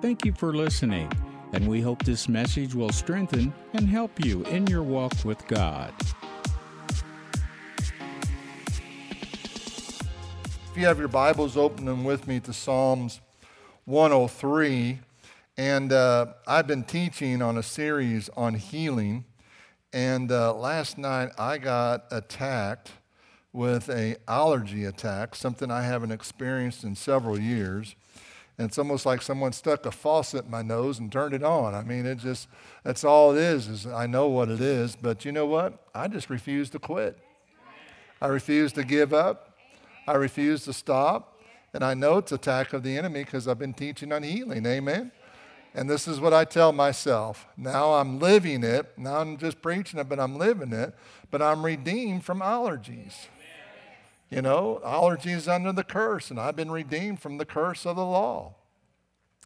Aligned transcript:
Thank 0.00 0.24
you 0.24 0.32
for 0.32 0.54
listening, 0.54 1.10
and 1.52 1.66
we 1.66 1.80
hope 1.80 2.04
this 2.04 2.28
message 2.28 2.72
will 2.72 2.92
strengthen 2.92 3.52
and 3.72 3.88
help 3.88 4.24
you 4.24 4.44
in 4.44 4.64
your 4.68 4.84
walk 4.84 5.12
with 5.24 5.44
God. 5.48 5.92
If 10.70 10.76
you 10.76 10.86
have 10.86 11.00
your 11.00 11.08
Bibles, 11.08 11.56
open 11.56 11.84
them 11.84 12.04
with 12.04 12.28
me 12.28 12.38
to 12.40 12.52
Psalms 12.52 13.20
103. 13.86 15.00
And 15.56 15.92
uh, 15.92 16.26
I've 16.46 16.68
been 16.68 16.84
teaching 16.84 17.42
on 17.42 17.58
a 17.58 17.62
series 17.64 18.30
on 18.36 18.54
healing. 18.54 19.24
And 19.92 20.30
uh, 20.30 20.54
last 20.54 20.96
night 20.96 21.30
I 21.36 21.58
got 21.58 22.04
attacked 22.12 22.92
with 23.52 23.88
a 23.88 24.14
allergy 24.28 24.84
attack, 24.84 25.34
something 25.34 25.72
I 25.72 25.82
haven't 25.82 26.12
experienced 26.12 26.84
in 26.84 26.94
several 26.94 27.36
years. 27.36 27.96
And 28.58 28.66
it's 28.66 28.76
almost 28.76 29.06
like 29.06 29.22
someone 29.22 29.52
stuck 29.52 29.86
a 29.86 29.92
faucet 29.92 30.46
in 30.46 30.50
my 30.50 30.62
nose 30.62 30.98
and 30.98 31.10
turned 31.10 31.32
it 31.32 31.44
on. 31.44 31.74
I 31.74 31.82
mean, 31.82 32.04
it 32.06 32.18
just, 32.18 32.48
that's 32.82 33.04
all 33.04 33.36
it 33.36 33.38
is, 33.38 33.68
is 33.68 33.86
I 33.86 34.06
know 34.06 34.26
what 34.26 34.48
it 34.48 34.60
is. 34.60 34.96
But 34.96 35.24
you 35.24 35.30
know 35.30 35.46
what? 35.46 35.86
I 35.94 36.08
just 36.08 36.28
refuse 36.28 36.68
to 36.70 36.80
quit. 36.80 37.16
I 38.20 38.26
refuse 38.26 38.72
to 38.72 38.82
give 38.82 39.14
up. 39.14 39.56
I 40.08 40.14
refuse 40.14 40.64
to 40.64 40.72
stop. 40.72 41.40
And 41.72 41.84
I 41.84 41.94
know 41.94 42.18
it's 42.18 42.32
attack 42.32 42.72
of 42.72 42.82
the 42.82 42.98
enemy 42.98 43.22
because 43.22 43.46
I've 43.46 43.60
been 43.60 43.74
teaching 43.74 44.12
on 44.12 44.24
healing. 44.24 44.66
Amen. 44.66 45.12
And 45.74 45.88
this 45.88 46.08
is 46.08 46.18
what 46.18 46.34
I 46.34 46.44
tell 46.44 46.72
myself. 46.72 47.46
Now 47.56 47.92
I'm 47.92 48.18
living 48.18 48.64
it. 48.64 48.98
Now 48.98 49.18
I'm 49.18 49.36
just 49.36 49.62
preaching 49.62 50.00
it, 50.00 50.08
but 50.08 50.18
I'm 50.18 50.36
living 50.36 50.72
it. 50.72 50.94
But 51.30 51.42
I'm 51.42 51.64
redeemed 51.64 52.24
from 52.24 52.40
allergies. 52.40 53.28
You 54.30 54.42
know, 54.42 54.80
allergies 54.84 55.52
under 55.52 55.72
the 55.72 55.84
curse, 55.84 56.30
and 56.30 56.38
I've 56.38 56.56
been 56.56 56.70
redeemed 56.70 57.20
from 57.20 57.38
the 57.38 57.46
curse 57.46 57.86
of 57.86 57.96
the 57.96 58.04
law. 58.04 58.54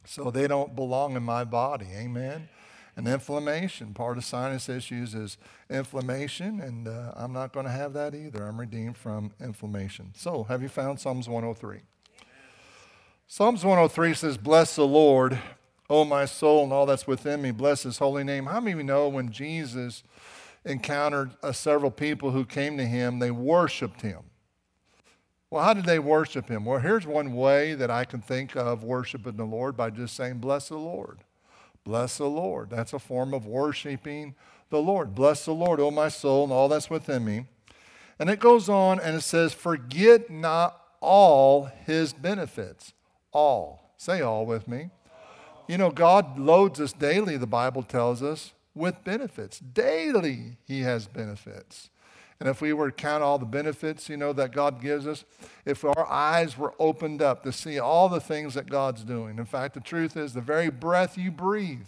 So 0.05 0.31
they 0.31 0.49
don't 0.49 0.75
belong 0.75 1.17
in 1.17 1.23
my 1.23 1.45
body. 1.45 1.87
Amen. 1.95 2.49
And 2.97 3.09
inflammation, 3.09 3.95
part 3.95 4.19
of 4.19 4.25
sinus 4.25 4.69
issues 4.69 5.15
is 5.15 5.39
inflammation, 5.71 6.61
and 6.61 6.87
uh, 6.87 7.13
I'm 7.17 7.33
not 7.33 7.53
going 7.53 7.65
to 7.65 7.73
have 7.73 7.95
that 7.95 8.15
either. 8.15 8.45
I'm 8.45 8.61
redeemed 8.61 8.99
from 8.99 9.33
inflammation. 9.41 10.13
So, 10.15 10.43
have 10.45 10.61
you 10.61 10.69
found 10.69 11.01
Psalms 11.01 11.27
103? 11.27 11.81
Psalms 13.27 13.65
103 13.65 14.13
says, 14.13 14.37
Bless 14.37 14.77
the 14.77 14.87
Lord, 14.87 15.39
O 15.89 16.05
my 16.05 16.27
soul, 16.27 16.65
and 16.65 16.73
all 16.73 16.85
that's 16.85 17.07
within 17.07 17.41
me. 17.41 17.51
Bless 17.51 17.85
his 17.85 17.97
holy 17.97 18.25
name. 18.25 18.45
How 18.45 18.61
many 18.61 18.73
of 18.73 18.79
you 18.79 18.85
know 18.85 19.09
when 19.09 19.31
Jesus 19.31 20.03
encountered 20.67 21.31
uh, 21.43 21.53
several 21.53 21.91
people 21.91 22.33
who 22.33 22.45
came 22.45 22.77
to 22.77 22.85
him, 22.85 23.21
they 23.21 23.31
worshiped 23.31 24.03
him? 24.03 24.25
Well, 25.53 25.63
how 25.63 25.75
did 25.75 25.85
they 25.85 25.99
worship 25.99 26.49
him? 26.49 26.65
Well, 26.65 26.79
here's 26.79 27.07
one 27.07 27.35
way 27.35 27.75
that 27.75 27.91
I 27.91 28.07
can 28.07 28.23
think 28.23 28.57
of 28.57 28.83
worshiping 28.85 29.37
the 29.37 29.45
Lord 29.45 29.77
by 29.77 29.91
just 29.91 30.17
saying, 30.17 30.39
Bless 30.39 30.71
the 30.71 30.79
Lord. 30.79 31.25
Bless 31.85 32.17
the 32.17 32.25
Lord. 32.25 32.71
That's 32.71 32.95
a 32.95 32.99
form 32.99 33.35
of 33.35 33.45
worshiping 33.45 34.35
the 34.71 34.81
Lord. 34.81 35.15
Bless 35.15 35.45
the 35.45 35.53
Lord, 35.53 35.79
O 35.79 35.91
my 35.91 36.09
soul, 36.09 36.45
and 36.45 36.53
all 36.55 36.71
that's 36.71 36.89
within 36.89 37.27
me. 37.27 37.45
And 38.19 38.31
it 38.31 38.41
goes 38.41 38.71
on 38.71 38.99
and 38.99 39.15
it 39.15 39.21
says, 39.21 39.53
Forget 39.53 40.31
not 40.31 40.81
all 41.03 41.67
his 41.85 42.15
benefits. 42.15 42.95
All. 43.31 43.93
Say 43.99 44.23
all 44.23 44.47
with 44.47 44.67
me. 44.67 44.89
You 45.69 45.77
know, 45.77 45.91
God 45.91 46.39
loads 46.39 46.81
us 46.81 46.95
daily, 46.95 47.37
the 47.37 47.47
Bible 47.47 47.83
tells 47.83 48.23
us, 48.23 48.55
with 48.75 49.05
benefits. 49.05 49.59
Daily, 49.59 50.57
he 50.65 50.81
has 50.81 51.07
benefits. 51.07 51.91
And 52.43 52.49
if 52.49 52.61
we 52.61 52.73
were 52.73 52.91
to 52.91 52.97
count 52.97 53.23
all 53.23 53.39
the 53.39 53.47
benefits, 53.47 54.09
you 54.09 54.17
know, 54.17 54.33
that 54.33 54.51
God 54.51 54.83
gives 54.83 55.07
us, 55.07 55.25
if 55.65 55.85
our 55.85 56.11
eyes 56.11 56.59
were 56.59 56.75
opened 56.81 57.23
up 57.23 57.45
to 57.45 57.53
see 57.53 57.79
all 57.79 58.09
the 58.09 58.19
things 58.19 58.55
that 58.55 58.69
God's 58.69 59.05
doing. 59.05 59.39
In 59.39 59.45
fact, 59.45 59.75
the 59.75 59.81
truth 59.81 60.17
is, 60.17 60.33
the 60.33 60.41
very 60.41 60.69
breath 60.69 61.17
you 61.17 61.31
breathe, 61.31 61.87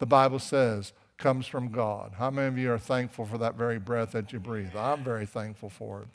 the 0.00 0.06
Bible 0.06 0.40
says, 0.40 0.92
comes 1.18 1.46
from 1.46 1.68
God. 1.68 2.14
How 2.18 2.30
many 2.32 2.48
of 2.48 2.58
you 2.58 2.72
are 2.72 2.80
thankful 2.80 3.26
for 3.26 3.38
that 3.38 3.54
very 3.54 3.78
breath 3.78 4.10
that 4.10 4.32
you 4.32 4.40
breathe? 4.40 4.74
I'm 4.74 5.04
very 5.04 5.24
thankful 5.24 5.70
for 5.70 6.02
it. 6.02 6.08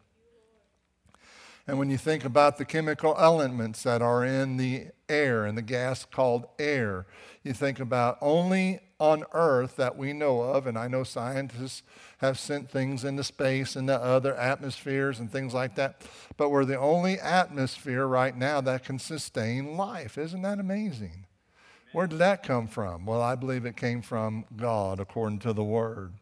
And 1.66 1.80
when 1.80 1.90
you 1.90 1.98
think 1.98 2.26
about 2.26 2.58
the 2.58 2.66
chemical 2.66 3.16
elements 3.18 3.84
that 3.84 4.02
are 4.02 4.26
in 4.26 4.58
the 4.58 4.88
air 5.08 5.46
and 5.46 5.58
the 5.58 5.62
gas 5.62 6.04
called 6.04 6.46
air, 6.60 7.06
you 7.42 7.54
think 7.54 7.80
about 7.80 8.18
only 8.20 8.82
on 9.00 9.24
earth 9.34 9.76
that 9.76 9.98
we 9.98 10.14
know 10.14 10.42
of, 10.42 10.66
and 10.66 10.78
I 10.78 10.88
know 10.88 11.04
scientists 11.04 11.84
have 12.18 12.40
sent 12.40 12.70
things 12.70 13.04
into 13.04 13.24
space 13.24 13.76
and 13.76 13.88
the 13.88 14.02
other 14.02 14.36
atmospheres 14.36 15.20
and 15.20 15.32
things 15.32 15.54
like 15.54 15.76
that. 15.76 16.02
But 16.36 16.50
we're 16.50 16.66
the 16.66 16.80
only 16.80 17.20
atmosphere 17.20 18.08
right 18.08 18.36
now 18.36 18.62
that 18.62 18.86
can 18.86 19.00
sustain 19.00 19.78
life. 19.78 20.18
Isn't 20.18 20.42
that 20.42 20.60
amazing? 20.60 21.26
Where 21.94 22.08
did 22.08 22.20
that 22.20 22.44
come 22.44 22.68
from? 22.68 23.06
Well, 23.06 23.22
I 23.22 23.36
believe 23.36 23.66
it 23.66 23.78
came 23.78 24.02
from 24.02 24.46
God 24.56 25.00
according 25.00 25.40
to 25.40 25.54
the 25.54 25.64
Word. 25.64 26.14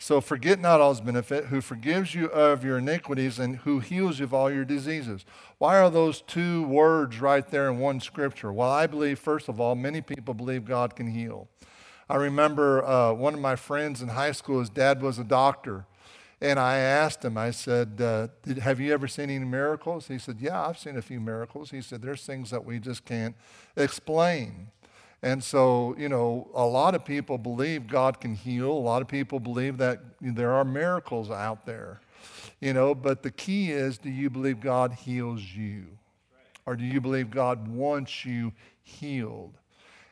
So 0.00 0.20
forget 0.20 0.60
not 0.60 0.80
all 0.80 0.90
his 0.90 1.00
benefit, 1.00 1.46
who 1.46 1.60
forgives 1.60 2.14
you 2.14 2.26
of 2.26 2.64
your 2.64 2.78
iniquities 2.78 3.40
and 3.40 3.56
who 3.56 3.80
heals 3.80 4.20
you 4.20 4.26
of 4.26 4.34
all 4.34 4.50
your 4.50 4.64
diseases. 4.64 5.24
Why 5.58 5.78
are 5.80 5.90
those 5.90 6.20
two 6.20 6.62
words 6.64 7.20
right 7.20 7.48
there 7.50 7.68
in 7.68 7.78
one 7.78 8.00
scripture? 8.00 8.52
Well, 8.52 8.70
I 8.70 8.86
believe, 8.86 9.18
first 9.18 9.48
of 9.48 9.60
all, 9.60 9.74
many 9.74 10.00
people 10.00 10.34
believe 10.34 10.64
God 10.64 10.94
can 10.94 11.08
heal. 11.08 11.48
I 12.10 12.16
remember 12.16 12.84
uh, 12.84 13.12
one 13.12 13.34
of 13.34 13.40
my 13.40 13.54
friends 13.54 14.00
in 14.00 14.08
high 14.08 14.32
school, 14.32 14.60
his 14.60 14.70
dad 14.70 15.02
was 15.02 15.18
a 15.18 15.24
doctor. 15.24 15.84
And 16.40 16.58
I 16.58 16.76
asked 16.76 17.24
him, 17.24 17.36
I 17.36 17.50
said, 17.50 18.00
uh, 18.00 18.28
did, 18.42 18.58
Have 18.58 18.80
you 18.80 18.92
ever 18.92 19.08
seen 19.08 19.28
any 19.28 19.44
miracles? 19.44 20.08
He 20.08 20.18
said, 20.18 20.40
Yeah, 20.40 20.66
I've 20.66 20.78
seen 20.78 20.96
a 20.96 21.02
few 21.02 21.20
miracles. 21.20 21.70
He 21.70 21.82
said, 21.82 22.00
There's 22.00 22.24
things 22.24 22.50
that 22.50 22.64
we 22.64 22.78
just 22.78 23.04
can't 23.04 23.34
explain. 23.76 24.68
And 25.20 25.42
so, 25.42 25.96
you 25.98 26.08
know, 26.08 26.48
a 26.54 26.64
lot 26.64 26.94
of 26.94 27.04
people 27.04 27.38
believe 27.38 27.88
God 27.88 28.20
can 28.20 28.36
heal. 28.36 28.70
A 28.70 28.72
lot 28.72 29.02
of 29.02 29.08
people 29.08 29.40
believe 29.40 29.76
that 29.78 30.00
there 30.20 30.52
are 30.52 30.64
miracles 30.64 31.28
out 31.28 31.66
there, 31.66 32.00
you 32.60 32.72
know, 32.72 32.94
but 32.94 33.24
the 33.24 33.32
key 33.32 33.72
is 33.72 33.98
do 33.98 34.10
you 34.10 34.30
believe 34.30 34.60
God 34.60 34.92
heals 34.92 35.42
you? 35.42 35.86
Or 36.64 36.76
do 36.76 36.84
you 36.84 37.00
believe 37.00 37.30
God 37.30 37.66
wants 37.66 38.24
you 38.24 38.52
healed? 38.82 39.57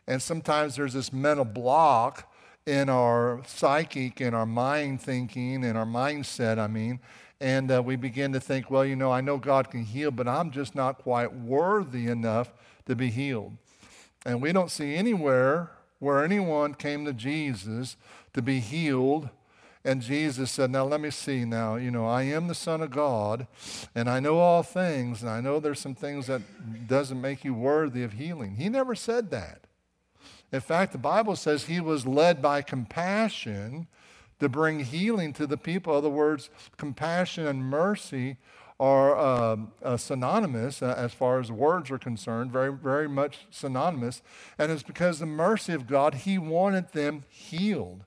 And 0.07 0.23
sometimes 0.23 0.77
there's 0.77 0.93
this 0.93 1.13
mental 1.13 1.45
block 1.45 2.33
in 2.67 2.89
our 2.89 3.43
psychic, 3.47 4.21
in 4.21 4.35
our 4.35 4.47
mind 4.47 5.01
thinking, 5.01 5.65
in 5.65 5.77
our 5.77 5.87
mindset, 5.87 6.59
I 6.59 6.67
mean. 6.67 7.01
And 7.41 7.71
uh, 7.71 7.83
we 7.85 7.97
begin 7.97 8.33
to 8.33 8.41
think, 8.41 8.71
well, 8.71 8.85
you 8.85 8.97
know, 8.97 9.13
I 9.13 9.21
know 9.21 9.37
God 9.37 9.71
can 9.71 9.85
heal, 9.85 10.11
but 10.11 10.27
I'm 10.27 10.51
just 10.51 10.75
not 10.75 10.99
quite 10.99 11.35
worthy 11.35 12.07
enough 12.07 12.53
to 12.87 12.97
be 12.97 13.11
healed. 13.11 13.57
And 14.25 14.41
we 14.41 14.53
don't 14.53 14.71
see 14.71 14.95
anywhere 14.95 15.71
where 15.99 16.25
anyone 16.25 16.75
came 16.75 17.05
to 17.05 17.13
Jesus 17.13 17.97
to 18.33 18.43
be 18.43 18.61
healed. 18.61 19.29
And 19.85 20.03
Jesus 20.03 20.51
said, 20.51 20.71
Now 20.71 20.85
let 20.85 21.01
me 21.01 21.11
see 21.11 21.45
now. 21.45 21.77
You 21.77 21.91
know, 21.91 22.07
I 22.07 22.23
am 22.23 22.49
the 22.49 22.55
Son 22.55 22.83
of 22.83 22.91
God, 22.91 23.47
and 23.95 24.11
I 24.11 24.19
know 24.19 24.39
all 24.39 24.65
things, 24.65 25.23
and 25.23 25.31
I 25.31 25.41
know 25.41 25.61
there's 25.61 25.79
some 25.79 25.95
things 25.95 26.27
that 26.27 26.43
doesn't 26.89 27.21
make 27.21 27.45
you 27.45 27.55
worthy 27.55 28.03
of 28.03 28.15
healing. 28.15 28.57
He 28.57 28.69
never 28.69 28.97
said 28.97 29.31
that. 29.31 29.67
In 30.53 30.61
fact, 30.61 30.93
the 30.93 30.99
Bible 30.99 31.37
says 31.37 31.65
he 31.65 31.81
was 31.81 32.07
led 32.07 32.41
by 32.41 32.63
compassion 32.63 33.89
to 34.39 34.49
bring 34.49 34.81
healing 34.81 35.33
to 35.35 35.47
the 35.47 35.57
people. 35.57 35.93
In 35.95 35.99
other 35.99 36.11
words, 36.11 36.51
compassion 36.77 37.47
and 37.47 37.65
mercy 37.65 38.37
are 38.79 39.17
uh, 39.17 39.57
uh, 39.83 39.97
synonymous 39.97 40.83
uh, 40.83 40.95
as 40.97 41.15
far 41.15 41.41
as 41.41 41.51
words 41.51 41.91
are 41.91 41.99
concerned, 41.99 42.53
very, 42.53 42.73
very 42.73 43.09
much 43.09 43.47
synonymous. 43.51 44.23
And 44.59 44.71
it's 44.71 44.83
because 44.83 45.19
the 45.19 45.27
mercy 45.27 45.73
of 45.73 45.87
God, 45.87 46.15
he 46.15 46.37
wanted 46.37 46.93
them 46.93 47.25
healed. 47.29 48.05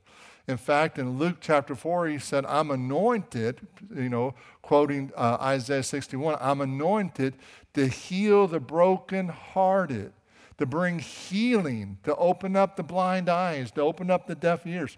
In 0.47 0.57
fact, 0.57 0.97
in 0.97 1.17
Luke 1.17 1.37
chapter 1.41 1.75
4, 1.75 2.07
he 2.07 2.19
said, 2.19 2.45
I'm 2.45 2.71
anointed, 2.71 3.67
you 3.95 4.09
know, 4.09 4.33
quoting 4.61 5.11
uh, 5.15 5.37
Isaiah 5.39 5.83
61, 5.83 6.37
I'm 6.39 6.61
anointed 6.61 7.35
to 7.73 7.87
heal 7.87 8.47
the 8.47 8.59
brokenhearted 8.59 10.13
to 10.59 10.65
bring 10.65 10.99
healing, 10.99 11.97
to 12.03 12.15
open 12.17 12.55
up 12.55 12.75
the 12.75 12.83
blind 12.83 13.29
eyes, 13.29 13.71
to 13.71 13.81
open 13.81 14.11
up 14.11 14.27
the 14.27 14.35
deaf 14.35 14.67
ears. 14.67 14.97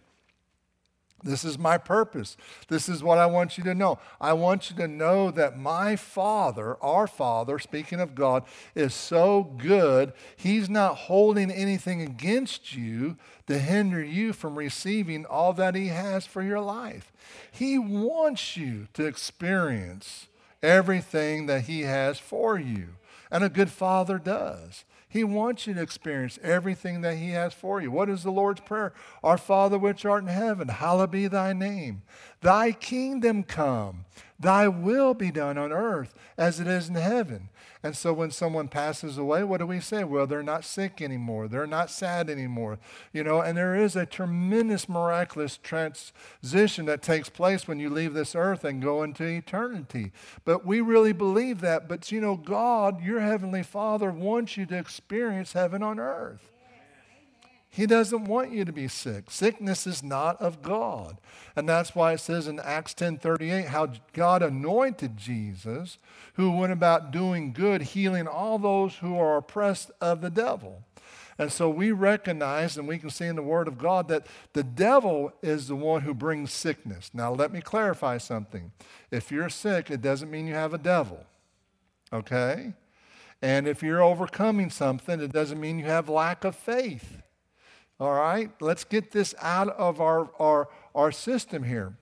This 1.23 1.45
is 1.45 1.59
my 1.59 1.77
purpose. 1.77 2.35
This 2.67 2.89
is 2.89 3.03
what 3.03 3.19
I 3.19 3.27
want 3.27 3.55
you 3.55 3.63
to 3.65 3.75
know. 3.75 3.99
I 4.19 4.33
want 4.33 4.71
you 4.71 4.75
to 4.77 4.87
know 4.87 5.29
that 5.29 5.55
my 5.55 5.95
Father, 5.95 6.77
our 6.83 7.05
Father, 7.05 7.59
speaking 7.59 7.99
of 7.99 8.15
God, 8.15 8.43
is 8.73 8.95
so 8.95 9.43
good. 9.43 10.13
He's 10.35 10.67
not 10.67 10.95
holding 10.95 11.51
anything 11.51 12.01
against 12.01 12.75
you 12.75 13.17
to 13.45 13.59
hinder 13.59 14.03
you 14.03 14.33
from 14.33 14.57
receiving 14.57 15.27
all 15.27 15.53
that 15.53 15.75
He 15.75 15.89
has 15.89 16.25
for 16.25 16.41
your 16.41 16.59
life. 16.59 17.11
He 17.51 17.77
wants 17.77 18.57
you 18.57 18.87
to 18.95 19.05
experience 19.05 20.27
everything 20.63 21.45
that 21.45 21.65
He 21.65 21.81
has 21.81 22.17
for 22.17 22.57
you. 22.57 22.95
And 23.29 23.43
a 23.43 23.49
good 23.49 23.69
Father 23.69 24.17
does. 24.17 24.85
He 25.11 25.25
wants 25.25 25.67
you 25.67 25.73
to 25.73 25.81
experience 25.81 26.39
everything 26.41 27.01
that 27.01 27.17
He 27.17 27.31
has 27.31 27.53
for 27.53 27.81
you. 27.81 27.91
What 27.91 28.09
is 28.09 28.23
the 28.23 28.31
Lord's 28.31 28.61
Prayer? 28.61 28.93
Our 29.21 29.37
Father 29.37 29.77
which 29.77 30.05
art 30.05 30.23
in 30.23 30.29
heaven, 30.29 30.69
hallowed 30.69 31.11
be 31.11 31.27
thy 31.27 31.51
name. 31.51 32.03
Thy 32.39 32.71
kingdom 32.71 33.43
come, 33.43 34.05
Thy 34.39 34.67
will 34.67 35.13
be 35.13 35.29
done 35.29 35.57
on 35.57 35.71
earth 35.71 36.15
as 36.35 36.59
it 36.59 36.67
is 36.67 36.89
in 36.89 36.95
heaven. 36.95 37.49
And 37.83 37.97
so 37.97 38.13
when 38.13 38.29
someone 38.29 38.67
passes 38.67 39.17
away, 39.17 39.43
what 39.43 39.57
do 39.57 39.65
we 39.65 39.79
say? 39.79 40.03
Well, 40.03 40.27
they're 40.27 40.43
not 40.43 40.63
sick 40.63 41.01
anymore. 41.01 41.47
They're 41.47 41.65
not 41.65 41.89
sad 41.89 42.29
anymore. 42.29 42.77
You 43.11 43.23
know, 43.23 43.41
and 43.41 43.57
there 43.57 43.75
is 43.75 43.95
a 43.95 44.05
tremendous 44.05 44.87
miraculous 44.87 45.57
transition 45.57 46.85
that 46.85 47.01
takes 47.01 47.29
place 47.29 47.67
when 47.67 47.79
you 47.79 47.89
leave 47.89 48.13
this 48.13 48.35
earth 48.35 48.63
and 48.63 48.83
go 48.83 49.01
into 49.01 49.23
eternity. 49.23 50.11
But 50.45 50.63
we 50.63 50.79
really 50.79 51.13
believe 51.13 51.61
that. 51.61 51.89
But 51.89 52.11
you 52.11 52.21
know, 52.21 52.35
God, 52.35 53.01
your 53.01 53.19
heavenly 53.19 53.63
Father, 53.63 54.11
wants 54.11 54.57
you 54.57 54.67
to 54.67 54.77
experience 54.77 55.53
heaven 55.53 55.81
on 55.81 55.99
earth. 55.99 56.50
He 57.73 57.85
doesn't 57.85 58.25
want 58.25 58.51
you 58.51 58.65
to 58.65 58.73
be 58.73 58.89
sick. 58.89 59.31
Sickness 59.31 59.87
is 59.87 60.03
not 60.03 60.39
of 60.41 60.61
God. 60.61 61.21
And 61.55 61.69
that's 61.69 61.95
why 61.95 62.11
it 62.11 62.19
says 62.19 62.45
in 62.45 62.59
Acts 62.59 62.93
10:38 62.93 63.67
how 63.67 63.93
God 64.11 64.43
anointed 64.43 65.15
Jesus 65.15 65.97
who 66.33 66.51
went 66.51 66.73
about 66.73 67.11
doing 67.11 67.53
good, 67.53 67.81
healing 67.81 68.27
all 68.27 68.59
those 68.59 68.95
who 68.95 69.17
are 69.17 69.37
oppressed 69.37 69.89
of 70.01 70.19
the 70.19 70.29
devil. 70.29 70.83
And 71.37 71.49
so 71.49 71.69
we 71.69 71.93
recognize 71.93 72.77
and 72.77 72.89
we 72.89 72.97
can 72.97 73.09
see 73.09 73.25
in 73.25 73.37
the 73.37 73.41
Word 73.41 73.69
of 73.69 73.77
God 73.77 74.09
that 74.09 74.27
the 74.51 74.63
devil 74.63 75.31
is 75.41 75.69
the 75.69 75.75
one 75.75 76.01
who 76.01 76.13
brings 76.13 76.51
sickness. 76.51 77.09
Now, 77.13 77.33
let 77.33 77.53
me 77.53 77.61
clarify 77.61 78.17
something. 78.17 78.73
If 79.11 79.31
you're 79.31 79.49
sick, 79.49 79.89
it 79.89 80.01
doesn't 80.01 80.29
mean 80.29 80.45
you 80.45 80.55
have 80.55 80.73
a 80.73 80.77
devil, 80.77 81.25
okay? 82.11 82.73
And 83.41 83.65
if 83.65 83.81
you're 83.81 84.03
overcoming 84.03 84.69
something, 84.69 85.21
it 85.21 85.31
doesn't 85.31 85.59
mean 85.59 85.79
you 85.79 85.85
have 85.85 86.09
lack 86.09 86.43
of 86.43 86.55
faith. 86.55 87.21
All 88.01 88.13
right? 88.13 88.49
Let's 88.59 88.83
get 88.83 89.11
this 89.11 89.35
out 89.39 89.69
of 89.69 90.01
our, 90.01 90.31
our, 90.39 90.69
our 90.95 91.11
system 91.11 91.61
here. 91.61 91.93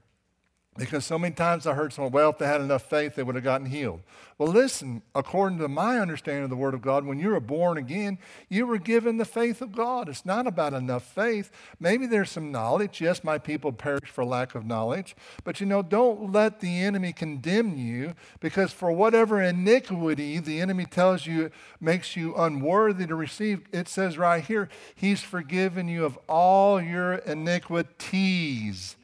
Because 0.80 1.06
so 1.06 1.20
many 1.20 1.36
times 1.36 1.68
I 1.68 1.74
heard 1.74 1.92
someone, 1.92 2.14
well, 2.14 2.30
if 2.30 2.38
they 2.38 2.48
had 2.48 2.62
enough 2.62 2.84
faith, 2.84 3.16
they 3.16 3.24
would 3.24 3.36
have 3.36 3.44
gotten 3.44 3.68
healed. 3.68 4.00
Well, 4.38 4.48
listen, 4.48 5.02
according 5.14 5.60
to 5.60 5.68
my 5.68 6.00
understanding 6.00 6.46
of 6.46 6.50
the 6.50 6.56
Word 6.56 6.74
of 6.74 6.82
God, 6.82 7.06
when 7.06 7.20
you 7.20 7.32
were 7.32 7.42
born 7.42 7.78
again, 7.78 8.18
you 8.48 8.66
were 8.66 8.78
given 8.78 9.18
the 9.18 9.26
faith 9.26 9.62
of 9.62 9.74
God. 9.74 10.08
It's 10.08 10.26
not 10.26 10.48
about 10.48 10.74
enough 10.74 11.04
faith. 11.04 11.52
Maybe 11.82 12.06
there's 12.06 12.32
some 12.32 12.50
knowledge. 12.50 13.02
Yes, 13.02 13.22
my 13.22 13.38
people 13.38 13.74
perish 13.74 14.10
for 14.10 14.24
lack 14.24 14.56
of 14.56 14.66
knowledge. 14.66 15.18
But 15.44 15.60
you 15.60 15.66
know, 15.66 15.82
don't 15.82 16.32
let 16.32 16.62
the 16.62 16.80
enemy 16.80 17.12
condemn 17.12 17.78
you 17.78 18.14
because 18.40 18.72
for 18.72 18.94
whatever 18.94 19.42
iniquity 19.42 20.40
the 20.40 20.62
enemy 20.62 20.86
tells 20.86 21.26
you 21.26 21.52
makes 21.82 22.16
you 22.16 22.34
unworthy 22.36 23.06
to 23.06 23.16
receive, 23.16 23.64
it 23.74 23.90
says 23.90 24.18
right 24.18 24.46
here, 24.46 24.70
He's 24.96 25.22
forgiven 25.22 25.90
you 25.90 26.06
of 26.06 26.18
all 26.30 26.82
your 26.82 27.16
iniquities. 27.16 28.96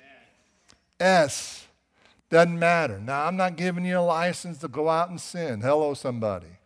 S. 0.98 1.65
Doesn't 2.36 2.60
matter. 2.60 3.00
Now, 3.00 3.28
I'm 3.28 3.38
not 3.38 3.56
giving 3.56 3.86
you 3.86 3.98
a 3.98 4.02
license 4.02 4.58
to 4.58 4.68
go 4.68 4.90
out 4.90 5.10
and 5.10 5.22
sin. 5.22 5.62
Hello, 5.62 5.94
somebody. 5.94 6.58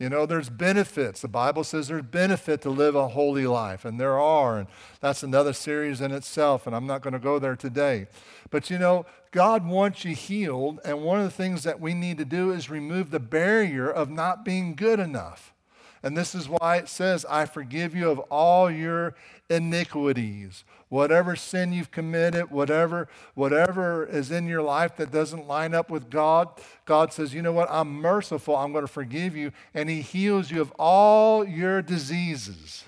You 0.00 0.08
know, 0.08 0.26
there's 0.26 0.48
benefits. 0.48 1.20
The 1.20 1.28
Bible 1.28 1.62
says 1.62 1.86
there's 1.86 2.02
benefit 2.02 2.62
to 2.62 2.70
live 2.70 2.96
a 2.96 3.06
holy 3.06 3.46
life, 3.46 3.84
and 3.84 4.00
there 4.00 4.18
are. 4.18 4.58
And 4.58 4.66
that's 5.00 5.22
another 5.22 5.52
series 5.52 6.00
in 6.00 6.10
itself, 6.10 6.66
and 6.66 6.74
I'm 6.74 6.84
not 6.84 7.00
going 7.00 7.12
to 7.12 7.20
go 7.20 7.38
there 7.38 7.54
today. 7.54 8.08
But 8.50 8.68
you 8.68 8.76
know, 8.76 9.06
God 9.30 9.64
wants 9.64 10.04
you 10.04 10.16
healed, 10.16 10.80
and 10.84 11.04
one 11.04 11.20
of 11.20 11.26
the 11.26 11.30
things 11.30 11.62
that 11.62 11.80
we 11.80 11.94
need 11.94 12.18
to 12.18 12.24
do 12.24 12.50
is 12.50 12.68
remove 12.68 13.12
the 13.12 13.20
barrier 13.20 13.88
of 13.88 14.10
not 14.10 14.44
being 14.44 14.74
good 14.74 14.98
enough. 14.98 15.54
And 16.02 16.16
this 16.16 16.34
is 16.34 16.48
why 16.48 16.78
it 16.78 16.88
says, 16.88 17.24
I 17.24 17.44
forgive 17.44 17.94
you 17.94 18.10
of 18.10 18.18
all 18.18 18.68
your 18.68 19.14
iniquities. 19.48 20.64
Whatever 20.88 21.36
sin 21.36 21.72
you've 21.72 21.90
committed, 21.90 22.50
whatever, 22.50 23.08
whatever 23.34 24.06
is 24.06 24.30
in 24.30 24.46
your 24.46 24.62
life 24.62 24.96
that 24.96 25.10
doesn't 25.10 25.48
line 25.48 25.74
up 25.74 25.90
with 25.90 26.10
God, 26.10 26.48
God 26.84 27.12
says, 27.12 27.34
You 27.34 27.42
know 27.42 27.52
what? 27.52 27.68
I'm 27.70 27.92
merciful. 27.92 28.56
I'm 28.56 28.72
going 28.72 28.84
to 28.86 28.92
forgive 28.92 29.36
you. 29.36 29.52
And 29.74 29.88
He 29.88 30.00
heals 30.00 30.50
you 30.50 30.60
of 30.60 30.72
all 30.78 31.46
your 31.46 31.82
diseases. 31.82 32.84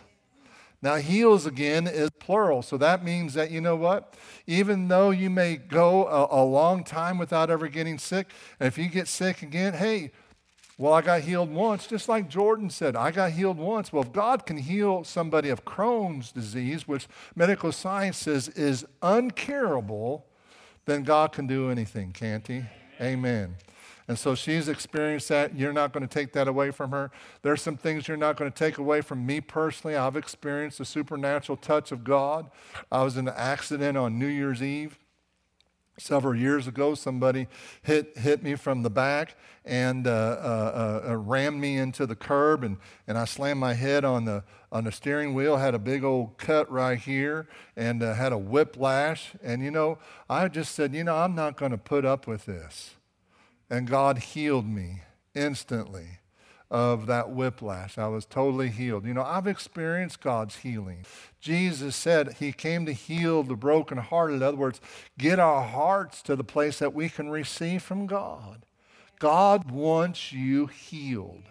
Now, 0.81 0.97
heals 0.97 1.45
again 1.45 1.89
is 1.89 2.11
plural. 2.21 2.63
So 2.63 2.77
that 2.77 3.05
means 3.05 3.35
that, 3.35 3.51
you 3.51 3.61
know 3.61 3.75
what? 3.75 4.15
Even 4.47 4.87
though 4.87 5.11
you 5.11 5.29
may 5.29 5.57
go 5.57 6.07
a, 6.07 6.43
a 6.43 6.45
long 6.45 6.85
time 6.85 7.19
without 7.19 7.51
ever 7.51 7.67
getting 7.67 7.99
sick, 7.99 8.31
if 8.61 8.79
you 8.79 8.89
get 8.89 9.09
sick 9.09 9.43
again, 9.43 9.75
hey, 9.75 10.13
well, 10.79 10.93
I 10.93 11.03
got 11.03 11.23
healed 11.23 11.51
once, 11.51 11.89
just 11.89 12.09
like 12.09 12.29
Jordan 12.29 12.71
said, 12.71 12.95
I 12.95 13.11
got 13.11 13.33
healed 13.33 13.59
once. 13.59 13.93
Well, 13.93 14.05
if 14.05 14.13
God 14.13 14.47
can 14.47 14.59
heal 14.59 15.03
somebody 15.03 15.49
of 15.49 15.65
Crohn's 15.65 16.31
disease, 16.31 16.87
which 16.87 17.09
medical 17.35 17.73
science 17.73 18.19
says 18.19 18.49
is 18.51 18.87
uncurable, 19.03 20.23
then 20.87 21.03
God 21.03 21.33
can 21.33 21.49
do 21.49 21.69
anything, 21.69 22.13
can't 22.13 22.47
He? 22.47 22.63
Amen. 23.01 23.57
And 24.07 24.17
so 24.17 24.37
she's 24.37 24.69
experienced 24.69 25.29
that. 25.31 25.57
You're 25.57 25.73
not 25.73 25.93
going 25.93 26.07
to 26.07 26.13
take 26.13 26.33
that 26.35 26.47
away 26.47 26.71
from 26.71 26.93
her. 26.93 27.11
There's 27.43 27.61
some 27.61 27.77
things 27.77 28.07
you're 28.07 28.17
not 28.17 28.37
going 28.37 28.51
to 28.51 28.57
take 28.57 28.79
away 28.79 29.01
from 29.01 29.27
me 29.27 29.41
personally. 29.41 29.97
I've 29.97 30.17
experienced 30.17 30.79
the 30.79 30.85
supernatural 30.85 31.57
touch 31.57 31.91
of 31.91 32.05
God. 32.05 32.51
I 32.91 33.03
was 33.03 33.17
in 33.17 33.27
an 33.27 33.35
accident 33.37 33.99
on 33.99 34.17
New 34.19 34.29
Year's 34.29 34.63
Eve 34.63 34.97
Several 35.99 36.35
years 36.35 36.69
ago, 36.69 36.95
somebody 36.95 37.49
hit, 37.83 38.17
hit 38.17 38.43
me 38.43 38.55
from 38.55 38.83
the 38.83 38.91
back 38.91 39.35
and 39.65 40.07
uh, 40.07 40.11
uh, 40.11 41.03
uh, 41.09 41.17
rammed 41.17 41.61
me 41.61 41.77
into 41.77 42.07
the 42.07 42.15
curb, 42.15 42.63
and, 42.65 42.79
and 43.07 43.19
I 43.19 43.25
slammed 43.25 43.61
my 43.61 43.75
head 43.75 44.05
on 44.05 44.25
the, 44.25 44.45
on 44.71 44.85
the 44.85 44.93
steering 44.93 45.35
wheel, 45.35 45.57
had 45.57 45.75
a 45.75 45.79
big 45.79 46.05
old 46.05 46.39
cut 46.39 46.71
right 46.71 46.99
here, 46.99 47.49
and 47.77 48.03
uh, 48.03 48.15
had 48.15 48.33
a 48.33 48.39
whiplash. 48.39 49.33
And, 49.43 49.63
you 49.63 49.71
know, 49.71 49.99
I 50.31 50.49
just 50.49 50.75
said, 50.75 50.95
you 50.95 51.05
know, 51.05 51.17
I'm 51.17 51.35
not 51.35 51.57
going 51.57 51.73
to 51.73 51.79
put 51.79 52.05
up 52.05 52.27
with 52.27 52.47
this. 52.47 52.95
And 53.69 53.87
God 53.87 54.19
healed 54.19 54.67
me 54.67 55.03
instantly 55.35 56.21
of 56.71 57.07
that 57.07 57.31
whiplash. 57.31 57.97
I 57.97 58.09
was 58.09 58.27
totally 58.27 58.69
healed. 58.69 59.07
You 59.07 59.15
know, 59.15 59.23
I've 59.23 59.47
experienced 59.47 60.21
God's 60.21 60.57
healing. 60.57 61.05
Jesus 61.41 61.97
said 61.97 62.35
he 62.35 62.53
came 62.53 62.85
to 62.87 62.93
heal 62.93 63.43
the 63.43 63.57
brokenhearted. 63.57 64.37
In 64.37 64.43
other 64.43 64.57
words, 64.57 64.81
get 65.17 65.39
our 65.39 65.63
hearts 65.63 66.21
to 66.23 66.37
the 66.37 66.45
place 66.45 66.79
that 66.79 66.95
we 66.95 67.09
can 67.09 67.31
receive 67.31 67.83
from 67.83 68.07
God. 68.07 68.65
God 69.19 69.71
wants 69.71 70.33
you 70.33 70.67
healed. 70.67 71.45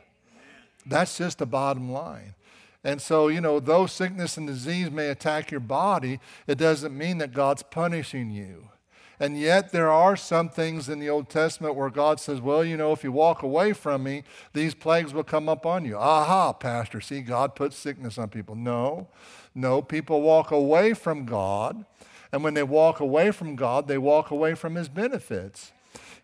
That's 0.86 1.18
just 1.18 1.40
the 1.40 1.46
bottom 1.46 1.92
line. 1.92 2.36
And 2.84 3.02
so, 3.02 3.28
you 3.28 3.42
know, 3.42 3.60
though 3.60 3.88
sickness 3.88 4.38
and 4.38 4.48
disease 4.48 4.90
may 4.90 5.10
attack 5.10 5.52
your 5.52 5.60
body, 5.60 6.20
it 6.46 6.58
doesn't 6.58 6.98
mean 6.98 7.18
that 7.18 7.34
God's 7.34 7.64
punishing 7.64 8.30
you. 8.30 8.70
And 9.20 9.40
yet, 9.40 9.72
there 9.72 9.90
are 9.90 10.16
some 10.16 10.48
things 10.48 10.88
in 10.88 11.00
the 11.00 11.10
Old 11.10 11.28
Testament 11.28 11.76
where 11.76 11.90
God 11.90 12.20
says, 12.20 12.40
Well, 12.40 12.64
you 12.64 12.78
know, 12.78 12.92
if 12.92 13.04
you 13.04 13.12
walk 13.12 13.42
away 13.42 13.74
from 13.74 14.04
me, 14.04 14.24
these 14.54 14.76
plagues 14.76 15.14
will 15.14 15.24
come 15.24 15.50
up 15.50 15.66
on 15.66 15.86
you. 15.86 15.98
Aha, 15.98 16.54
Pastor. 16.54 17.02
See, 17.02 17.22
God 17.22 17.56
puts 17.56 17.76
sickness 17.76 18.20
on 18.20 18.30
people. 18.30 18.56
No, 18.56 19.08
no. 19.56 19.82
People 19.82 20.22
walk 20.22 20.52
away 20.52 20.94
from 20.94 21.26
God. 21.26 21.84
And 22.32 22.44
when 22.44 22.54
they 22.54 22.64
walk 22.64 23.00
away 23.00 23.32
from 23.32 23.56
God, 23.56 23.88
they 23.88 23.98
walk 23.98 24.30
away 24.30 24.54
from 24.54 24.76
His 24.76 24.90
benefits. 24.90 25.72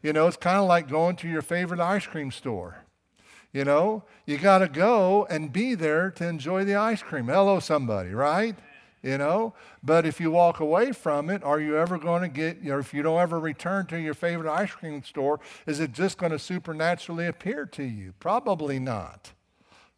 You 0.04 0.14
know, 0.14 0.28
it's 0.28 0.38
kind 0.38 0.60
of 0.60 0.68
like 0.68 0.88
going 0.88 1.16
to 1.18 1.28
your 1.28 1.42
favorite 1.42 1.80
ice 1.80 2.06
cream 2.06 2.30
store. 2.30 2.84
You 3.54 3.64
know, 3.64 4.04
you 4.26 4.38
got 4.38 4.60
to 4.60 4.68
go 4.68 5.26
and 5.30 5.54
be 5.54 5.76
there 5.76 6.12
to 6.12 6.28
enjoy 6.28 6.66
the 6.66 6.76
ice 6.76 7.02
cream. 7.02 7.28
Hello, 7.28 7.60
somebody, 7.60 8.10
right? 8.10 8.56
You 9.04 9.18
know? 9.18 9.54
But 9.84 10.06
if 10.06 10.20
you 10.20 10.32
walk 10.32 10.60
away 10.60 10.94
from 10.94 11.30
it 11.30 11.44
are 11.44 11.60
you 11.60 11.78
ever 11.78 12.00
going 12.00 12.24
to 12.24 12.30
get 12.30 12.66
or 12.68 12.80
if 12.80 12.94
you 12.94 13.04
don't 13.04 13.20
ever 13.20 13.40
return 13.40 13.86
to 13.88 14.00
your 14.00 14.14
favorite 14.14 14.52
ice 14.52 14.72
cream 14.72 15.04
store 15.04 15.40
is 15.68 15.80
it 15.80 15.92
just 15.92 16.18
going 16.18 16.32
to 16.32 16.40
supernaturally 16.40 17.28
appear 17.28 17.66
to 17.68 17.84
you? 17.84 18.14
Probably 18.20 18.80
not 18.80 19.34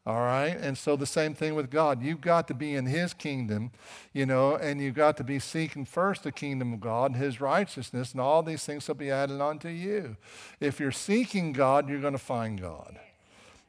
all 0.07 0.21
right? 0.21 0.55
And 0.55 0.77
so 0.77 0.95
the 0.95 1.07
same 1.07 1.33
thing 1.33 1.55
with 1.55 1.71
god. 1.71 2.03
You've 2.03 2.21
got 2.21 2.47
to 2.49 2.53
be 2.53 2.75
in 2.75 2.85
his 2.87 3.13
kingdom 3.13 3.71
you 4.13 4.25
know 4.25 4.55
and 4.55 4.81
you've 4.81 4.95
got 4.95 5.17
to 5.17 5.23
be 5.23 5.39
seeking 5.39 5.85
first 5.85 6.23
the 6.23 6.31
kingdom 6.31 6.73
of 6.73 6.79
god 6.79 7.11
and 7.11 7.21
his 7.21 7.39
righteousness 7.39 8.11
and 8.11 8.21
all 8.21 8.43
these 8.43 8.65
things 8.65 8.87
will 8.87 8.95
be 8.95 9.11
added 9.11 9.39
onto 9.39 9.69
you. 9.69 10.17
If 10.59 10.79
you're 10.79 10.91
seeking 10.91 11.53
god 11.53 11.87
you're 11.87 12.01
going 12.01 12.13
to 12.13 12.19
find 12.19 12.59
god 12.59 12.99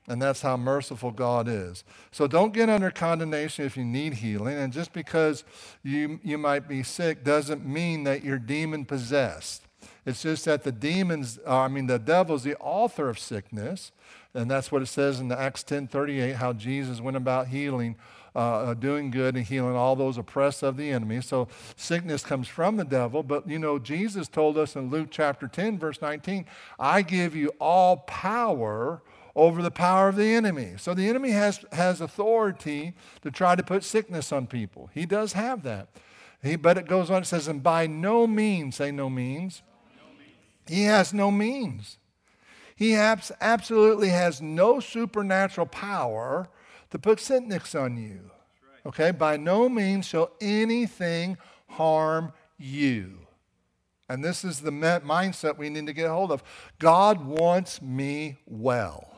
and 0.09 0.23
that's 0.23 0.43
how 0.43 0.57
merciful 0.57 1.11
God 1.11 1.49
is. 1.49 1.85
So 2.13 2.27
don't 2.27 2.53
get 2.53 2.69
under 2.69 2.91
condemnation 2.91 3.65
if 3.65 3.77
you 3.77 3.85
need 3.85 4.15
healing. 4.15 4.57
And 4.57 4.73
just 4.73 4.93
because 4.93 5.45
you, 5.83 6.21
you 6.23 6.39
might 6.39 6.69
be 6.69 6.83
sick 6.83 7.25
doesn't 7.25 7.67
mean 7.67 8.05
that 8.05 8.25
you're 8.25 8.39
demon 8.39 8.85
possessed. 8.85 9.63
It's 10.05 10.23
just 10.23 10.45
that 10.45 10.63
the 10.63 10.73
demons, 10.73 11.39
uh, 11.47 11.59
I 11.59 11.69
mean, 11.69 11.87
the 11.87 11.99
devil's 11.99 12.45
the 12.45 12.57
author 12.59 13.09
of 13.09 13.19
sickness. 13.19 13.91
And 14.35 14.51
that's 14.51 14.71
what 14.71 14.83
it 14.83 14.87
says 14.87 15.19
in 15.19 15.33
Acts 15.33 15.63
10 15.65 15.89
38, 15.89 16.37
how 16.37 16.53
Jesus 16.53 17.01
went 17.01 17.17
about 17.17 17.49
healing, 17.49 17.97
uh, 18.35 18.39
uh, 18.39 18.75
doing 18.75 19.11
good 19.11 19.35
and 19.35 19.45
healing 19.45 19.75
all 19.75 19.97
those 19.97 20.19
oppressed 20.19 20.63
of 20.63 20.77
the 20.77 20.91
enemy. 20.91 21.23
So 21.23 21.49
sickness 21.75 22.23
comes 22.23 22.47
from 22.47 22.77
the 22.77 22.85
devil. 22.85 23.23
But, 23.23 23.49
you 23.49 23.59
know, 23.59 23.79
Jesus 23.79 24.29
told 24.29 24.59
us 24.59 24.77
in 24.77 24.91
Luke 24.91 25.09
chapter 25.11 25.49
10, 25.49 25.79
verse 25.79 26.01
19, 26.01 26.47
I 26.79 27.03
give 27.03 27.35
you 27.35 27.53
all 27.59 27.97
power 27.97 29.03
over 29.37 29.61
the 29.61 29.71
power 29.71 30.09
of 30.09 30.17
the 30.17 30.35
enemy. 30.35 30.75
So 30.79 30.95
the 30.95 31.09
enemy 31.09 31.31
has, 31.31 31.65
has 31.71 32.01
authority 32.01 32.95
to 33.21 33.31
try 33.31 33.55
to 33.55 33.63
put 33.63 33.85
sickness 33.85 34.33
on 34.33 34.47
people. 34.47 34.91
He 34.95 35.05
does 35.05 35.35
have 35.35 35.63
that. 35.63 35.89
He, 36.43 36.57
but 36.57 36.79
it 36.79 36.89
goes 36.89 37.11
on, 37.11 37.23
it 37.23 37.27
says, 37.27 37.47
and 37.47 37.63
by 37.63 37.87
no 37.87 38.27
means, 38.27 38.77
say 38.77 38.91
no 38.91 39.11
means, 39.11 39.63
He 40.67 40.85
has 40.85 41.13
no 41.13 41.31
means. 41.31 41.99
He 42.75 42.95
abs- 42.95 43.33
absolutely 43.41 44.09
has 44.09 44.41
no 44.41 44.81
supernatural 44.81 45.67
power 45.67 46.49
to 46.91 46.99
put 46.99 47.21
sickness 47.21 47.75
on 47.75 47.99
you. 47.99 48.31
Okay? 48.87 49.11
By 49.11 49.37
no 49.37 49.69
means 49.69 50.07
shall 50.07 50.31
anything 50.41 51.37
harm 51.69 52.33
you. 52.59 53.19
And 54.09 54.25
this 54.25 54.45
is 54.45 54.61
the 54.61 54.71
mindset 54.71 55.59
we 55.59 55.69
need 55.69 55.87
to 55.87 55.93
get 55.93 56.09
hold 56.09 56.31
of. 56.33 56.43
God 56.79 57.25
wants 57.27 57.83
me 57.83 58.37
well. 58.47 59.16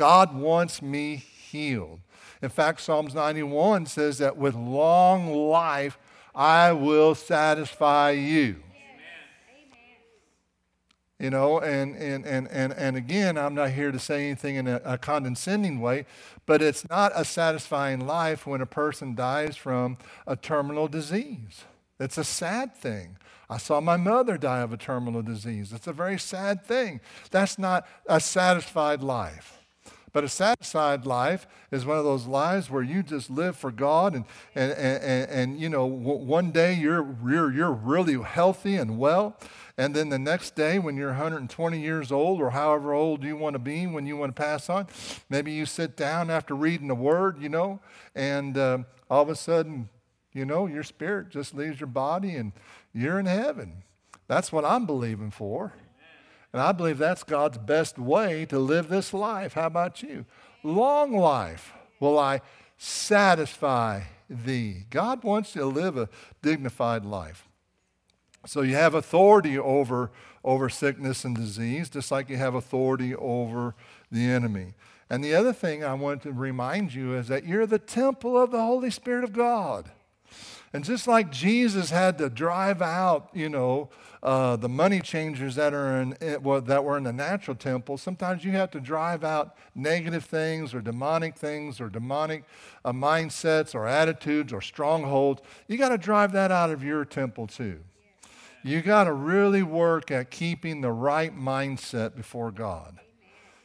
God 0.00 0.34
wants 0.34 0.80
me 0.80 1.16
healed. 1.16 2.00
In 2.40 2.48
fact, 2.48 2.80
Psalms 2.80 3.14
91 3.14 3.84
says 3.84 4.16
that 4.16 4.38
with 4.38 4.54
long 4.54 5.30
life 5.30 5.98
I 6.34 6.72
will 6.72 7.14
satisfy 7.14 8.12
you. 8.12 8.62
You 11.18 11.28
know, 11.28 11.60
and, 11.60 11.94
and, 11.96 12.24
and, 12.24 12.48
and, 12.48 12.72
and 12.72 12.96
again, 12.96 13.36
I'm 13.36 13.54
not 13.54 13.72
here 13.72 13.92
to 13.92 13.98
say 13.98 14.24
anything 14.24 14.56
in 14.56 14.66
a, 14.66 14.80
a 14.86 14.96
condescending 14.96 15.82
way, 15.82 16.06
but 16.46 16.62
it's 16.62 16.88
not 16.88 17.12
a 17.14 17.22
satisfying 17.22 18.06
life 18.06 18.46
when 18.46 18.62
a 18.62 18.66
person 18.66 19.14
dies 19.14 19.54
from 19.54 19.98
a 20.26 20.34
terminal 20.34 20.88
disease. 20.88 21.64
It's 21.98 22.16
a 22.16 22.24
sad 22.24 22.74
thing. 22.74 23.18
I 23.50 23.58
saw 23.58 23.82
my 23.82 23.98
mother 23.98 24.38
die 24.38 24.60
of 24.60 24.72
a 24.72 24.78
terminal 24.78 25.20
disease. 25.20 25.74
It's 25.74 25.86
a 25.86 25.92
very 25.92 26.18
sad 26.18 26.64
thing. 26.64 27.02
That's 27.30 27.58
not 27.58 27.86
a 28.06 28.18
satisfied 28.18 29.02
life. 29.02 29.59
But 30.12 30.24
a 30.24 30.28
satisfied 30.28 31.06
life 31.06 31.46
is 31.70 31.86
one 31.86 31.98
of 31.98 32.04
those 32.04 32.26
lives 32.26 32.70
where 32.70 32.82
you 32.82 33.02
just 33.02 33.30
live 33.30 33.56
for 33.56 33.70
God, 33.70 34.14
and, 34.14 34.24
and, 34.54 34.72
and, 34.72 35.30
and, 35.30 35.60
you 35.60 35.68
know, 35.68 35.86
one 35.86 36.50
day 36.50 36.74
you're, 36.74 37.16
you're, 37.26 37.52
you're 37.52 37.72
really 37.72 38.20
healthy 38.22 38.76
and 38.76 38.98
well, 38.98 39.36
and 39.76 39.94
then 39.94 40.08
the 40.08 40.18
next 40.18 40.54
day 40.54 40.78
when 40.78 40.96
you're 40.96 41.08
120 41.08 41.80
years 41.80 42.12
old 42.12 42.40
or 42.40 42.50
however 42.50 42.92
old 42.92 43.24
you 43.24 43.36
want 43.36 43.54
to 43.54 43.58
be 43.58 43.86
when 43.86 44.04
you 44.04 44.16
want 44.16 44.34
to 44.34 44.42
pass 44.42 44.68
on, 44.68 44.88
maybe 45.28 45.52
you 45.52 45.64
sit 45.64 45.96
down 45.96 46.28
after 46.28 46.54
reading 46.54 46.88
the 46.88 46.94
Word, 46.94 47.40
you 47.40 47.48
know, 47.48 47.80
and 48.14 48.58
uh, 48.58 48.78
all 49.08 49.22
of 49.22 49.28
a 49.28 49.36
sudden, 49.36 49.88
you 50.32 50.44
know, 50.44 50.66
your 50.66 50.82
spirit 50.82 51.30
just 51.30 51.54
leaves 51.54 51.80
your 51.80 51.86
body 51.86 52.34
and 52.36 52.52
you're 52.92 53.18
in 53.18 53.26
heaven. 53.26 53.82
That's 54.26 54.52
what 54.52 54.64
I'm 54.64 54.86
believing 54.86 55.30
for. 55.30 55.72
And 56.52 56.60
I 56.60 56.72
believe 56.72 56.98
that's 56.98 57.22
God's 57.22 57.58
best 57.58 57.98
way 57.98 58.44
to 58.46 58.58
live 58.58 58.88
this 58.88 59.14
life. 59.14 59.52
How 59.54 59.66
about 59.66 60.02
you? 60.02 60.24
Long 60.62 61.16
life 61.16 61.72
will 62.00 62.18
I 62.18 62.40
satisfy 62.76 64.02
thee. 64.28 64.84
God 64.90 65.22
wants 65.22 65.54
you 65.54 65.62
to 65.62 65.66
live 65.66 65.96
a 65.96 66.08
dignified 66.42 67.04
life. 67.04 67.46
So 68.46 68.62
you 68.62 68.74
have 68.74 68.94
authority 68.94 69.58
over, 69.58 70.10
over 70.42 70.68
sickness 70.68 71.24
and 71.24 71.36
disease, 71.36 71.90
just 71.90 72.10
like 72.10 72.30
you 72.30 72.36
have 72.36 72.54
authority 72.54 73.14
over 73.14 73.74
the 74.10 74.24
enemy. 74.24 74.74
And 75.10 75.22
the 75.22 75.34
other 75.34 75.52
thing 75.52 75.84
I 75.84 75.94
want 75.94 76.22
to 76.22 76.32
remind 76.32 76.94
you 76.94 77.14
is 77.14 77.28
that 77.28 77.44
you're 77.44 77.66
the 77.66 77.78
temple 77.78 78.40
of 78.40 78.50
the 78.50 78.62
Holy 78.62 78.90
Spirit 78.90 79.24
of 79.24 79.32
God. 79.32 79.90
And 80.72 80.84
just 80.84 81.08
like 81.08 81.32
Jesus 81.32 81.90
had 81.90 82.16
to 82.18 82.30
drive 82.30 82.80
out, 82.80 83.28
you 83.34 83.48
know, 83.48 83.90
uh, 84.22 84.56
the 84.56 84.68
money 84.68 85.00
changers 85.00 85.54
that 85.54 85.72
are 85.72 86.00
in 86.00 86.14
eh, 86.20 86.36
well, 86.36 86.60
that 86.60 86.84
were 86.84 86.98
in 86.98 87.04
the 87.04 87.12
natural 87.12 87.56
temple, 87.56 87.96
sometimes 87.96 88.44
you 88.44 88.52
have 88.52 88.70
to 88.70 88.80
drive 88.80 89.24
out 89.24 89.56
negative 89.74 90.24
things 90.24 90.74
or 90.74 90.80
demonic 90.80 91.36
things 91.36 91.80
or 91.80 91.88
demonic 91.88 92.44
uh, 92.84 92.92
mindsets 92.92 93.74
or 93.74 93.86
attitudes 93.86 94.52
or 94.52 94.60
strongholds. 94.60 95.40
You 95.68 95.78
got 95.78 95.88
to 95.88 95.98
drive 95.98 96.32
that 96.32 96.52
out 96.52 96.70
of 96.70 96.84
your 96.84 97.04
temple 97.06 97.46
too. 97.46 97.80
You 98.62 98.82
got 98.82 99.04
to 99.04 99.12
really 99.14 99.62
work 99.62 100.10
at 100.10 100.30
keeping 100.30 100.82
the 100.82 100.92
right 100.92 101.34
mindset 101.34 102.14
before 102.14 102.50
God. 102.50 103.00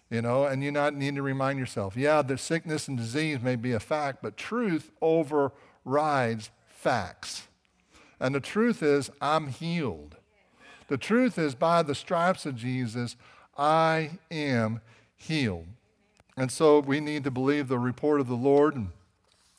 You 0.10 0.22
know, 0.22 0.46
and 0.46 0.64
you 0.64 0.72
not 0.72 0.94
need 0.94 1.16
to 1.16 1.22
remind 1.22 1.60
yourself, 1.60 1.98
yeah, 1.98 2.22
the 2.22 2.38
sickness 2.38 2.88
and 2.88 2.96
disease 2.96 3.42
may 3.42 3.58
be 3.58 3.74
a 3.74 3.80
fact, 3.80 4.20
but 4.22 4.38
truth 4.38 4.92
overrides 5.02 6.52
facts. 6.70 7.48
And 8.20 8.34
the 8.34 8.40
truth 8.40 8.82
is, 8.82 9.10
I'm 9.20 9.48
healed. 9.48 10.16
The 10.88 10.98
truth 10.98 11.38
is, 11.38 11.56
by 11.56 11.82
the 11.82 11.96
stripes 11.96 12.46
of 12.46 12.56
Jesus, 12.56 13.16
I 13.58 14.20
am 14.30 14.82
healed. 15.16 15.68
And 16.38 16.52
so 16.52 16.80
we 16.80 17.00
need 17.00 17.24
to 17.24 17.32
believe 17.32 17.68
the 17.68 17.80
report 17.80 18.20
of 18.20 18.28
the 18.28 18.36
Lord. 18.36 18.76
And 18.76 18.90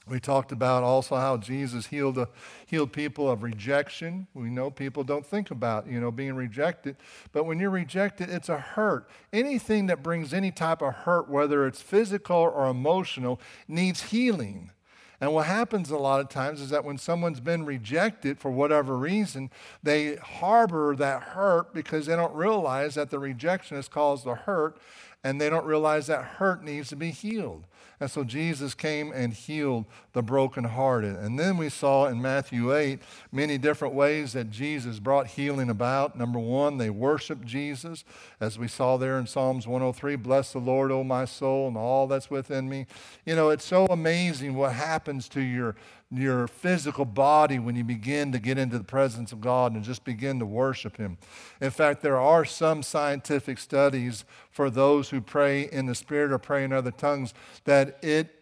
we 0.09 0.21
talked 0.21 0.53
about 0.53 0.85
also 0.85 1.17
how 1.17 1.37
Jesus 1.37 1.87
healed, 1.87 2.17
uh, 2.17 2.27
healed 2.67 2.93
people 2.93 3.29
of 3.29 3.43
rejection. 3.43 4.29
We 4.35 4.51
know 4.51 4.71
people 4.71 5.03
don't 5.03 5.27
think 5.27 5.51
about, 5.51 5.89
you 5.89 5.99
know, 5.99 6.13
being 6.13 6.37
rejected. 6.37 6.97
But 7.33 7.45
when 7.45 7.59
you're 7.59 7.71
rejected, 7.71 8.31
it's 8.31 8.49
a 8.49 8.59
hurt. 8.59 9.09
Anything 9.33 9.87
that 9.87 10.05
brings 10.05 10.33
any 10.33 10.53
type 10.53 10.81
of 10.81 10.95
hurt, 10.95 11.29
whether 11.29 11.67
it's 11.67 11.83
physical 11.83 12.37
or 12.37 12.69
emotional, 12.69 13.41
needs 13.67 14.03
healing. 14.03 14.71
And 15.21 15.33
what 15.33 15.47
happens 15.47 15.91
a 15.91 15.97
lot 15.97 16.21
of 16.21 16.29
times 16.29 16.61
is 16.61 16.71
that 16.71 16.85
when 16.85 16.99
someone's 16.99 17.41
been 17.41 17.65
rejected 17.65 18.39
for 18.39 18.51
whatever 18.51 18.97
reason, 18.97 19.51
they 19.83 20.17
harbor 20.17 20.95
that 20.97 21.23
hurt 21.23 21.73
because 21.73 22.07
they 22.07 22.17
don't 22.17 22.35
realize 22.35 22.97
that 22.97 23.11
the 23.11 23.19
rejection 23.19 23.77
has 23.77 23.89
caused 23.89 24.25
the 24.25 24.35
hurt 24.35 24.77
and 25.25 25.41
they 25.41 25.51
don't 25.51 25.67
realize 25.67 26.07
that 26.07 26.25
hurt 26.25 26.63
needs 26.63 26.89
to 26.91 26.97
be 26.97 27.11
healed. 27.11 27.67
And 27.99 28.11
so 28.11 28.25
Jesus 28.25 28.75
came 28.75 29.11
and 29.13 29.33
healed 29.33 29.87
the 30.13 30.23
brokenhearted. 30.23 31.17
And 31.17 31.39
then 31.39 31.57
we 31.57 31.71
saw 31.71 32.07
in 32.07 32.21
Matthew 32.21 32.75
8 32.75 33.01
many 33.33 33.57
different 33.57 33.95
ways 33.95 34.35
that 34.35 34.51
Jesus 34.51 34.99
brought 34.99 35.29
healing 35.29 35.71
about. 35.71 36.17
Number 36.17 36.39
one, 36.39 36.77
they 36.77 36.91
worshiped 36.91 37.47
Jesus, 37.47 38.05
as 38.39 38.59
we 38.59 38.69
saw 38.69 38.99
there 38.99 39.19
in 39.19 39.27
Psalms 39.27 39.67
103 39.67 40.17
Bless 40.17 40.53
the 40.53 40.59
Lord, 40.59 40.93
O 40.93 41.03
my 41.03 41.25
soul, 41.25 41.69
and 41.69 41.77
all 41.77 42.07
that's 42.07 42.31
within 42.31 42.69
me. 42.69 42.87
You 43.25 43.35
know, 43.35 43.49
it's 43.49 43.65
so 43.65 43.87
amazing 43.87 44.55
what 44.55 44.73
happens 44.73 45.27
to 45.31 45.41
your 45.41 45.75
your 46.11 46.47
physical 46.47 47.05
body 47.05 47.59
when 47.59 47.75
you 47.75 47.83
begin 47.83 48.31
to 48.33 48.39
get 48.39 48.59
into 48.59 48.79
the 48.79 48.85
presence 48.85 49.33
of 49.33 49.41
God 49.41 49.75
and 49.75 49.83
just 49.83 50.05
begin 50.05 50.39
to 50.39 50.47
worship 50.47 50.97
Him. 50.97 51.19
In 51.61 51.71
fact, 51.71 52.03
there 52.03 52.19
are 52.19 52.45
some 52.45 52.83
scientific 52.83 53.59
studies 53.59 54.25
for 54.51 54.71
those 54.71 55.11
who 55.11 55.21
pray 55.21 55.63
in 55.63 55.87
the 55.87 55.95
Spirit 55.95 56.33
or 56.33 56.39
pray 56.39 56.63
in 56.65 56.73
other 56.73 56.93
tongues 56.93 57.35
that 57.65 57.99
it, 58.05 58.33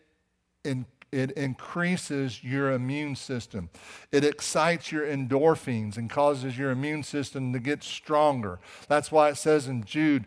in, 0.62 0.84
it 1.10 1.30
increases 1.32 2.44
your 2.44 2.72
immune 2.72 3.16
system. 3.16 3.70
It 4.12 4.24
excites 4.24 4.92
your 4.92 5.06
endorphins 5.06 5.96
and 5.96 6.10
causes 6.10 6.58
your 6.58 6.70
immune 6.70 7.02
system 7.02 7.54
to 7.54 7.58
get 7.60 7.82
stronger. 7.82 8.58
That's 8.88 9.10
why 9.10 9.30
it 9.30 9.36
says 9.36 9.68
in 9.68 9.84
Jude 9.84 10.26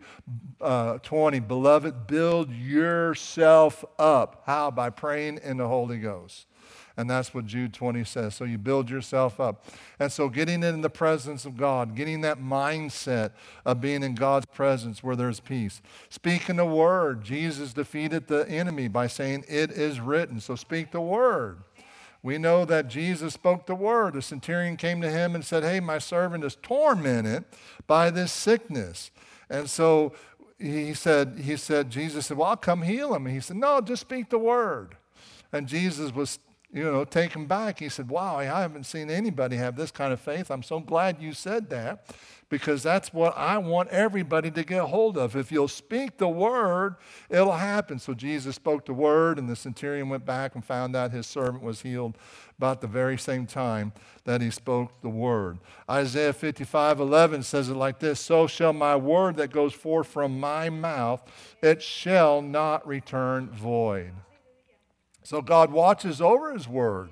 uh, 0.60 0.98
20, 0.98 1.38
Beloved, 1.40 2.08
build 2.08 2.50
yourself 2.50 3.84
up. 3.96 4.42
How? 4.44 4.72
By 4.72 4.90
praying 4.90 5.38
in 5.44 5.58
the 5.58 5.68
Holy 5.68 5.98
Ghost. 5.98 6.46
And 6.98 7.08
that's 7.08 7.32
what 7.32 7.46
Jude 7.46 7.72
20 7.72 8.02
says. 8.02 8.34
So 8.34 8.42
you 8.44 8.58
build 8.58 8.90
yourself 8.90 9.38
up. 9.38 9.64
And 10.00 10.10
so 10.10 10.28
getting 10.28 10.64
in 10.64 10.80
the 10.80 10.90
presence 10.90 11.44
of 11.44 11.56
God, 11.56 11.94
getting 11.94 12.22
that 12.22 12.40
mindset 12.40 13.30
of 13.64 13.80
being 13.80 14.02
in 14.02 14.16
God's 14.16 14.46
presence 14.46 15.00
where 15.00 15.14
there's 15.14 15.38
peace. 15.38 15.80
Speaking 16.10 16.56
the 16.56 16.64
word. 16.64 17.22
Jesus 17.22 17.72
defeated 17.72 18.26
the 18.26 18.48
enemy 18.48 18.88
by 18.88 19.06
saying, 19.06 19.44
It 19.46 19.70
is 19.70 20.00
written. 20.00 20.40
So 20.40 20.56
speak 20.56 20.90
the 20.90 21.00
word. 21.00 21.58
We 22.20 22.36
know 22.36 22.64
that 22.64 22.88
Jesus 22.88 23.32
spoke 23.32 23.66
the 23.66 23.76
word. 23.76 24.14
The 24.14 24.22
centurion 24.22 24.76
came 24.76 25.00
to 25.02 25.08
him 25.08 25.36
and 25.36 25.44
said, 25.44 25.62
Hey, 25.62 25.78
my 25.78 25.98
servant 25.98 26.42
is 26.42 26.56
tormented 26.56 27.44
by 27.86 28.10
this 28.10 28.32
sickness. 28.32 29.12
And 29.48 29.70
so 29.70 30.14
he 30.58 30.94
said, 30.94 31.42
he 31.44 31.56
said, 31.56 31.90
Jesus 31.90 32.26
said, 32.26 32.38
Well, 32.38 32.48
I'll 32.48 32.56
come 32.56 32.82
heal 32.82 33.14
him. 33.14 33.24
And 33.26 33.34
he 33.36 33.40
said, 33.40 33.56
No, 33.56 33.80
just 33.80 34.00
speak 34.00 34.30
the 34.30 34.38
word. 34.38 34.96
And 35.52 35.68
Jesus 35.68 36.12
was 36.12 36.40
you 36.72 36.84
know, 36.84 37.04
taken 37.04 37.46
back. 37.46 37.78
He 37.78 37.88
said, 37.88 38.10
Wow, 38.10 38.36
I 38.36 38.44
haven't 38.44 38.84
seen 38.84 39.10
anybody 39.10 39.56
have 39.56 39.76
this 39.76 39.90
kind 39.90 40.12
of 40.12 40.20
faith. 40.20 40.50
I'm 40.50 40.62
so 40.62 40.80
glad 40.80 41.20
you 41.20 41.32
said 41.32 41.70
that 41.70 42.04
because 42.50 42.82
that's 42.82 43.12
what 43.12 43.36
I 43.36 43.58
want 43.58 43.88
everybody 43.90 44.50
to 44.50 44.64
get 44.64 44.84
hold 44.84 45.18
of. 45.18 45.36
If 45.36 45.52
you'll 45.52 45.68
speak 45.68 46.18
the 46.18 46.28
word, 46.28 46.96
it'll 47.28 47.52
happen. 47.52 47.98
So 47.98 48.14
Jesus 48.14 48.56
spoke 48.56 48.86
the 48.86 48.94
word, 48.94 49.38
and 49.38 49.48
the 49.48 49.56
centurion 49.56 50.08
went 50.08 50.24
back 50.24 50.54
and 50.54 50.64
found 50.64 50.96
out 50.96 51.10
his 51.10 51.26
servant 51.26 51.62
was 51.62 51.82
healed 51.82 52.16
about 52.56 52.80
the 52.80 52.86
very 52.86 53.18
same 53.18 53.46
time 53.46 53.92
that 54.24 54.40
he 54.40 54.50
spoke 54.50 55.00
the 55.00 55.08
word. 55.08 55.58
Isaiah 55.90 56.32
55 56.32 57.00
11 57.00 57.42
says 57.44 57.68
it 57.68 57.74
like 57.74 57.98
this 57.98 58.20
So 58.20 58.46
shall 58.46 58.72
my 58.72 58.96
word 58.96 59.36
that 59.36 59.50
goes 59.50 59.72
forth 59.72 60.08
from 60.08 60.38
my 60.38 60.68
mouth, 60.68 61.22
it 61.62 61.82
shall 61.82 62.42
not 62.42 62.86
return 62.86 63.48
void. 63.48 64.12
So 65.28 65.42
God 65.42 65.70
watches 65.70 66.22
over 66.22 66.54
his 66.54 66.66
word 66.66 67.10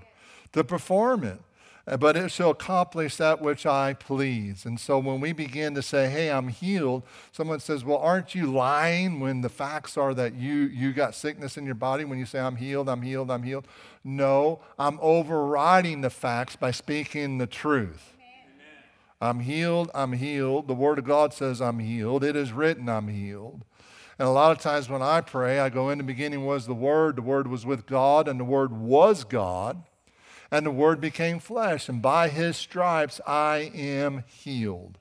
to 0.53 0.65
perform 0.65 1.23
it, 1.23 1.39
but 2.01 2.17
it 2.17 2.31
shall 2.31 2.49
accomplish 2.49 3.17
that 3.17 3.43
which 3.43 3.67
I 3.67 3.93
please. 3.93 4.65
And 4.65 4.81
so 4.81 4.99
when 4.99 5.21
we 5.21 5.35
begin 5.35 5.75
to 5.75 5.83
say, 5.83 6.09
hey, 6.09 6.31
I'm 6.31 6.49
healed, 6.49 7.03
someone 7.31 7.61
says, 7.61 7.85
well, 7.85 7.99
aren't 7.99 8.35
you 8.35 8.47
lying 8.47 9.21
when 9.21 9.43
the 9.43 9.51
facts 9.51 9.99
are 9.99 10.15
that 10.15 10.35
you, 10.35 10.55
you 10.55 10.95
got 10.95 11.15
sickness 11.15 11.59
in 11.59 11.67
your 11.67 11.75
body 11.75 12.07
when 12.07 12.19
you 12.19 12.25
say, 12.25 12.39
I'm 12.39 12.57
healed, 12.57 12.89
I'm 12.89 13.03
healed, 13.03 13.31
I'm 13.31 13.43
healed? 13.43 13.69
No, 14.03 14.61
I'm 14.79 14.99
overriding 15.03 16.01
the 16.01 16.09
facts 16.09 16.57
by 16.57 16.71
speaking 16.71 17.37
the 17.37 17.47
truth. 17.47 18.17
I'm 19.21 19.41
healed, 19.41 19.91
I'm 19.95 20.15
healed. 20.15 20.69
The 20.69 20.75
Word 20.75 20.99
of 20.99 21.05
God 21.05 21.35
says 21.35 21.61
I'm 21.61 21.81
healed. 21.81 22.25
It 22.25 22.35
is 22.35 22.51
written 22.51 22.89
I'm 22.89 23.09
healed. 23.09 23.67
And 24.19 24.27
a 24.27 24.31
lot 24.31 24.53
of 24.53 24.59
times 24.59 24.89
when 24.89 25.03
I 25.03 25.21
pray, 25.21 25.59
I 25.59 25.69
go 25.69 25.91
in 25.91 25.99
the 25.99 26.05
beginning 26.05 26.47
was 26.47 26.67
the 26.67 26.75
Word, 26.75 27.17
the 27.17 27.23
Word 27.23 27.49
was 27.49 27.67
with 27.67 27.87
God, 27.87 28.29
and 28.29 28.41
the 28.41 28.45
Word 28.45 28.73
was 28.73 29.25
God, 29.25 29.83
and 30.51 30.65
the 30.65 30.71
Word 30.71 31.01
became 31.01 31.39
flesh, 31.39 31.89
and 31.89 32.01
by 32.01 32.29
His 32.29 32.57
stripes 32.57 33.21
I 33.27 33.71
am 33.75 34.25
healed. 34.27 34.99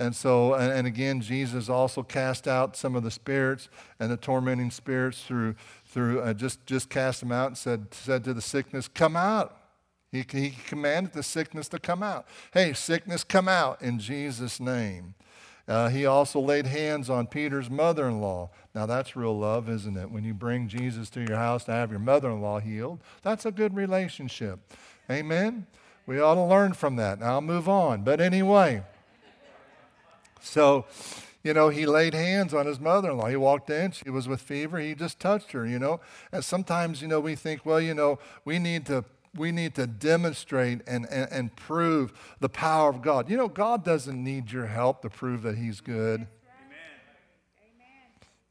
And 0.00 0.14
so, 0.14 0.54
and, 0.54 0.86
again, 0.86 1.20
Jesus 1.20 1.68
also 1.68 2.04
cast 2.04 2.46
out 2.46 2.76
some 2.76 2.94
of 2.94 3.02
the 3.02 3.10
spirits 3.10 3.68
and 3.98 4.12
the 4.12 4.16
tormenting 4.16 4.70
spirits 4.70 5.24
through, 5.24 5.56
through 5.86 6.20
uh, 6.20 6.34
just, 6.34 6.64
just 6.66 6.88
cast 6.88 7.18
them 7.18 7.32
out 7.32 7.48
and 7.48 7.58
said, 7.58 7.92
said 7.92 8.22
to 8.22 8.32
the 8.32 8.40
sickness, 8.40 8.86
Come 8.86 9.16
out. 9.16 9.56
He, 10.12 10.24
he 10.30 10.54
commanded 10.68 11.14
the 11.14 11.24
sickness 11.24 11.68
to 11.68 11.80
come 11.80 12.02
out. 12.02 12.26
Hey, 12.54 12.72
sickness, 12.72 13.24
come 13.24 13.48
out 13.48 13.82
in 13.82 13.98
Jesus' 13.98 14.60
name. 14.60 15.14
Uh, 15.68 15.90
he 15.90 16.06
also 16.06 16.40
laid 16.40 16.66
hands 16.66 17.10
on 17.10 17.26
Peter's 17.26 17.68
mother 17.68 18.08
in 18.08 18.22
law. 18.22 18.48
Now, 18.74 18.86
that's 18.86 19.14
real 19.14 19.38
love, 19.38 19.68
isn't 19.68 19.98
it? 19.98 20.10
When 20.10 20.24
you 20.24 20.32
bring 20.32 20.66
Jesus 20.66 21.10
to 21.10 21.20
your 21.20 21.36
house 21.36 21.64
to 21.64 21.72
have 21.72 21.90
your 21.90 22.00
mother 22.00 22.30
in 22.30 22.40
law 22.40 22.58
healed, 22.58 23.00
that's 23.22 23.44
a 23.44 23.52
good 23.52 23.76
relationship. 23.76 24.60
Amen? 25.10 25.66
We 26.06 26.20
ought 26.20 26.36
to 26.36 26.42
learn 26.42 26.72
from 26.72 26.96
that. 26.96 27.20
Now, 27.20 27.34
I'll 27.34 27.40
move 27.42 27.68
on. 27.68 28.02
But 28.02 28.18
anyway, 28.18 28.82
so, 30.40 30.86
you 31.42 31.52
know, 31.52 31.68
he 31.68 31.84
laid 31.84 32.14
hands 32.14 32.54
on 32.54 32.64
his 32.64 32.80
mother 32.80 33.10
in 33.10 33.18
law. 33.18 33.26
He 33.26 33.36
walked 33.36 33.68
in, 33.68 33.90
she 33.90 34.08
was 34.08 34.26
with 34.26 34.40
fever, 34.40 34.78
he 34.78 34.94
just 34.94 35.20
touched 35.20 35.52
her, 35.52 35.66
you 35.66 35.78
know. 35.78 36.00
And 36.32 36.42
sometimes, 36.42 37.02
you 37.02 37.08
know, 37.08 37.20
we 37.20 37.34
think, 37.34 37.66
well, 37.66 37.80
you 37.80 37.92
know, 37.92 38.18
we 38.46 38.58
need 38.58 38.86
to 38.86 39.04
we 39.36 39.52
need 39.52 39.74
to 39.74 39.86
demonstrate 39.86 40.80
and, 40.86 41.06
and, 41.10 41.30
and, 41.30 41.56
prove 41.56 42.12
the 42.40 42.48
power 42.48 42.88
of 42.90 43.02
God. 43.02 43.30
You 43.30 43.36
know, 43.36 43.48
God 43.48 43.84
doesn't 43.84 44.22
need 44.22 44.50
your 44.50 44.66
help 44.66 45.02
to 45.02 45.10
prove 45.10 45.42
that 45.42 45.56
He's 45.56 45.80
good. 45.80 46.26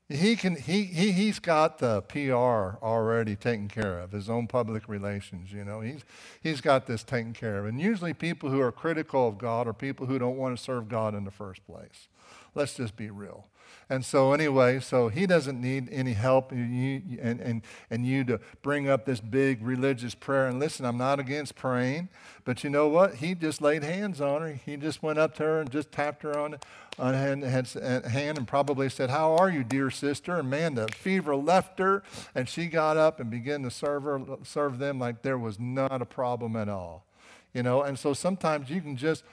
Amen. 0.10 0.19
He 0.19 0.36
can, 0.36 0.55
he, 0.55 0.84
he, 0.84 1.12
he's 1.12 1.39
got 1.39 1.79
the 1.79 2.01
PR 2.03 2.84
already 2.84 3.36
taken 3.36 3.67
care 3.67 4.00
of, 4.00 4.12
his 4.12 4.29
own 4.29 4.48
public 4.48 4.88
relations, 4.88 5.51
you 5.51 5.65
know. 5.65 5.81
He's, 5.81 6.03
he's 6.41 6.62
got 6.62 6.88
this 6.88 7.03
taken 7.03 7.34
care 7.34 7.60
of. 7.60 7.65
And 7.65 7.81
usually 7.81 8.13
people 8.13 8.50
who 8.50 8.62
are 8.62 8.72
critical 8.72 9.27
of 9.27 9.38
God 9.38 9.67
are 9.67 9.74
people 9.74 10.05
who 10.05 10.17
don't 10.17 10.38
want 10.38 10.57
to 10.57 10.63
serve 10.63 10.88
God 10.88 11.13
in 11.13 11.25
the 11.25 11.31
first 11.31 11.65
place. 11.65 12.07
Let's 12.55 12.75
just 12.75 12.96
be 12.96 13.10
real. 13.10 13.48
And 13.89 14.03
so, 14.03 14.34
anyway, 14.34 14.82
so 14.82 15.08
he 15.08 15.25
doesn't 15.25 15.62
need 15.62 15.88
any 15.91 16.12
help 16.12 16.51
you, 16.51 17.17
and, 17.22 17.39
and, 17.39 17.62
and 17.89 18.06
you 18.06 18.25
to 18.25 18.39
bring 18.62 18.89
up 18.89 19.06
this 19.06 19.22
big 19.22 19.65
religious 19.65 20.13
prayer. 20.13 20.48
And 20.48 20.60
listen, 20.60 20.86
I'm 20.86 20.98
not 20.98 21.22
against 21.22 21.56
praying, 21.56 22.10
but 22.44 22.65
you 22.65 22.70
know 22.70 22.89
what? 22.89 23.15
He 23.15 23.34
just 23.34 23.62
laid 23.62 23.84
hands 23.84 24.20
on 24.20 24.41
her. 24.41 24.60
He 24.65 24.75
just 24.75 25.01
went 25.01 25.20
up 25.20 25.36
to 25.36 25.44
her 25.44 25.62
and 25.62 25.72
just 25.72 25.89
tapped 25.94 26.24
her 26.24 26.38
on, 26.38 26.58
on 27.00 27.13
hand, 27.13 27.46
uh, 27.46 28.10
hand 28.10 28.38
and 28.38 28.46
probably 28.46 28.89
said, 28.89 29.10
How 29.10 29.38
are 29.38 29.50
you, 29.50 29.63
dear 29.63 29.89
sister? 29.89 30.38
And 30.38 30.50
man, 30.50 30.75
the 30.75 30.89
fever 30.89 31.34
left 31.38 31.79
her, 31.79 32.03
and 32.36 32.50
she 32.50 32.67
got 32.67 32.98
up 32.98 33.22
and 33.22 33.29
began 33.29 33.63
to 33.63 33.72
serve, 33.72 34.03
her, 34.03 34.22
serve 34.44 34.79
them 34.79 35.00
like 35.00 35.22
there 35.22 35.38
was 35.38 35.62
not 35.62 36.01
a 36.01 36.06
problem 36.06 36.58
at 36.58 36.67
all. 36.67 37.06
You 37.53 37.63
know, 37.63 37.84
and 37.84 37.98
so 37.98 38.13
sometimes 38.13 38.70
you 38.70 38.82
can 38.82 38.98
just 38.98 39.24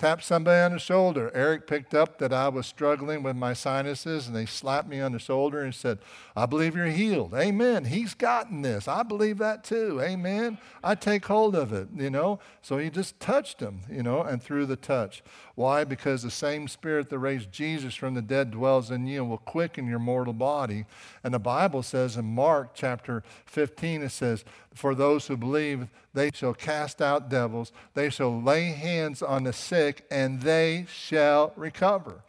tapped 0.00 0.24
somebody 0.24 0.58
on 0.58 0.72
the 0.72 0.78
shoulder. 0.78 1.30
Eric 1.34 1.66
picked 1.66 1.94
up 1.94 2.18
that 2.18 2.32
I 2.32 2.48
was 2.48 2.66
struggling 2.66 3.22
with 3.22 3.36
my 3.36 3.52
sinuses, 3.52 4.26
and 4.26 4.34
they 4.34 4.46
slapped 4.46 4.88
me 4.88 4.98
on 4.98 5.12
the 5.12 5.18
shoulder 5.18 5.60
and 5.60 5.74
said, 5.74 5.98
I 6.34 6.46
believe 6.46 6.74
you're 6.74 6.86
healed. 6.86 7.34
Amen. 7.34 7.84
He's 7.84 8.14
gotten 8.14 8.62
this. 8.62 8.88
I 8.88 9.02
believe 9.02 9.36
that 9.38 9.62
too. 9.62 10.00
Amen. 10.00 10.56
I 10.82 10.94
take 10.94 11.26
hold 11.26 11.54
of 11.54 11.74
it, 11.74 11.88
you 11.94 12.08
know. 12.08 12.40
So 12.62 12.78
he 12.78 12.88
just 12.88 13.20
touched 13.20 13.60
him, 13.60 13.80
you 13.90 14.02
know, 14.02 14.22
and 14.22 14.42
through 14.42 14.66
the 14.66 14.76
touch. 14.76 15.22
Why? 15.54 15.84
Because 15.84 16.22
the 16.22 16.30
same 16.30 16.66
spirit 16.66 17.10
that 17.10 17.18
raised 17.18 17.52
Jesus 17.52 17.94
from 17.94 18.14
the 18.14 18.22
dead 18.22 18.52
dwells 18.52 18.90
in 18.90 19.06
you 19.06 19.20
and 19.20 19.28
will 19.28 19.36
quicken 19.36 19.86
your 19.86 19.98
mortal 19.98 20.32
body. 20.32 20.86
And 21.22 21.34
the 21.34 21.38
Bible 21.38 21.82
says 21.82 22.16
in 22.16 22.24
Mark 22.24 22.70
chapter 22.74 23.22
15, 23.44 24.02
it 24.02 24.08
says, 24.08 24.46
For 24.74 24.94
those 24.94 25.26
who 25.26 25.36
believe, 25.36 25.88
they 26.14 26.30
shall 26.32 26.54
cast 26.54 27.02
out 27.02 27.28
devils, 27.28 27.72
they 27.94 28.10
shall 28.10 28.40
lay 28.40 28.66
hands 28.66 29.22
on 29.22 29.44
the 29.44 29.52
sick, 29.52 30.06
and 30.10 30.42
they 30.42 30.86
shall 30.88 31.52
recover. 31.56 32.22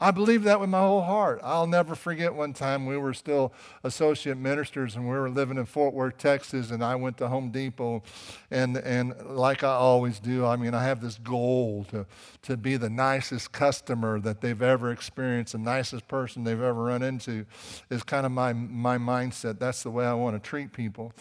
I 0.00 0.10
believe 0.10 0.42
that 0.42 0.60
with 0.60 0.68
my 0.68 0.80
whole 0.80 1.02
heart. 1.02 1.40
I'll 1.42 1.66
never 1.66 1.94
forget 1.94 2.34
one 2.34 2.52
time 2.52 2.84
we 2.84 2.96
were 2.96 3.14
still 3.14 3.54
associate 3.84 4.36
ministers 4.36 4.96
and 4.96 5.08
we 5.08 5.16
were 5.16 5.30
living 5.30 5.56
in 5.56 5.64
Fort 5.66 5.94
Worth, 5.94 6.18
Texas, 6.18 6.72
and 6.72 6.84
I 6.84 6.96
went 6.96 7.16
to 7.18 7.28
Home 7.28 7.50
Depot. 7.50 8.02
And, 8.50 8.76
and 8.76 9.14
like 9.30 9.62
I 9.62 9.72
always 9.72 10.18
do, 10.18 10.44
I 10.44 10.56
mean, 10.56 10.74
I 10.74 10.84
have 10.84 11.00
this 11.00 11.16
goal 11.18 11.86
to, 11.90 12.06
to 12.42 12.56
be 12.56 12.76
the 12.76 12.90
nicest 12.90 13.52
customer 13.52 14.20
that 14.20 14.40
they've 14.40 14.60
ever 14.60 14.90
experienced, 14.90 15.52
the 15.52 15.58
nicest 15.58 16.06
person 16.08 16.44
they've 16.44 16.60
ever 16.60 16.82
run 16.84 17.02
into 17.02 17.46
is 17.88 18.02
kind 18.02 18.26
of 18.26 18.32
my, 18.32 18.52
my 18.52 18.98
mindset. 18.98 19.58
That's 19.58 19.84
the 19.84 19.90
way 19.90 20.04
I 20.04 20.14
want 20.14 20.36
to 20.36 20.46
treat 20.46 20.72
people. 20.72 21.12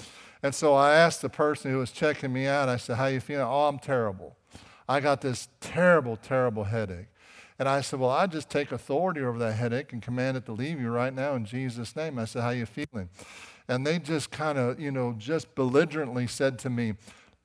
And 0.44 0.54
so 0.54 0.74
I 0.74 0.94
asked 0.96 1.22
the 1.22 1.30
person 1.30 1.72
who 1.72 1.78
was 1.78 1.92
checking 1.92 2.34
me 2.34 2.48
out, 2.48 2.68
I 2.68 2.76
said, 2.76 2.98
How 2.98 3.08
you 3.08 3.22
feeling? 3.22 3.48
Oh, 3.48 3.68
I'm 3.68 3.80
terrible. 3.80 4.36
I 4.88 5.00
got 5.00 5.22
this 5.22 5.48
terrible, 5.62 6.18
terrible 6.18 6.66
headache. 6.66 7.08
And 7.58 7.70
I 7.70 7.80
said, 7.80 8.02
Well, 8.02 8.10
I 8.10 8.28
just 8.28 8.50
take 8.50 8.74
authority 8.74 9.22
over 9.22 9.40
that 9.40 9.54
headache 9.54 9.94
and 9.94 10.02
command 10.02 10.36
it 10.36 10.46
to 10.48 10.52
leave 10.52 10.82
you 10.82 10.90
right 10.90 11.14
now 11.14 11.36
in 11.36 11.46
Jesus' 11.46 11.96
name. 11.96 12.20
I 12.20 12.26
said, 12.26 12.42
How 12.42 12.50
you 12.50 12.66
feeling? 12.66 13.10
And 13.70 13.88
they 13.88 14.00
just 14.00 14.32
kind 14.32 14.58
of, 14.58 14.82
you 14.82 14.92
know, 14.92 15.16
just 15.18 15.56
belligerently 15.56 16.28
said 16.28 16.60
to 16.60 16.70
me, 16.70 16.96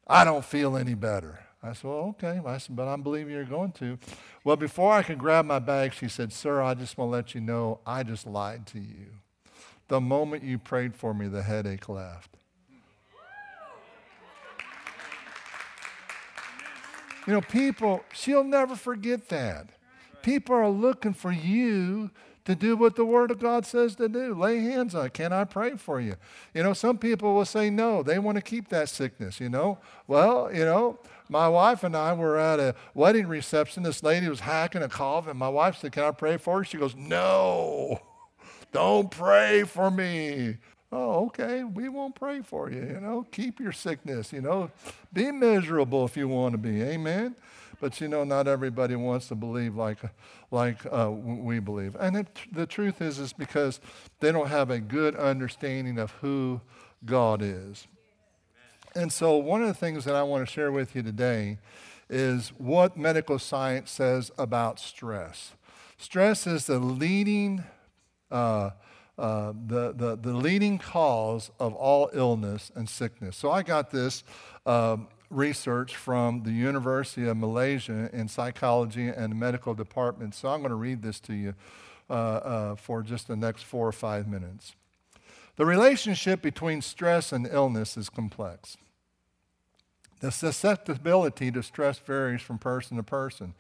I 0.09 0.25
don't 0.25 0.45
feel 0.45 0.77
any 0.77 0.95
better. 0.95 1.39
I 1.63 1.75
said, 1.75 1.85
Well, 1.85 2.17
okay. 2.21 2.41
I 2.45 2.59
said, 2.59 2.75
But 2.75 2.89
I 2.89 2.97
believe 2.97 3.31
you're 3.31 3.45
going 3.45 3.73
to. 3.73 3.97
Well, 4.43 4.57
before 4.57 4.93
I 4.93 5.05
could 5.05 5.19
grab 5.19 5.45
my 5.45 5.61
bag, 5.61 5.93
she 5.95 6.09
said, 6.09 6.33
Sir, 6.33 6.61
I 6.61 6.75
just 6.75 6.99
want 6.99 7.11
to 7.11 7.13
let 7.13 7.35
you 7.37 7.41
know 7.41 7.79
I 7.87 8.03
just 8.03 8.27
lied 8.27 8.67
to 8.69 8.81
you. 8.81 9.07
The 9.87 10.01
moment 10.01 10.43
you 10.43 10.59
prayed 10.59 10.97
for 10.97 11.15
me, 11.15 11.29
the 11.29 11.43
headache 11.43 11.89
left. 11.89 12.39
You 17.29 17.35
know, 17.35 17.43
people, 17.43 18.03
she'll 18.15 18.43
never 18.43 18.75
forget 18.75 19.29
that. 19.29 19.69
People 20.23 20.55
are 20.55 20.71
looking 20.71 21.13
for 21.13 21.31
you 21.31 22.11
to 22.47 22.55
do 22.55 22.75
what 22.75 22.97
the 22.97 23.05
Word 23.05 23.31
of 23.31 23.39
God 23.39 23.67
says 23.67 23.97
to 23.97 24.09
do. 24.09 24.35
Lay 24.35 24.61
hands 24.61 24.95
on. 24.95 25.11
Can 25.11 25.31
I 25.31 25.45
pray 25.45 25.77
for 25.77 26.01
you? 26.01 26.15
You 26.55 26.63
know, 26.63 26.73
some 26.73 26.97
people 26.97 27.35
will 27.35 27.45
say 27.45 27.69
no. 27.69 28.03
They 28.03 28.19
want 28.19 28.37
to 28.37 28.41
keep 28.41 28.71
that 28.71 28.89
sickness, 28.89 29.41
you 29.41 29.51
know. 29.51 29.77
Well, 30.07 30.51
you 30.55 30.65
know, 30.65 31.01
my 31.29 31.51
wife 31.51 31.85
and 31.85 31.95
I 31.95 32.15
were 32.15 32.39
at 32.39 32.61
a 32.61 32.75
wedding 32.95 33.27
reception. 33.27 33.83
This 33.83 34.03
lady 34.03 34.27
was 34.27 34.41
hacking 34.41 34.83
a 34.83 34.89
cough, 34.89 35.29
and 35.29 35.39
my 35.39 35.51
wife 35.51 35.77
said, 35.77 35.93
Can 35.93 36.05
I 36.05 36.13
pray 36.13 36.39
for 36.39 36.57
her? 36.61 36.65
She 36.65 36.79
goes, 36.79 36.97
No, 36.97 38.01
don't 38.73 39.11
pray 39.11 39.65
for 39.65 39.91
me. 39.91 40.57
Oh, 40.91 41.27
okay, 41.27 41.65
we 41.65 41.89
won't 41.89 42.15
pray 42.15 42.41
for 42.41 42.71
you. 42.71 42.81
You 42.81 43.01
know, 43.01 43.27
keep 43.31 43.61
your 43.61 43.73
sickness. 43.73 44.33
You 44.33 44.41
know, 44.41 44.71
be 45.13 45.31
miserable 45.31 46.05
if 46.07 46.17
you 46.17 46.29
want 46.29 46.53
to 46.53 46.59
be. 46.59 46.83
Amen. 46.83 47.37
But 47.81 48.01
you 48.01 48.09
know, 48.09 48.25
not 48.25 48.49
everybody 48.49 48.97
wants 48.97 49.29
to 49.29 49.35
believe 49.35 49.77
like, 49.77 49.99
like 50.51 50.85
uh, 50.87 51.11
we 51.11 51.61
believe. 51.61 51.95
And 52.01 52.17
it, 52.17 52.27
the 52.51 52.67
truth 52.67 53.01
is, 53.01 53.19
is 53.19 53.33
because 53.33 53.81
they 54.21 54.33
don't 54.33 54.49
have 54.49 54.71
a 54.71 54.81
good 54.81 55.15
understanding 55.15 55.99
of 55.99 56.11
who 56.13 56.61
God 57.05 57.41
is. 57.43 57.87
And 58.95 59.13
so, 59.13 59.37
one 59.37 59.61
of 59.61 59.69
the 59.69 59.75
things 59.75 60.05
that 60.07 60.15
I 60.15 60.23
want 60.23 60.47
to 60.47 60.53
share 60.53 60.73
with 60.73 60.97
you 60.97 61.03
today 61.03 61.59
is 62.11 62.49
what 62.59 62.97
medical 62.97 63.39
science 63.39 63.91
says 63.91 64.31
about 64.39 64.81
stress. 64.81 65.53
Stress 65.99 66.47
is 66.47 66.67
the 66.67 66.79
leading, 66.79 67.65
uh, 68.31 68.71
uh, 69.19 69.53
the, 69.67 69.93
the, 69.93 70.17
the 70.17 70.33
leading 70.33 70.79
cause 70.79 71.51
of 71.59 71.75
all 71.75 72.09
illness 72.13 72.71
and 72.75 72.89
sickness. 72.89 73.37
So 73.37 73.51
I 73.51 73.63
got 73.63 73.91
this 73.91 74.23
um, 74.65 75.09
research 75.29 75.97
from 75.97 76.45
the 76.45 76.53
University 76.53 77.27
of 77.27 77.37
Malaysia 77.37 78.09
in 78.13 78.29
psychology 78.29 79.09
and 79.09 79.39
medical 79.39 79.75
department. 79.75 80.35
So 80.35 80.49
I'm 80.49 80.61
going 80.61 80.71
to 80.71 80.77
read 80.77 81.03
this 81.03 81.21
to 81.21 81.35
you 81.35 81.55
uh, 82.09 82.13
uh, 82.13 82.77
for 82.77 83.03
just 83.03 83.29
the 83.29 83.37
next 83.37 83.65
four 83.65 83.87
or 83.87 83.93
five 83.93 84.29
minutes. 84.29 84.75
The 85.57 85.67
relationship 85.67 86.41
between 86.41 86.81
stress 86.81 87.33
and 87.33 87.47
illness 87.51 87.97
is 87.97 88.09
complex. 88.09 88.77
The 90.21 90.31
susceptibility 90.31 91.51
to 91.51 91.63
stress 91.63 91.99
varies 91.99 92.41
from 92.41 92.59
person 92.59 92.97
to 92.97 93.03
person. 93.03 93.55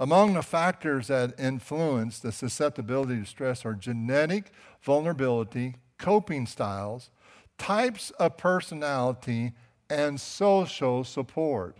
Among 0.00 0.34
the 0.34 0.42
factors 0.42 1.08
that 1.08 1.38
influence 1.38 2.20
the 2.20 2.30
susceptibility 2.30 3.20
to 3.20 3.26
stress 3.26 3.64
are 3.64 3.74
genetic 3.74 4.52
vulnerability, 4.82 5.74
coping 5.98 6.46
styles, 6.46 7.10
types 7.58 8.10
of 8.12 8.36
personality, 8.36 9.52
and 9.90 10.20
social 10.20 11.02
support. 11.02 11.76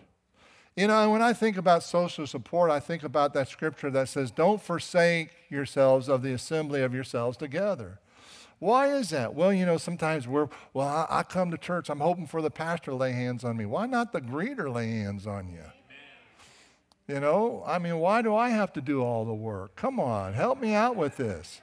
You 0.77 0.87
know, 0.87 1.11
when 1.11 1.23
I 1.23 1.33
think 1.33 1.57
about 1.57 1.83
social 1.83 2.27
support, 2.27 2.71
I 2.71 2.81
think 2.81 3.03
about 3.03 3.35
that 3.35 3.49
scripture 3.49 3.91
that 3.91 4.09
says, 4.09 4.31
Don't 4.31 4.63
forsake 4.63 5.31
yourselves 5.49 6.09
of 6.09 6.23
the 6.23 6.33
assembly 6.33 6.83
of 6.83 6.95
yourselves 6.95 7.37
together. 7.37 7.99
Why 8.61 8.93
is 8.93 9.11
that? 9.11 9.35
Well, 9.35 9.53
you 9.53 9.67
know, 9.67 9.77
sometimes 9.77 10.27
we're, 10.27 10.49
well, 10.73 10.89
I, 10.89 11.21
I 11.21 11.23
come 11.23 11.51
to 11.53 11.59
church, 11.59 11.89
I'm 11.89 12.01
hoping 12.01 12.27
for 12.27 12.43
the 12.43 12.51
pastor 12.51 12.91
to 12.91 12.97
lay 12.97 13.13
hands 13.13 13.45
on 13.45 13.57
me. 13.57 13.67
Why 13.67 13.87
not 13.87 14.13
the 14.13 14.21
greeter 14.21 14.73
lay 14.73 14.89
hands 14.89 15.27
on 15.27 15.49
you? 15.49 15.63
You 17.09 17.21
know, 17.21 17.65
I 17.67 17.79
mean, 17.79 17.99
why 17.99 18.21
do 18.21 18.37
I 18.37 18.51
have 18.51 18.73
to 18.75 18.83
do 18.83 19.03
all 19.03 19.25
the 19.25 19.33
work? 19.33 19.75
Come 19.77 19.99
on, 19.99 20.35
help 20.35 20.61
me 20.61 20.75
out 20.75 20.95
with 20.95 21.17
this. 21.17 21.63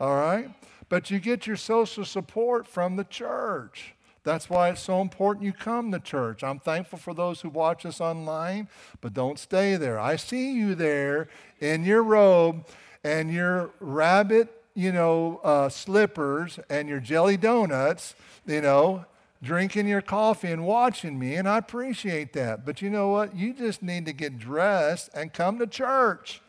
All 0.00 0.16
right? 0.16 0.50
But 0.88 1.12
you 1.12 1.20
get 1.20 1.46
your 1.46 1.56
social 1.56 2.04
support 2.04 2.66
from 2.66 2.96
the 2.96 3.04
church. 3.04 3.94
That's 4.24 4.50
why 4.50 4.70
it's 4.70 4.82
so 4.82 5.00
important 5.00 5.46
you 5.46 5.52
come 5.52 5.92
to 5.92 6.00
church. 6.00 6.42
I'm 6.42 6.58
thankful 6.58 6.98
for 6.98 7.14
those 7.14 7.40
who 7.40 7.48
watch 7.48 7.86
us 7.86 8.00
online, 8.00 8.68
but 9.00 9.14
don't 9.14 9.38
stay 9.38 9.76
there. 9.76 9.98
I 9.98 10.16
see 10.16 10.52
you 10.52 10.74
there 10.74 11.28
in 11.60 11.84
your 11.84 12.02
robe 12.02 12.66
and 13.04 13.32
your 13.32 13.70
rabbit, 13.78 14.48
you 14.74 14.92
know, 14.92 15.40
uh, 15.44 15.68
slippers 15.68 16.58
and 16.68 16.88
your 16.88 17.00
jelly 17.00 17.36
donuts, 17.36 18.14
you 18.44 18.60
know, 18.60 19.06
drinking 19.42 19.88
your 19.88 20.02
coffee 20.02 20.50
and 20.50 20.64
watching 20.64 21.18
me, 21.18 21.34
and 21.34 21.48
I 21.48 21.58
appreciate 21.58 22.32
that. 22.34 22.64
But 22.64 22.82
you 22.82 22.90
know 22.90 23.08
what? 23.08 23.34
You 23.34 23.54
just 23.54 23.82
need 23.82 24.06
to 24.06 24.12
get 24.12 24.38
dressed 24.38 25.10
and 25.14 25.32
come 25.32 25.58
to 25.58 25.66
church. 25.66 26.42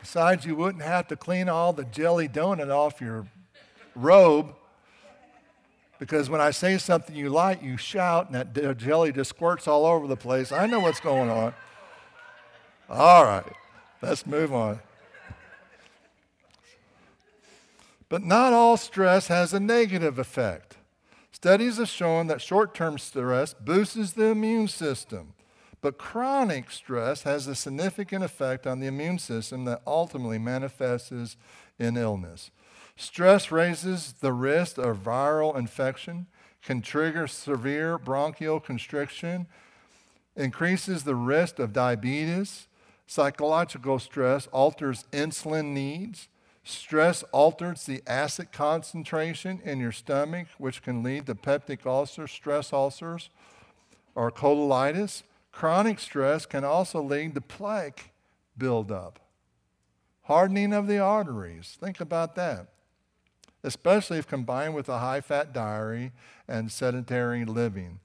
Besides, 0.00 0.46
you 0.46 0.56
wouldn't 0.56 0.84
have 0.84 1.06
to 1.08 1.16
clean 1.16 1.50
all 1.50 1.74
the 1.74 1.84
jelly 1.84 2.28
donut 2.28 2.70
off 2.70 3.00
your 3.00 3.26
robe 3.94 4.54
because 5.98 6.30
when 6.30 6.40
I 6.40 6.52
say 6.52 6.78
something 6.78 7.14
you 7.14 7.28
like, 7.28 7.62
you 7.62 7.76
shout, 7.76 8.30
and 8.30 8.34
that 8.34 8.78
jelly 8.78 9.12
just 9.12 9.30
squirts 9.30 9.66
all 9.66 9.84
over 9.84 10.06
the 10.06 10.16
place. 10.16 10.52
I 10.52 10.66
know 10.66 10.80
what's 10.80 11.00
going 11.00 11.28
on. 11.28 11.52
All 12.88 13.24
right, 13.24 13.52
let's 14.00 14.24
move 14.24 14.54
on. 14.54 14.80
But 18.08 18.22
not 18.22 18.52
all 18.52 18.76
stress 18.76 19.28
has 19.28 19.52
a 19.52 19.60
negative 19.60 20.18
effect. 20.18 20.76
Studies 21.30 21.76
have 21.76 21.88
shown 21.88 22.26
that 22.28 22.40
short 22.40 22.74
term 22.74 22.98
stress 22.98 23.54
boosts 23.54 24.12
the 24.12 24.26
immune 24.26 24.68
system. 24.68 25.34
But 25.80 25.98
chronic 25.98 26.70
stress 26.70 27.22
has 27.22 27.46
a 27.46 27.54
significant 27.54 28.24
effect 28.24 28.66
on 28.66 28.80
the 28.80 28.88
immune 28.88 29.18
system 29.18 29.64
that 29.66 29.82
ultimately 29.86 30.38
manifests 30.38 31.36
in 31.78 31.96
illness. 31.96 32.50
Stress 32.96 33.52
raises 33.52 34.14
the 34.14 34.32
risk 34.32 34.76
of 34.76 34.98
viral 34.98 35.56
infection, 35.56 36.26
can 36.62 36.82
trigger 36.82 37.28
severe 37.28 37.96
bronchial 37.96 38.58
constriction, 38.58 39.46
increases 40.34 41.04
the 41.04 41.14
risk 41.14 41.60
of 41.60 41.72
diabetes. 41.72 42.66
Psychological 43.06 44.00
stress 44.00 44.48
alters 44.48 45.04
insulin 45.12 45.66
needs. 45.66 46.28
Stress 46.64 47.22
alters 47.32 47.84
the 47.84 48.02
acid 48.06 48.52
concentration 48.52 49.60
in 49.64 49.80
your 49.80 49.92
stomach, 49.92 50.48
which 50.58 50.82
can 50.82 51.02
lead 51.02 51.26
to 51.26 51.34
peptic 51.34 51.86
ulcers, 51.86 52.30
stress 52.30 52.72
ulcers, 52.72 53.30
or 54.14 54.30
colitis. 54.30 55.22
Chronic 55.50 55.98
stress 55.98 56.46
can 56.46 56.64
also 56.64 57.02
lead 57.02 57.34
to 57.34 57.40
plaque 57.40 58.10
buildup, 58.56 59.18
hardening 60.22 60.72
of 60.72 60.86
the 60.86 60.98
arteries. 60.98 61.76
Think 61.80 62.00
about 62.00 62.34
that, 62.36 62.66
especially 63.64 64.18
if 64.18 64.26
combined 64.26 64.74
with 64.74 64.88
a 64.88 64.98
high 64.98 65.20
fat 65.20 65.52
diet 65.52 66.12
and 66.46 66.70
sedentary 66.70 67.44
living. 67.44 68.00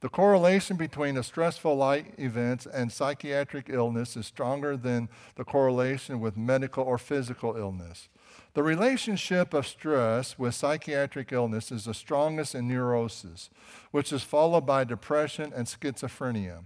The 0.00 0.10
correlation 0.10 0.76
between 0.76 1.16
a 1.16 1.22
stressful 1.22 1.74
life 1.74 2.06
events 2.18 2.66
and 2.66 2.92
psychiatric 2.92 3.70
illness 3.70 4.14
is 4.16 4.26
stronger 4.26 4.76
than 4.76 5.08
the 5.36 5.44
correlation 5.44 6.20
with 6.20 6.36
medical 6.36 6.84
or 6.84 6.98
physical 6.98 7.56
illness. 7.56 8.08
The 8.52 8.62
relationship 8.62 9.54
of 9.54 9.66
stress 9.66 10.38
with 10.38 10.54
psychiatric 10.54 11.32
illness 11.32 11.72
is 11.72 11.86
the 11.86 11.94
strongest 11.94 12.54
in 12.54 12.68
neurosis, 12.68 13.48
which 13.90 14.12
is 14.12 14.22
followed 14.22 14.66
by 14.66 14.84
depression 14.84 15.52
and 15.56 15.66
schizophrenia. 15.66 16.64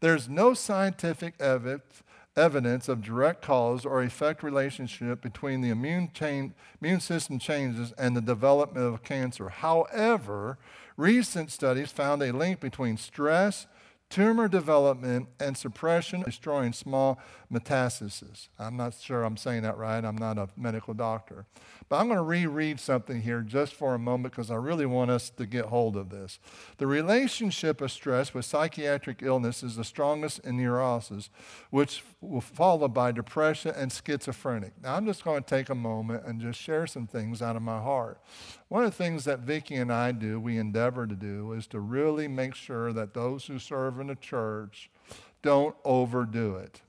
There's 0.00 0.28
no 0.28 0.52
scientific 0.52 1.40
evidence 1.40 2.88
of 2.88 3.02
direct 3.02 3.42
cause 3.42 3.84
or 3.84 4.02
effect 4.02 4.42
relationship 4.42 5.20
between 5.20 5.60
the 5.60 5.70
immune, 5.70 6.10
chain, 6.12 6.54
immune 6.80 7.00
system 7.00 7.38
changes 7.38 7.92
and 7.96 8.16
the 8.16 8.20
development 8.20 8.86
of 8.86 9.04
cancer. 9.04 9.48
However, 9.50 10.58
recent 10.96 11.50
studies 11.50 11.90
found 11.90 12.22
a 12.22 12.32
link 12.32 12.60
between 12.60 12.96
stress, 12.96 13.66
tumor 14.12 14.46
development, 14.46 15.26
and 15.40 15.56
suppression, 15.56 16.20
destroying 16.22 16.74
small 16.74 17.18
metastases. 17.50 18.48
I'm 18.58 18.76
not 18.76 18.94
sure 18.94 19.24
I'm 19.24 19.38
saying 19.38 19.62
that 19.62 19.78
right. 19.78 20.04
I'm 20.04 20.18
not 20.18 20.36
a 20.36 20.48
medical 20.54 20.92
doctor. 20.92 21.46
But 21.88 21.96
I'm 21.96 22.08
going 22.08 22.18
to 22.18 22.22
reread 22.22 22.78
something 22.78 23.22
here 23.22 23.40
just 23.40 23.74
for 23.74 23.94
a 23.94 23.98
moment 23.98 24.34
because 24.34 24.50
I 24.50 24.56
really 24.56 24.84
want 24.84 25.10
us 25.10 25.30
to 25.30 25.46
get 25.46 25.66
hold 25.66 25.96
of 25.96 26.10
this. 26.10 26.38
The 26.76 26.86
relationship 26.86 27.80
of 27.80 27.90
stress 27.90 28.34
with 28.34 28.44
psychiatric 28.44 29.22
illness 29.22 29.62
is 29.62 29.76
the 29.76 29.84
strongest 29.84 30.40
in 30.40 30.58
neurosis, 30.58 31.30
which 31.70 32.02
will 32.20 32.42
followed 32.42 32.92
by 32.92 33.12
depression 33.12 33.72
and 33.74 33.90
schizophrenic. 33.90 34.72
Now, 34.82 34.96
I'm 34.96 35.06
just 35.06 35.24
going 35.24 35.42
to 35.42 35.48
take 35.48 35.70
a 35.70 35.74
moment 35.74 36.24
and 36.26 36.40
just 36.40 36.60
share 36.60 36.86
some 36.86 37.06
things 37.06 37.40
out 37.40 37.56
of 37.56 37.62
my 37.62 37.80
heart. 37.80 38.20
One 38.72 38.84
of 38.84 38.96
the 38.96 39.04
things 39.04 39.24
that 39.24 39.40
Vicki 39.40 39.74
and 39.74 39.92
I 39.92 40.12
do, 40.12 40.40
we 40.40 40.56
endeavor 40.56 41.06
to 41.06 41.14
do, 41.14 41.52
is 41.52 41.66
to 41.66 41.78
really 41.78 42.26
make 42.26 42.54
sure 42.54 42.90
that 42.94 43.12
those 43.12 43.44
who 43.44 43.58
serve 43.58 44.00
in 44.00 44.06
the 44.06 44.14
church 44.14 44.88
don't 45.42 45.76
overdo 45.84 46.56
it. 46.56 46.80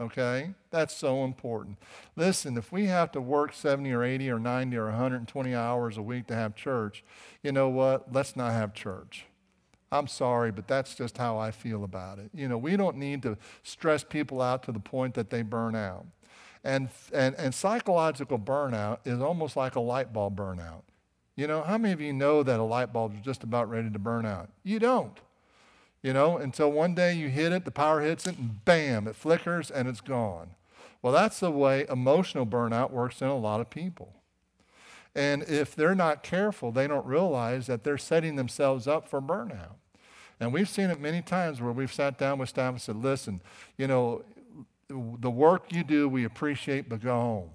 Okay? 0.00 0.52
That's 0.72 0.96
so 0.96 1.22
important. 1.22 1.78
Listen, 2.16 2.56
if 2.56 2.72
we 2.72 2.86
have 2.86 3.12
to 3.12 3.20
work 3.20 3.52
70 3.54 3.92
or 3.92 4.02
80 4.02 4.30
or 4.30 4.40
90 4.40 4.76
or 4.76 4.86
120 4.86 5.54
hours 5.54 5.96
a 5.96 6.02
week 6.02 6.26
to 6.26 6.34
have 6.34 6.56
church, 6.56 7.04
you 7.40 7.52
know 7.52 7.68
what? 7.68 8.12
Let's 8.12 8.34
not 8.34 8.50
have 8.50 8.74
church. 8.74 9.26
I'm 9.92 10.08
sorry, 10.08 10.50
but 10.50 10.66
that's 10.66 10.96
just 10.96 11.18
how 11.18 11.38
I 11.38 11.52
feel 11.52 11.84
about 11.84 12.18
it. 12.18 12.30
You 12.34 12.48
know, 12.48 12.58
we 12.58 12.76
don't 12.76 12.96
need 12.96 13.22
to 13.22 13.38
stress 13.62 14.02
people 14.02 14.42
out 14.42 14.64
to 14.64 14.72
the 14.72 14.80
point 14.80 15.14
that 15.14 15.30
they 15.30 15.42
burn 15.42 15.76
out. 15.76 16.04
And, 16.64 16.88
and, 17.12 17.36
and 17.36 17.54
psychological 17.54 18.40
burnout 18.40 18.98
is 19.04 19.20
almost 19.20 19.54
like 19.54 19.76
a 19.76 19.80
light 19.80 20.12
bulb 20.12 20.36
burnout. 20.36 20.82
You 21.36 21.46
know, 21.46 21.62
how 21.62 21.78
many 21.78 21.92
of 21.92 22.00
you 22.00 22.12
know 22.12 22.42
that 22.42 22.60
a 22.60 22.62
light 22.62 22.92
bulb 22.92 23.14
is 23.14 23.24
just 23.24 23.42
about 23.42 23.70
ready 23.70 23.90
to 23.90 23.98
burn 23.98 24.26
out? 24.26 24.50
You 24.62 24.78
don't 24.78 25.18
you 26.02 26.12
know, 26.12 26.36
until 26.36 26.70
one 26.70 26.94
day 26.94 27.14
you 27.14 27.28
hit 27.28 27.52
it, 27.52 27.64
the 27.64 27.70
power 27.70 28.00
hits 28.00 28.26
it, 28.26 28.36
and 28.36 28.64
bam, 28.64 29.06
it 29.06 29.14
flickers 29.14 29.70
and 29.70 29.88
it's 29.88 30.00
gone. 30.00 30.50
Well, 31.00 31.12
that's 31.12 31.40
the 31.40 31.50
way 31.50 31.86
emotional 31.88 32.44
burnout 32.44 32.90
works 32.90 33.22
in 33.22 33.28
a 33.28 33.36
lot 33.36 33.60
of 33.60 33.70
people. 33.70 34.12
And 35.14 35.42
if 35.44 35.76
they're 35.76 35.94
not 35.94 36.22
careful, 36.22 36.72
they 36.72 36.86
don't 36.86 37.06
realize 37.06 37.66
that 37.66 37.84
they're 37.84 37.98
setting 37.98 38.36
themselves 38.36 38.88
up 38.88 39.08
for 39.08 39.20
burnout. 39.20 39.76
And 40.40 40.52
we've 40.52 40.68
seen 40.68 40.90
it 40.90 41.00
many 41.00 41.22
times 41.22 41.60
where 41.60 41.72
we've 41.72 41.92
sat 41.92 42.18
down 42.18 42.38
with 42.38 42.48
staff 42.48 42.72
and 42.72 42.80
said, 42.80 42.96
listen, 42.96 43.40
you 43.76 43.86
know, 43.86 44.24
the 44.88 45.30
work 45.30 45.72
you 45.72 45.84
do, 45.84 46.08
we 46.08 46.24
appreciate, 46.24 46.88
but 46.88 47.00
go 47.00 47.12
home. 47.12 47.50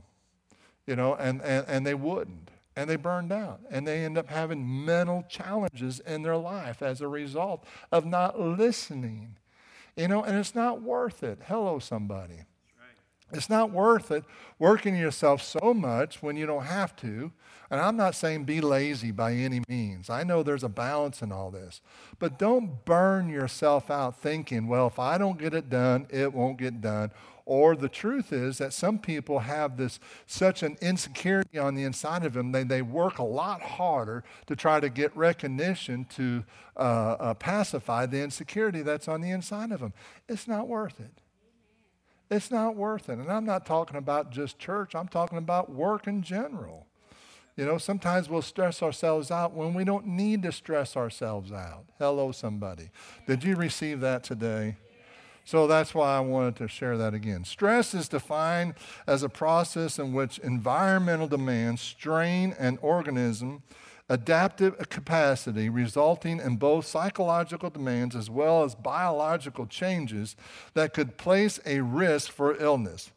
You 0.86 0.96
know, 0.96 1.16
and, 1.16 1.42
and, 1.42 1.66
and 1.68 1.86
they 1.86 1.96
wouldn't 1.96 2.50
and 2.78 2.90
they 2.90 2.96
burned 2.96 3.32
out 3.32 3.60
and 3.70 3.86
they 3.86 4.06
end 4.06 4.18
up 4.18 4.30
having 4.30 4.86
mental 4.86 5.26
challenges 5.28 6.00
in 6.00 6.22
their 6.22 6.38
life 6.38 6.82
as 6.82 7.02
a 7.02 7.08
result 7.08 7.66
of 7.92 8.06
not 8.06 8.40
listening 8.40 9.36
you 9.98 10.08
know 10.08 10.24
and 10.24 10.38
it's 10.38 10.56
not 10.56 10.82
worth 10.82 11.24
it 11.24 11.40
hello 11.48 11.80
somebody 11.80 12.46
it's 13.34 13.50
not 13.50 13.72
worth 13.72 14.12
it 14.12 14.24
working 14.58 14.96
yourself 14.96 15.42
so 15.42 15.74
much 15.74 16.22
when 16.24 16.38
you 16.38 16.46
don't 16.46 16.64
have 16.64 16.96
to. 16.98 17.32
And 17.70 17.82
I'm 17.82 17.98
not 17.98 18.16
saying 18.16 18.46
be 18.46 18.62
lazy 18.62 19.12
by 19.12 19.34
any 19.34 19.62
means. 19.68 20.10
I 20.10 20.24
know 20.24 20.42
there's 20.42 20.64
a 20.64 20.70
balance 20.70 21.22
in 21.22 21.34
all 21.34 21.52
this. 21.52 21.82
But 22.20 22.40
don't 22.40 22.86
burn 22.86 23.28
yourself 23.28 23.92
out 23.92 24.22
thinking, 24.22 24.68
well, 24.68 24.88
if 24.88 24.98
I 24.98 25.18
don't 25.18 25.38
get 25.38 25.54
it 25.54 25.70
done, 25.70 26.08
it 26.10 26.34
won't 26.34 26.58
get 26.58 26.80
done. 26.80 27.12
Or 27.48 27.78
the 27.78 27.88
truth 27.88 28.34
is 28.34 28.58
that 28.58 28.74
some 28.74 29.00
people 29.00 29.40
have 29.40 29.78
this 29.78 30.02
such 30.26 30.64
an 30.64 30.76
insecurity 30.82 31.58
on 31.58 31.76
the 31.76 31.84
inside 31.84 32.26
of 32.26 32.34
them, 32.34 32.52
they, 32.52 32.64
they 32.64 32.82
work 32.82 33.20
a 33.20 33.24
lot 33.24 33.62
harder 33.62 34.26
to 34.48 34.56
try 34.58 34.82
to 34.82 34.90
get 34.90 35.16
recognition 35.16 36.06
to 36.16 36.44
uh, 36.76 36.80
uh, 36.80 37.34
pacify 37.36 38.06
the 38.06 38.22
insecurity 38.22 38.82
that's 38.82 39.08
on 39.08 39.22
the 39.22 39.32
inside 39.32 39.72
of 39.72 39.80
them. 39.80 39.94
It's 40.28 40.46
not 40.46 40.68
worth 40.68 41.00
it. 41.00 41.22
It's 42.30 42.52
not 42.52 42.76
worth 42.76 43.08
it. 43.08 43.18
And 43.18 43.32
I'm 43.32 43.46
not 43.46 43.66
talking 43.66 43.96
about 43.96 44.30
just 44.30 44.60
church, 44.60 44.94
I'm 44.94 45.08
talking 45.08 45.38
about 45.38 45.72
work 45.72 46.06
in 46.06 46.24
general. 46.24 46.86
You 47.56 47.66
know, 47.66 47.78
sometimes 47.78 48.28
we'll 48.28 48.42
stress 48.42 48.84
ourselves 48.84 49.32
out 49.32 49.54
when 49.54 49.74
we 49.74 49.86
don't 49.86 50.06
need 50.06 50.44
to 50.44 50.52
stress 50.52 50.98
ourselves 50.98 51.54
out. 51.54 51.86
Hello, 51.98 52.34
somebody. 52.34 52.90
Did 53.26 53.46
you 53.46 53.56
receive 53.56 54.02
that 54.02 54.26
today? 54.26 54.76
So 55.48 55.66
that's 55.66 55.96
why 55.96 56.18
I 56.18 56.20
wanted 56.20 56.58
to 56.58 56.68
share 56.68 56.98
that 56.98 57.14
again. 57.14 57.46
Stress 57.46 57.94
is 57.94 58.10
defined 58.10 58.74
as 59.08 59.24
a 59.24 59.30
process 59.30 59.98
in 59.98 60.12
which 60.12 60.40
environmental 60.40 61.26
demands 61.26 61.82
strain 61.82 62.54
an 62.60 62.78
organism 62.82 63.64
adaptive 64.10 64.78
capacity 64.90 65.70
resulting 65.70 66.42
in 66.42 66.58
both 66.58 66.86
psychological 66.86 67.70
demands 67.70 68.14
as 68.14 68.30
well 68.30 68.66
as 68.66 68.76
biological 68.76 69.66
changes 69.66 70.36
that 70.74 70.94
could 70.94 71.16
place 71.16 71.62
a 71.66 71.80
risk 71.80 72.30
for 72.30 72.62
illness. 72.62 73.12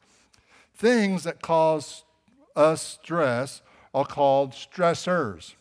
Things 0.76 1.24
that 1.24 1.42
cause 1.42 2.04
us 2.54 2.80
stress 3.02 3.60
are 3.92 4.06
called 4.06 4.52
stressors. 4.52 5.54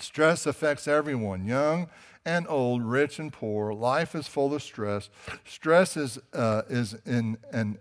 Stress 0.00 0.44
affects 0.44 0.88
everyone, 0.88 1.46
young 1.46 1.88
and 2.24 2.46
old, 2.48 2.82
rich 2.84 3.18
and 3.18 3.32
poor. 3.32 3.72
Life 3.72 4.14
is 4.14 4.26
full 4.26 4.54
of 4.54 4.62
stress. 4.62 5.10
Stress 5.44 5.96
is, 5.96 6.18
uh, 6.32 6.62
is 6.68 6.94
in 7.06 7.38
an 7.52 7.78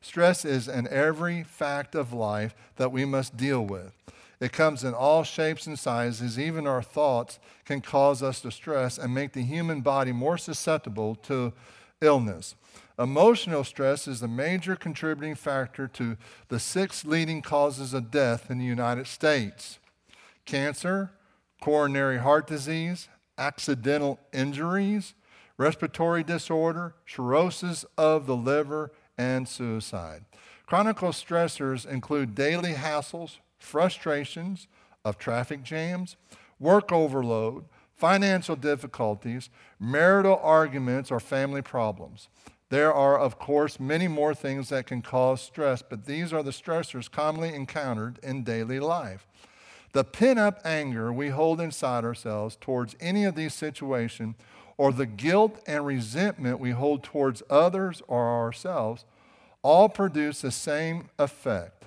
stress 0.00 0.44
is 0.44 0.68
in 0.68 0.86
every 0.88 1.42
fact 1.42 1.96
of 1.96 2.12
life 2.12 2.54
that 2.76 2.92
we 2.92 3.04
must 3.04 3.36
deal 3.36 3.62
with. 3.62 3.92
It 4.38 4.52
comes 4.52 4.84
in 4.84 4.94
all 4.94 5.24
shapes 5.24 5.66
and 5.66 5.78
sizes. 5.78 6.38
Even 6.38 6.66
our 6.66 6.82
thoughts 6.82 7.40
can 7.64 7.80
cause 7.80 8.22
us 8.22 8.40
to 8.42 8.50
stress 8.52 8.98
and 8.98 9.14
make 9.14 9.32
the 9.32 9.42
human 9.42 9.80
body 9.80 10.12
more 10.12 10.38
susceptible 10.38 11.14
to 11.16 11.52
illness. 12.00 12.54
Emotional 12.98 13.64
stress 13.64 14.06
is 14.06 14.20
the 14.20 14.28
major 14.28 14.76
contributing 14.76 15.34
factor 15.34 15.88
to 15.88 16.16
the 16.48 16.60
six 16.60 17.04
leading 17.04 17.42
causes 17.42 17.92
of 17.92 18.10
death 18.10 18.50
in 18.50 18.58
the 18.58 18.64
United 18.64 19.06
States 19.06 19.78
cancer, 20.44 21.10
coronary 21.60 22.18
heart 22.18 22.46
disease, 22.46 23.08
accidental 23.38 24.18
injuries, 24.32 25.14
respiratory 25.56 26.22
disorder, 26.22 26.94
cirrhosis 27.06 27.84
of 27.96 28.26
the 28.26 28.36
liver, 28.36 28.92
and 29.18 29.48
suicide. 29.48 30.24
Chronic 30.66 30.96
stressors 30.96 31.86
include 31.86 32.34
daily 32.34 32.74
hassles, 32.74 33.38
frustrations 33.58 34.66
of 35.04 35.16
traffic 35.16 35.62
jams, 35.62 36.16
work 36.58 36.90
overload, 36.92 37.64
financial 37.94 38.56
difficulties, 38.56 39.48
marital 39.80 40.38
arguments, 40.42 41.10
or 41.10 41.20
family 41.20 41.62
problems. 41.62 42.28
There 42.68 42.92
are, 42.92 43.18
of 43.18 43.38
course, 43.38 43.78
many 43.78 44.08
more 44.08 44.34
things 44.34 44.70
that 44.70 44.86
can 44.86 45.00
cause 45.00 45.40
stress, 45.40 45.82
but 45.82 46.04
these 46.04 46.32
are 46.32 46.42
the 46.42 46.50
stressors 46.50 47.10
commonly 47.10 47.54
encountered 47.54 48.18
in 48.22 48.42
daily 48.42 48.80
life. 48.80 49.26
The 49.92 50.04
pent 50.04 50.38
up 50.38 50.60
anger 50.64 51.12
we 51.12 51.28
hold 51.28 51.60
inside 51.60 52.04
ourselves 52.04 52.56
towards 52.60 52.96
any 53.00 53.24
of 53.24 53.34
these 53.34 53.54
situations, 53.54 54.34
or 54.76 54.92
the 54.92 55.06
guilt 55.06 55.62
and 55.66 55.86
resentment 55.86 56.60
we 56.60 56.72
hold 56.72 57.02
towards 57.02 57.42
others 57.48 58.02
or 58.08 58.28
ourselves, 58.28 59.04
all 59.62 59.88
produce 59.88 60.42
the 60.42 60.50
same 60.50 61.08
effect. 61.18 61.84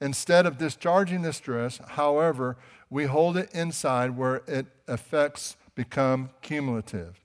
Instead 0.00 0.46
of 0.46 0.58
discharging 0.58 1.22
the 1.22 1.32
stress, 1.32 1.78
however, 1.90 2.56
we 2.90 3.04
hold 3.04 3.36
it 3.36 3.50
inside 3.52 4.16
where 4.16 4.42
it 4.46 4.66
effects 4.88 5.56
become 5.74 6.30
cumulative. 6.40 7.20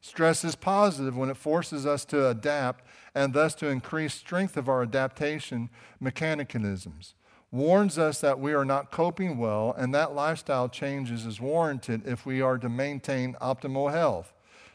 Stress 0.00 0.44
is 0.44 0.54
positive 0.54 1.16
when 1.16 1.30
it 1.30 1.36
forces 1.36 1.86
us 1.86 2.04
to 2.04 2.28
adapt 2.28 2.84
and 3.14 3.32
thus 3.32 3.54
to 3.54 3.68
increase 3.68 4.14
strength 4.14 4.56
of 4.56 4.68
our 4.68 4.82
adaptation 4.82 5.70
mechanisms 6.00 7.14
warns 7.54 7.98
us 7.98 8.20
that 8.20 8.40
we 8.40 8.52
are 8.52 8.64
not 8.64 8.90
coping 8.90 9.38
well, 9.38 9.74
and 9.78 9.94
that 9.94 10.14
lifestyle 10.14 10.68
changes 10.68 11.24
is 11.24 11.40
warranted 11.40 12.02
if 12.04 12.26
we 12.26 12.40
are 12.40 12.58
to 12.58 12.68
maintain 12.68 13.34
optimal 13.40 13.92
health. 13.92 14.32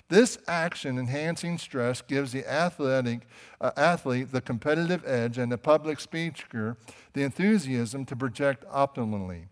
This 0.08 0.40
action 0.48 0.98
enhancing 0.98 1.58
stress 1.58 2.02
gives 2.02 2.32
the 2.32 2.50
athletic, 2.50 3.28
uh, 3.62 3.72
athlete 3.76 4.32
the 4.32 4.42
competitive 4.42 5.04
edge 5.06 5.38
and 5.38 5.52
the 5.52 5.58
public 5.58 6.00
speaker 6.00 6.78
the 7.14 7.22
enthusiasm 7.22 8.06
to 8.06 8.16
project 8.16 8.66
optimally. 8.70 9.48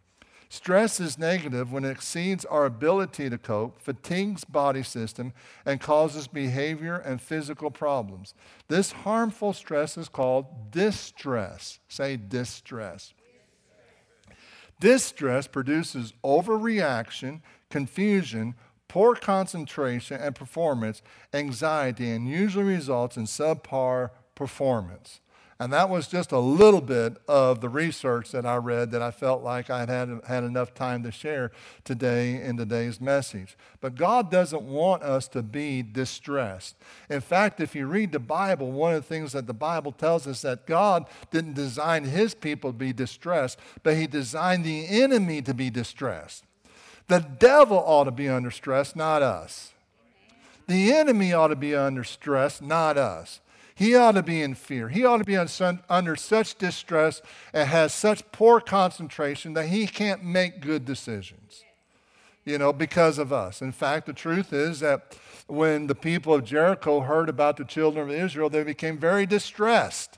Stress 0.50 1.02
is 1.02 1.18
negative 1.18 1.74
when 1.74 1.84
it 1.84 1.92
exceeds 1.92 2.46
our 2.46 2.66
ability 2.66 3.30
to 3.30 3.38
cope, 3.38 3.82
fatigues 3.82 4.46
body 4.46 4.82
system, 4.82 5.34
and 5.66 5.82
causes 5.82 6.28
behavior 6.28 6.96
and 6.96 7.22
physical 7.22 7.70
problems. 7.70 8.34
This 8.70 8.94
harmful 8.94 9.52
stress 9.52 9.98
is 9.98 10.08
called 10.08 10.72
distress. 10.72 11.80
Say 11.90 12.16
distress. 12.16 13.14
Distress 14.80 15.48
produces 15.48 16.14
overreaction, 16.24 17.42
confusion, 17.70 18.56
poor 18.88 19.16
concentration 19.16 20.22
and 20.22 20.36
performance, 20.36 21.02
anxiety, 21.34 22.12
and 22.12 22.28
usually 22.28 22.66
results 22.66 23.18
in 23.18 23.26
subpar 23.26 24.12
performance. 24.36 25.20
And 25.60 25.74
that 25.74 25.90
was 25.90 26.08
just 26.08 26.32
a 26.32 26.40
little 26.40 26.82
bit 26.82 27.18
of 27.28 27.62
the 27.62 27.70
research 27.70 28.32
that 28.32 28.46
I 28.46 28.58
read 28.58 28.92
that 28.92 29.02
I 29.02 29.10
felt 29.10 29.44
like 29.44 29.72
I 29.72 29.80
had 29.80 30.22
had 30.28 30.44
enough 30.44 30.76
time 30.76 31.02
to 31.02 31.12
share 31.12 31.52
today 31.84 32.40
in 32.40 32.58
today's 32.58 33.02
message. 33.02 33.58
But 33.82 33.96
God 33.96 34.30
doesn't 34.30 34.62
want 34.62 35.02
us 35.02 35.28
to 35.30 35.42
be 35.42 35.82
distressed. 35.82 36.76
In 37.10 37.22
fact, 37.22 37.60
if 37.60 37.74
you 37.74 37.88
read 37.88 38.12
the 38.12 38.20
Bible, 38.20 38.72
one 38.72 38.94
of 38.94 39.02
the 39.02 39.08
things 39.08 39.32
that 39.32 39.48
the 39.48 39.54
Bible 39.54 39.92
tells 39.92 40.28
us 40.28 40.44
that 40.44 40.68
God 40.68 41.08
didn't 41.32 41.56
design 41.56 42.04
his 42.04 42.36
people 42.36 42.72
to 42.72 42.78
be 42.78 42.94
distressed, 42.94 43.58
but 43.82 43.98
he 43.98 44.06
designed 44.06 44.64
the 44.64 44.86
enemy 44.88 45.42
to 45.42 45.56
be 45.56 45.72
distressed. 45.72 46.44
The 47.08 47.20
devil 47.20 47.78
ought 47.78 48.04
to 48.04 48.12
be 48.12 48.30
under 48.30 48.52
stress, 48.52 48.96
not 48.96 49.24
us. 49.24 49.74
The 50.68 50.94
enemy 50.94 51.34
ought 51.34 51.48
to 51.48 51.56
be 51.56 51.74
under 51.74 52.04
stress, 52.04 52.62
not 52.62 52.98
us. 52.98 53.40
He 53.78 53.94
ought 53.94 54.14
to 54.14 54.24
be 54.24 54.42
in 54.42 54.56
fear. 54.56 54.90
He 54.90 55.06
ought 55.06 55.20
to 55.20 55.24
be 55.24 55.38
under 55.38 56.16
such 56.16 56.58
distress 56.58 57.22
and 57.54 57.70
has 57.70 57.94
such 57.94 58.32
poor 58.32 58.60
concentration 58.60 59.54
that 59.54 59.68
he 59.68 59.86
can't 59.86 60.24
make 60.24 60.62
good 60.62 60.84
decisions, 60.84 61.64
you 62.44 62.58
know, 62.58 62.74
because 62.74 63.20
of 63.20 63.32
us. 63.32 63.62
In 63.62 63.72
fact, 63.72 64.08
the 64.08 64.14
truth 64.14 64.52
is 64.52 64.80
that 64.80 65.16
when 65.46 65.86
the 65.86 65.94
people 65.94 66.34
of 66.34 66.44
Jericho 66.44 67.02
heard 67.02 67.30
about 67.30 67.58
the 67.58 67.66
children 67.66 68.10
of 68.10 68.16
Israel, 68.16 68.50
they 68.50 68.64
became 68.64 68.98
very 68.98 69.28
distressed 69.28 70.18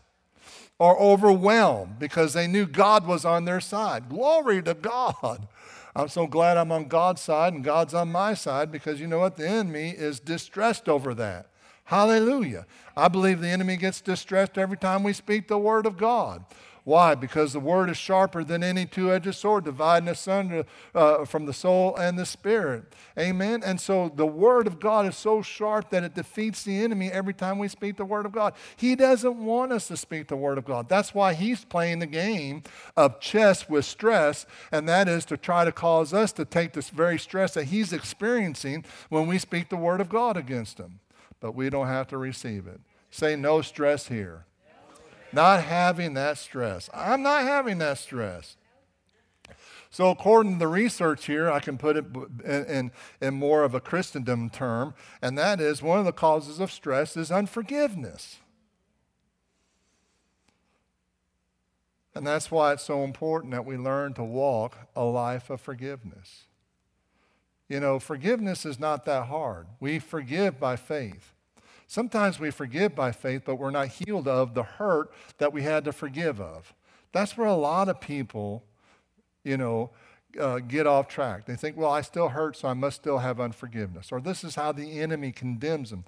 or 0.79 0.97
overwhelmed 0.97 1.99
because 1.99 2.31
they 2.31 2.47
knew 2.47 2.65
God 2.65 3.05
was 3.05 3.25
on 3.25 3.43
their 3.43 3.59
side. 3.59 4.07
Glory 4.07 4.63
to 4.63 4.73
God. 4.73 5.49
I'm 5.93 6.07
so 6.07 6.27
glad 6.27 6.55
I'm 6.55 6.71
on 6.71 6.85
God's 6.85 7.19
side 7.19 7.51
and 7.51 7.61
God's 7.61 7.93
on 7.93 8.09
my 8.09 8.35
side 8.35 8.71
because 8.71 9.01
you 9.01 9.07
know 9.07 9.19
what? 9.19 9.35
The 9.35 9.49
enemy 9.49 9.89
is 9.89 10.21
distressed 10.21 10.87
over 10.87 11.13
that. 11.15 11.48
Hallelujah. 11.89 12.67
I 12.95 13.07
believe 13.07 13.41
the 13.41 13.47
enemy 13.47 13.75
gets 13.75 13.99
distressed 13.99 14.59
every 14.59 14.77
time 14.77 15.01
we 15.01 15.11
speak 15.11 15.47
the 15.47 15.57
word 15.57 15.87
of 15.87 15.97
God. 15.97 16.45
Why? 16.83 17.15
Because 17.15 17.51
the 17.51 17.59
word 17.59 17.89
is 17.89 17.97
sharper 17.97 18.43
than 18.43 18.63
any 18.63 18.85
two 18.85 19.11
edged 19.11 19.33
sword, 19.33 19.63
dividing 19.63 20.07
asunder 20.07 20.65
uh, 20.93 21.25
from 21.25 21.47
the 21.47 21.51
soul 21.51 21.95
and 21.95 22.19
the 22.19 22.27
spirit. 22.27 22.93
Amen. 23.17 23.63
And 23.65 23.81
so 23.81 24.11
the 24.15 24.27
word 24.27 24.67
of 24.67 24.79
God 24.79 25.07
is 25.07 25.15
so 25.15 25.41
sharp 25.41 25.89
that 25.89 26.03
it 26.03 26.13
defeats 26.13 26.61
the 26.61 26.77
enemy 26.77 27.11
every 27.11 27.33
time 27.33 27.57
we 27.57 27.67
speak 27.67 27.97
the 27.97 28.05
word 28.05 28.27
of 28.27 28.33
God. 28.33 28.53
He 28.77 28.95
doesn't 28.95 29.43
want 29.43 29.71
us 29.71 29.87
to 29.87 29.97
speak 29.97 30.27
the 30.27 30.35
word 30.35 30.59
of 30.59 30.65
God. 30.65 30.89
That's 30.89 31.15
why 31.15 31.33
he's 31.33 31.65
playing 31.65 31.97
the 31.97 32.05
game 32.05 32.61
of 32.95 33.19
chess 33.19 33.67
with 33.67 33.85
stress, 33.85 34.45
and 34.71 34.87
that 34.87 35.07
is 35.07 35.25
to 35.25 35.37
try 35.37 35.65
to 35.65 35.71
cause 35.71 36.13
us 36.13 36.31
to 36.33 36.45
take 36.45 36.73
this 36.73 36.91
very 36.91 37.17
stress 37.17 37.55
that 37.55 37.65
he's 37.65 37.91
experiencing 37.93 38.85
when 39.09 39.25
we 39.25 39.39
speak 39.39 39.69
the 39.69 39.75
word 39.75 40.01
of 40.01 40.09
God 40.09 40.37
against 40.37 40.77
him 40.77 40.99
but 41.39 41.53
we 41.53 41.69
don't 41.69 41.87
have 41.87 42.07
to 42.07 42.17
receive 42.17 42.67
it. 42.67 42.79
Say 43.11 43.35
no 43.35 43.61
stress 43.61 44.07
here. 44.07 44.45
Not 45.31 45.63
having 45.63 46.15
that 46.15 46.37
stress. 46.37 46.89
I'm 46.93 47.21
not 47.21 47.43
having 47.43 47.77
that 47.79 47.97
stress. 47.97 48.57
So, 49.91 50.09
according 50.09 50.53
to 50.53 50.59
the 50.59 50.67
research 50.67 51.25
here, 51.25 51.49
I 51.49 51.59
can 51.59 51.77
put 51.77 51.97
it 51.97 52.05
in, 52.45 52.65
in, 52.65 52.91
in, 53.19 53.33
more 53.33 53.63
of 53.63 53.73
a 53.73 53.79
Christendom 53.79 54.51
term, 54.51 54.93
and 55.19 55.35
that 55.37 55.59
is 55.59 55.81
one 55.81 55.97
of 55.97 56.05
the 56.05 56.11
causes 56.11 56.59
of 56.59 56.71
stress 56.71 57.17
is 57.17 57.31
unforgiveness. 57.31 58.37
And 62.13 62.27
that's 62.27 62.51
why 62.51 62.73
it's 62.73 62.83
so 62.83 63.03
important 63.03 63.51
that 63.51 63.65
we 63.65 63.77
learn 63.77 64.13
to 64.15 64.23
walk 64.23 64.77
a 64.95 65.03
life 65.03 65.49
of 65.49 65.59
forgiveness. 65.59 66.43
You 67.69 67.79
know, 67.79 67.99
forgiveness 67.99 68.65
is 68.65 68.79
not 68.79 69.05
that 69.05 69.27
hard. 69.27 69.67
We 69.79 69.99
forgive 69.99 70.59
by 70.59 70.75
faith. 70.75 71.33
Sometimes 71.87 72.39
we 72.39 72.51
forgive 72.51 72.95
by 72.95 73.11
faith, 73.11 73.43
but 73.45 73.55
we're 73.55 73.71
not 73.71 73.87
healed 73.87 74.27
of 74.27 74.55
the 74.55 74.63
hurt 74.63 75.11
that 75.37 75.53
we 75.53 75.63
had 75.63 75.85
to 75.85 75.91
forgive 75.91 76.41
of. 76.41 76.73
That's 77.11 77.37
where 77.37 77.47
a 77.47 77.55
lot 77.55 77.89
of 77.89 78.01
people, 78.01 78.63
you 79.43 79.57
know, 79.57 79.91
uh, 80.39 80.59
get 80.59 80.85
off 80.85 81.07
track. 81.07 81.45
They 81.45 81.55
think, 81.55 81.75
well, 81.75 81.89
I 81.89 82.01
still 82.01 82.29
hurt, 82.29 82.55
so 82.55 82.67
I 82.67 82.73
must 82.73 82.97
still 82.97 83.17
have 83.17 83.39
unforgiveness. 83.39 84.11
Or 84.11 84.21
this 84.21 84.43
is 84.43 84.55
how 84.55 84.71
the 84.71 84.99
enemy 84.99 85.31
condemns 85.31 85.89
them. 85.89 86.05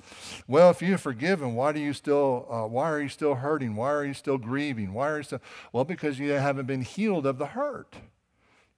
Well, 0.48 0.70
if 0.70 0.82
you're 0.82 1.00
forgiven, 1.00 1.56
why 1.56 1.72
do 1.72 1.80
you 1.80 1.94
still? 1.94 2.46
Uh, 2.50 2.68
why 2.68 2.92
are 2.92 3.02
you 3.02 3.10
still 3.10 3.36
hurting? 3.36 3.76
Why 3.76 3.92
are 3.92 4.06
you 4.06 4.14
still 4.14 4.38
grieving? 4.38 4.94
Why 4.94 5.10
are 5.10 5.18
you 5.18 5.24
still? 5.24 5.42
Well, 5.74 5.86
because 5.86 6.20
you 6.20 6.32
haven't 6.32 6.68
been 6.68 6.84
healed 6.84 7.26
of 7.26 7.40
the 7.40 7.48
hurt. 7.48 7.96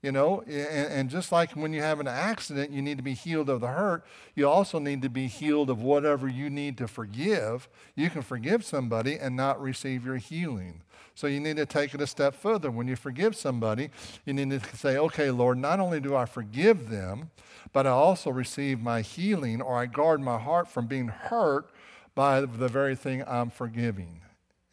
You 0.03 0.11
know, 0.11 0.41
and, 0.41 0.91
and, 0.91 1.09
just 1.09 1.31
like 1.31 1.51
when 1.51 1.71
you 1.71 1.81
have 1.81 2.01
an 2.01 2.09
accident, 2.09 2.71
you 2.71 2.81
need 2.81 2.97
to 2.97 3.03
be 3.03 3.13
healed 3.13 3.49
of 3.49 3.61
the 3.61 3.69
hurt, 3.69 4.03
you 4.35 4.49
also 4.49 4.77
need 4.77 5.01
to 5.01 5.09
be 5.09 5.27
healed 5.27 5.69
of 5.69 5.81
whatever 5.81 6.27
you 6.27 6.49
need 6.49 6.77
to 6.79 6.89
forgive. 6.89 7.69
You 7.95 8.09
can 8.09 8.21
forgive 8.21 8.65
somebody 8.65 9.17
and 9.17 9.37
not 9.37 9.61
receive 9.61 10.03
your 10.05 10.17
healing. 10.17 10.81
So 11.15 11.27
you 11.27 11.39
need 11.39 11.55
to 11.55 11.65
take 11.65 11.93
it 11.93 12.01
a 12.01 12.07
step 12.07 12.35
further. 12.35 12.69
When 12.69 12.85
you 12.85 12.97
forgive 12.97 13.33
somebody, 13.33 13.91
you 14.25 14.33
need 14.33 14.49
to 14.49 14.75
say, 14.75 14.97
okay, 14.97 15.31
Lord, 15.31 15.57
not 15.57 15.79
only 15.79 16.01
do 16.01 16.17
I 16.17 16.25
forgive 16.25 16.89
them, 16.89 17.31
but 17.71 17.87
I 17.87 17.91
also 17.91 18.29
receive 18.29 18.81
my 18.81 19.01
healing 19.01 19.61
or 19.61 19.77
I 19.77 19.85
guard 19.85 20.19
my 20.19 20.37
heart 20.37 20.67
from 20.67 20.85
being 20.85 21.07
hurt 21.07 21.69
by 22.13 22.41
the 22.41 22.67
very 22.67 22.97
thing 22.97 23.23
I'm 23.25 23.49
forgiving 23.49 24.19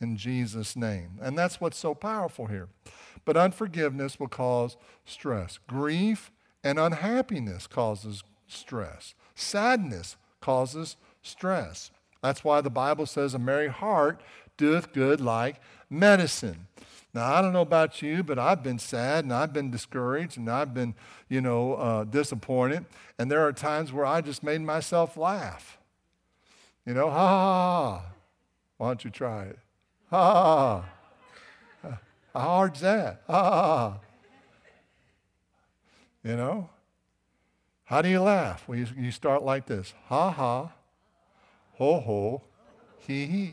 in 0.01 0.16
Jesus' 0.16 0.77
name. 0.77 1.19
And 1.21 1.38
that's 1.38 1.61
what's 1.61 1.79
so 1.79 1.95
powerful 1.95 2.47
here. 2.47 2.69
But 3.24 3.37
unforgiveness 3.37 4.18
will 4.18 4.28
cause 4.28 4.76
stress. 5.04 5.59
Grief 5.66 6.30
And 6.62 6.78
unhappiness 6.78 7.66
causes 7.66 8.22
stress. 8.46 9.14
Sadness 9.35 10.16
causes 10.40 10.96
stress. 11.22 11.90
That's 12.22 12.44
why 12.44 12.61
the 12.61 12.70
Bible 12.70 13.06
says 13.06 13.33
a 13.33 13.38
merry 13.38 13.68
heart 13.68 14.20
doeth 14.59 14.92
good 14.92 15.20
like 15.20 15.56
medicine. 15.88 16.66
Now, 17.12 17.35
I 17.35 17.42
don't 17.42 17.52
know 17.52 17.62
about 17.62 18.02
you, 18.02 18.22
but 18.22 18.38
I've 18.38 18.62
been 18.62 18.78
sad 18.78 19.24
and 19.24 19.33
I've 19.33 19.52
been 19.52 19.70
discouraged 19.70 20.38
and 20.38 20.48
I've 20.48 20.72
been, 20.72 20.94
you 21.28 21.40
know, 21.40 21.74
uh, 21.74 22.04
disappointed. 22.04 22.85
And 23.18 23.30
there 23.30 23.44
are 23.44 23.52
times 23.52 23.92
where 23.92 24.06
I 24.06 24.20
just 24.20 24.42
made 24.44 24.61
myself 24.61 25.16
laugh. 25.16 25.78
You 26.87 26.94
know, 26.94 27.11
ha 27.11 27.28
ha 27.28 27.98
ha. 27.98 28.02
Why 28.76 28.88
don't 28.88 29.04
you 29.04 29.11
try 29.11 29.44
it? 29.44 29.59
Ha 30.11 30.33
ha 30.33 30.56
ha. 30.56 30.85
How 32.33 32.40
hard's 32.40 32.81
that? 32.81 33.23
Ha 33.27 33.43
ha 33.43 33.62
ha. 33.62 33.99
You 36.23 36.37
know? 36.37 36.69
How 37.85 38.03
do 38.03 38.09
you 38.09 38.21
laugh? 38.21 38.69
Well, 38.69 38.79
you, 38.79 38.87
you 38.97 39.11
start 39.11 39.43
like 39.43 39.66
this 39.66 39.95
ha 40.07 40.31
ha, 40.31 40.73
ho 41.75 42.01
ho, 42.01 42.43
hee 42.99 43.27
hee. 43.27 43.53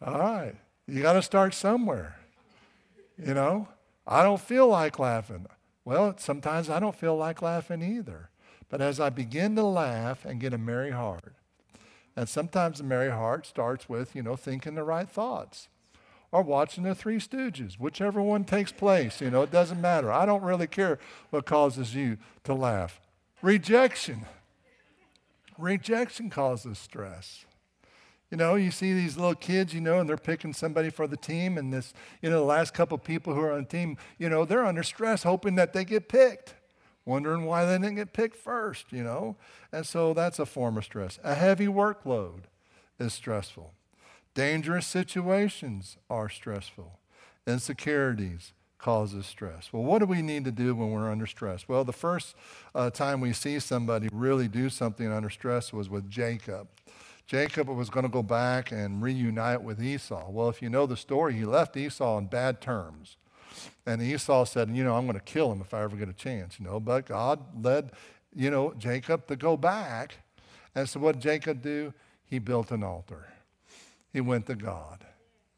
All 0.00 0.18
right. 0.18 0.54
You 0.86 1.02
got 1.02 1.14
to 1.14 1.22
start 1.22 1.54
somewhere. 1.54 2.16
You 3.18 3.32
know, 3.32 3.68
I 4.06 4.22
don't 4.22 4.40
feel 4.40 4.68
like 4.68 4.98
laughing. 4.98 5.46
Well, 5.84 6.14
sometimes 6.18 6.68
I 6.68 6.78
don't 6.78 6.94
feel 6.94 7.16
like 7.16 7.42
laughing 7.42 7.82
either. 7.82 8.28
But 8.68 8.80
as 8.80 9.00
I 9.00 9.10
begin 9.10 9.56
to 9.56 9.62
laugh 9.62 10.24
and 10.24 10.40
get 10.40 10.52
a 10.52 10.58
merry 10.58 10.90
heart, 10.90 11.34
and 12.16 12.28
sometimes 12.28 12.80
a 12.80 12.84
merry 12.84 13.10
heart 13.10 13.46
starts 13.46 13.88
with, 13.88 14.14
you 14.14 14.22
know, 14.22 14.36
thinking 14.36 14.74
the 14.74 14.84
right 14.84 15.08
thoughts 15.08 15.68
or 16.34 16.42
watching 16.42 16.82
the 16.82 16.96
Three 16.96 17.18
Stooges, 17.18 17.74
whichever 17.74 18.20
one 18.20 18.42
takes 18.42 18.72
place. 18.72 19.20
You 19.20 19.30
know, 19.30 19.42
it 19.42 19.52
doesn't 19.52 19.80
matter. 19.80 20.10
I 20.10 20.26
don't 20.26 20.42
really 20.42 20.66
care 20.66 20.98
what 21.30 21.46
causes 21.46 21.94
you 21.94 22.18
to 22.42 22.52
laugh. 22.52 23.00
Rejection. 23.40 24.26
Rejection 25.56 26.30
causes 26.30 26.76
stress. 26.76 27.44
You 28.32 28.36
know, 28.36 28.56
you 28.56 28.72
see 28.72 28.92
these 28.92 29.16
little 29.16 29.36
kids, 29.36 29.72
you 29.72 29.80
know, 29.80 30.00
and 30.00 30.08
they're 30.08 30.16
picking 30.16 30.52
somebody 30.52 30.90
for 30.90 31.06
the 31.06 31.16
team, 31.16 31.56
and 31.56 31.72
this, 31.72 31.94
you 32.20 32.28
know, 32.28 32.40
the 32.40 32.44
last 32.44 32.74
couple 32.74 32.98
people 32.98 33.32
who 33.32 33.40
are 33.40 33.52
on 33.52 33.60
the 33.60 33.68
team, 33.68 33.96
you 34.18 34.28
know, 34.28 34.44
they're 34.44 34.66
under 34.66 34.82
stress 34.82 35.22
hoping 35.22 35.54
that 35.54 35.72
they 35.72 35.84
get 35.84 36.08
picked, 36.08 36.54
wondering 37.04 37.44
why 37.44 37.64
they 37.64 37.78
didn't 37.78 37.94
get 37.94 38.12
picked 38.12 38.34
first, 38.34 38.86
you 38.90 39.04
know. 39.04 39.36
And 39.70 39.86
so 39.86 40.12
that's 40.12 40.40
a 40.40 40.46
form 40.46 40.78
of 40.78 40.84
stress. 40.84 41.20
A 41.22 41.36
heavy 41.36 41.68
workload 41.68 42.46
is 42.98 43.12
stressful. 43.12 43.72
Dangerous 44.34 44.86
situations 44.86 45.96
are 46.10 46.28
stressful. 46.28 46.98
Insecurities 47.46 48.52
causes 48.78 49.26
stress. 49.26 49.72
Well, 49.72 49.84
what 49.84 50.00
do 50.00 50.06
we 50.06 50.22
need 50.22 50.44
to 50.44 50.50
do 50.50 50.74
when 50.74 50.90
we're 50.90 51.10
under 51.10 51.26
stress? 51.26 51.68
Well, 51.68 51.84
the 51.84 51.92
first 51.92 52.34
uh, 52.74 52.90
time 52.90 53.20
we 53.20 53.32
see 53.32 53.58
somebody 53.60 54.08
really 54.12 54.48
do 54.48 54.68
something 54.68 55.10
under 55.10 55.30
stress 55.30 55.72
was 55.72 55.88
with 55.88 56.10
Jacob. 56.10 56.68
Jacob 57.26 57.68
was 57.68 57.88
going 57.88 58.04
to 58.04 58.10
go 58.10 58.22
back 58.22 58.72
and 58.72 59.00
reunite 59.00 59.62
with 59.62 59.82
Esau. 59.82 60.28
Well, 60.30 60.48
if 60.48 60.60
you 60.60 60.68
know 60.68 60.84
the 60.84 60.96
story, 60.96 61.34
he 61.34 61.44
left 61.44 61.76
Esau 61.76 62.16
on 62.16 62.26
bad 62.26 62.60
terms. 62.60 63.16
And 63.86 64.02
Esau 64.02 64.44
said, 64.44 64.68
you 64.70 64.84
know, 64.84 64.96
I'm 64.96 65.06
going 65.06 65.18
to 65.18 65.24
kill 65.24 65.52
him 65.52 65.60
if 65.60 65.72
I 65.72 65.82
ever 65.82 65.96
get 65.96 66.08
a 66.08 66.12
chance, 66.12 66.58
you 66.58 66.66
know. 66.66 66.80
But 66.80 67.06
God 67.06 67.64
led, 67.64 67.92
you 68.34 68.50
know, 68.50 68.74
Jacob 68.76 69.26
to 69.28 69.36
go 69.36 69.56
back. 69.56 70.16
And 70.74 70.88
so 70.88 71.00
what 71.00 71.12
did 71.14 71.22
Jacob 71.22 71.62
do? 71.62 71.94
He 72.26 72.38
built 72.38 72.70
an 72.70 72.82
altar. 72.82 73.28
He 74.14 74.22
went 74.22 74.46
to 74.46 74.54
God. 74.54 75.04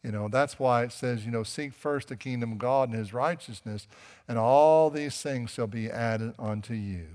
You 0.03 0.11
know, 0.13 0.29
that's 0.29 0.59
why 0.59 0.85
it 0.85 0.93
says, 0.93 1.25
you 1.27 1.31
know, 1.31 1.43
seek 1.43 1.75
first 1.75 2.09
the 2.09 2.17
kingdom 2.17 2.53
of 2.53 2.59
God 2.59 2.89
and 2.89 2.99
his 2.99 3.13
righteousness, 3.13 3.87
and 4.27 4.39
all 4.39 4.89
these 4.89 5.21
things 5.21 5.51
shall 5.51 5.67
be 5.67 5.91
added 5.91 6.33
unto 6.39 6.75
you. 6.75 7.07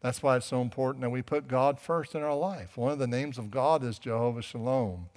That's 0.00 0.22
why 0.22 0.36
it's 0.36 0.46
so 0.46 0.62
important 0.62 1.02
that 1.02 1.10
we 1.10 1.22
put 1.22 1.48
God 1.48 1.78
first 1.78 2.14
in 2.14 2.22
our 2.22 2.34
life. 2.34 2.78
One 2.78 2.92
of 2.92 2.98
the 2.98 3.06
names 3.06 3.36
of 3.36 3.50
God 3.50 3.84
is 3.84 3.98
Jehovah 3.98 4.42
Shalom. 4.42 5.10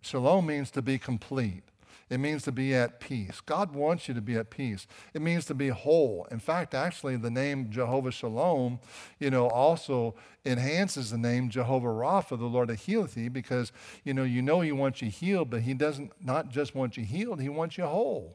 Shalom 0.00 0.46
means 0.46 0.70
to 0.70 0.80
be 0.80 0.96
complete. 0.96 1.64
It 2.10 2.18
means 2.18 2.42
to 2.42 2.52
be 2.52 2.74
at 2.74 3.00
peace. 3.00 3.40
God 3.40 3.72
wants 3.72 4.08
you 4.08 4.14
to 4.14 4.20
be 4.20 4.34
at 4.34 4.50
peace. 4.50 4.86
It 5.14 5.22
means 5.22 5.44
to 5.46 5.54
be 5.54 5.68
whole. 5.68 6.26
In 6.30 6.40
fact, 6.40 6.74
actually, 6.74 7.16
the 7.16 7.30
name 7.30 7.70
Jehovah 7.70 8.10
Shalom, 8.10 8.80
you 9.18 9.30
know, 9.30 9.48
also 9.48 10.16
enhances 10.44 11.12
the 11.12 11.18
name 11.18 11.48
Jehovah 11.48 11.86
Rapha, 11.86 12.36
the 12.36 12.46
Lord 12.46 12.68
that 12.68 12.80
healeth 12.80 13.14
thee, 13.14 13.28
because, 13.28 13.72
you 14.04 14.12
know, 14.12 14.24
you 14.24 14.42
know 14.42 14.60
he 14.60 14.72
wants 14.72 15.00
you 15.00 15.08
healed, 15.08 15.50
but 15.50 15.62
he 15.62 15.72
doesn't 15.72 16.12
not 16.22 16.50
just 16.50 16.74
want 16.74 16.96
you 16.96 17.04
healed, 17.04 17.40
he 17.40 17.48
wants 17.48 17.78
you 17.78 17.86
whole. 17.86 18.34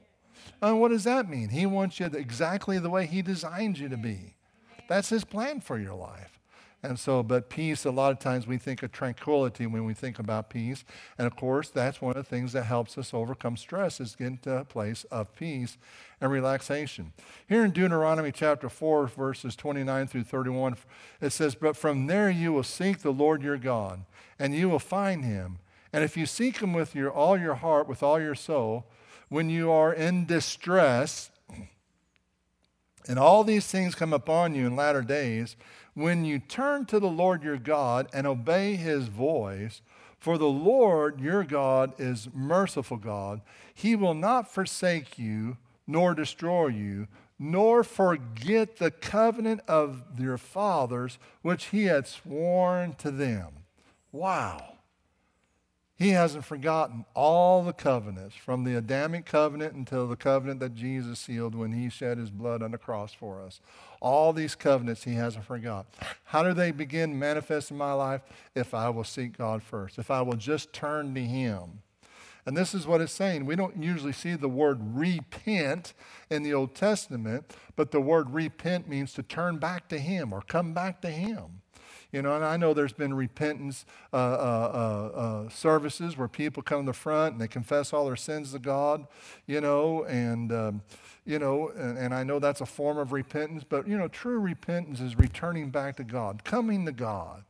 And 0.61 0.79
what 0.79 0.89
does 0.89 1.03
that 1.03 1.29
mean? 1.29 1.49
He 1.49 1.65
wants 1.65 1.99
you 1.99 2.05
exactly 2.05 2.79
the 2.79 2.89
way 2.89 3.05
he 3.05 3.21
designed 3.21 3.77
you 3.77 3.89
to 3.89 3.97
be. 3.97 4.35
That's 4.87 5.09
His 5.09 5.23
plan 5.23 5.61
for 5.61 5.77
your 5.77 5.95
life. 5.95 6.34
And 6.89 6.99
so, 6.99 7.23
but 7.23 7.49
peace, 7.49 7.85
a 7.85 7.91
lot 7.91 8.11
of 8.11 8.19
times 8.19 8.47
we 8.47 8.57
think 8.57 8.83
of 8.83 8.91
tranquility 8.91 9.65
when 9.65 9.85
we 9.85 9.93
think 9.93 10.19
about 10.19 10.49
peace. 10.49 10.83
And 11.17 11.27
of 11.27 11.35
course, 11.35 11.69
that's 11.69 12.01
one 12.01 12.11
of 12.11 12.17
the 12.17 12.29
things 12.29 12.53
that 12.53 12.63
helps 12.63 12.97
us 12.97 13.13
overcome 13.13 13.57
stress 13.57 13.99
is 13.99 14.15
get 14.15 14.27
into 14.27 14.55
a 14.55 14.65
place 14.65 15.03
of 15.05 15.35
peace 15.35 15.77
and 16.21 16.31
relaxation. 16.31 17.13
Here 17.47 17.65
in 17.65 17.71
Deuteronomy 17.71 18.31
chapter 18.31 18.69
4, 18.69 19.07
verses 19.07 19.55
29 19.55 20.07
through 20.07 20.23
31, 20.23 20.77
it 21.21 21.31
says, 21.31 21.55
But 21.55 21.75
from 21.75 22.07
there 22.07 22.29
you 22.29 22.53
will 22.53 22.63
seek 22.63 22.99
the 22.99 23.13
Lord 23.13 23.41
your 23.41 23.57
God, 23.57 24.05
and 24.39 24.55
you 24.55 24.69
will 24.69 24.79
find 24.79 25.25
him. 25.25 25.59
And 25.91 26.03
if 26.03 26.17
you 26.17 26.25
seek 26.25 26.57
him 26.57 26.73
with 26.73 26.93
your, 26.93 27.11
all 27.11 27.37
your 27.37 27.55
heart, 27.55 27.87
with 27.87 28.03
all 28.03 28.19
your 28.19 28.35
soul, 28.35 28.85
when 29.29 29.49
you 29.49 29.71
are 29.71 29.93
in 29.93 30.25
distress, 30.25 31.31
and 33.07 33.19
all 33.19 33.43
these 33.43 33.67
things 33.67 33.95
come 33.95 34.13
upon 34.13 34.55
you 34.55 34.65
in 34.67 34.75
latter 34.75 35.01
days 35.01 35.55
when 35.95 36.23
you 36.25 36.37
turn 36.37 36.85
to 36.85 36.99
the 36.99 37.09
Lord 37.09 37.41
your 37.41 37.57
God 37.57 38.07
and 38.13 38.27
obey 38.27 38.75
his 38.75 39.07
voice. 39.07 39.81
For 40.19 40.37
the 40.37 40.45
Lord 40.45 41.19
your 41.19 41.43
God 41.43 41.93
is 41.99 42.29
merciful 42.33 42.97
God. 42.97 43.41
He 43.73 43.95
will 43.95 44.13
not 44.13 44.51
forsake 44.51 45.17
you 45.17 45.57
nor 45.87 46.13
destroy 46.13 46.67
you, 46.67 47.07
nor 47.37 47.83
forget 47.83 48.77
the 48.77 48.91
covenant 48.91 49.61
of 49.67 50.03
your 50.17 50.37
fathers 50.37 51.19
which 51.41 51.65
he 51.65 51.83
had 51.83 52.07
sworn 52.07 52.93
to 52.95 53.11
them. 53.11 53.49
Wow. 54.11 54.74
He 55.97 56.09
hasn't 56.09 56.43
forgotten 56.43 57.05
all 57.13 57.63
the 57.63 57.71
covenants, 57.71 58.35
from 58.35 58.65
the 58.65 58.75
Adamic 58.75 59.25
covenant 59.25 59.75
until 59.75 60.07
the 60.07 60.17
covenant 60.17 60.59
that 60.59 60.75
Jesus 60.75 61.19
sealed 61.19 61.55
when 61.55 61.71
he 61.71 61.89
shed 61.89 62.17
his 62.17 62.29
blood 62.29 62.61
on 62.61 62.71
the 62.71 62.77
cross 62.77 63.13
for 63.13 63.41
us. 63.41 63.61
All 64.01 64.33
these 64.33 64.55
covenants 64.55 65.05
he 65.05 65.13
hasn't 65.13 65.45
forgotten. 65.45 65.89
How 66.25 66.43
do 66.43 66.53
they 66.53 66.71
begin 66.71 67.17
manifesting 67.17 67.75
in 67.75 67.79
my 67.79 67.93
life? 67.93 68.21
If 68.53 68.73
I 68.73 68.89
will 68.89 69.05
seek 69.05 69.37
God 69.37 69.63
first, 69.63 69.97
if 69.97 70.11
I 70.11 70.21
will 70.21 70.35
just 70.35 70.73
turn 70.73 71.15
to 71.15 71.21
him. 71.21 71.81
And 72.45 72.55
this 72.55 72.75
is 72.75 72.85
what 72.85 73.01
it's 73.01 73.13
saying. 73.13 73.45
We 73.45 73.55
don't 73.55 73.81
usually 73.81 74.11
see 74.11 74.35
the 74.35 74.49
word 74.49 74.79
repent 74.81 75.93
in 76.29 76.43
the 76.43 76.53
Old 76.53 76.75
Testament, 76.75 77.55
but 77.75 77.91
the 77.91 78.01
word 78.01 78.31
repent 78.31 78.87
means 78.87 79.13
to 79.13 79.23
turn 79.23 79.57
back 79.57 79.87
to 79.89 79.97
him 79.97 80.33
or 80.33 80.41
come 80.41 80.73
back 80.73 81.01
to 81.01 81.09
him. 81.09 81.61
You 82.15 82.21
know, 82.21 82.33
and 82.33 82.45
I 82.45 82.55
know 82.55 82.73
there's 82.73 82.93
been 82.93 83.13
repentance 83.13 83.85
uh, 84.13 84.15
uh, 84.15 84.19
uh, 84.73 85.19
uh, 85.19 85.49
services 85.49 86.17
where 86.17 86.29
people 86.29 86.63
come 86.63 86.83
to 86.83 86.85
the 86.85 86.93
front 86.93 87.33
and 87.33 87.41
they 87.41 87.47
confess 87.49 87.91
all 87.91 88.05
their 88.05 88.15
sins 88.15 88.53
to 88.53 88.59
God, 88.59 89.05
you 89.47 89.59
know, 89.59 90.05
and, 90.05 90.49
um, 90.53 90.81
you 91.25 91.39
know, 91.39 91.73
and, 91.75 91.97
and 91.97 92.13
I 92.13 92.23
know 92.23 92.39
that's 92.39 92.61
a 92.61 92.65
form 92.65 92.97
of 92.97 93.11
repentance, 93.11 93.65
but, 93.67 93.85
you 93.85 93.97
know, 93.97 94.07
true 94.07 94.39
repentance 94.39 95.01
is 95.01 95.17
returning 95.17 95.71
back 95.71 95.97
to 95.97 96.05
God, 96.05 96.45
coming 96.45 96.85
to 96.85 96.93
God. 96.93 97.43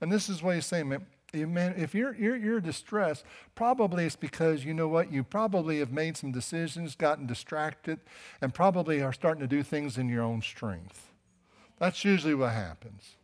And 0.00 0.10
this 0.10 0.30
is 0.30 0.42
what 0.42 0.54
he's 0.54 0.64
saying, 0.64 0.88
man. 0.88 1.04
Man, 1.34 1.74
if 1.76 1.94
you're, 1.94 2.14
you're, 2.14 2.36
you're 2.36 2.60
distressed, 2.60 3.22
probably 3.54 4.06
it's 4.06 4.16
because 4.16 4.64
you 4.64 4.72
know 4.72 4.88
what? 4.88 5.12
You 5.12 5.24
probably 5.24 5.80
have 5.80 5.92
made 5.92 6.16
some 6.16 6.32
decisions, 6.32 6.94
gotten 6.94 7.26
distracted, 7.26 8.00
and 8.40 8.54
probably 8.54 9.02
are 9.02 9.12
starting 9.12 9.42
to 9.42 9.46
do 9.46 9.62
things 9.62 9.98
in 9.98 10.08
your 10.08 10.22
own 10.22 10.40
strength. 10.40 11.10
That's 11.78 12.02
usually 12.02 12.34
what 12.34 12.52
happens 12.52 13.16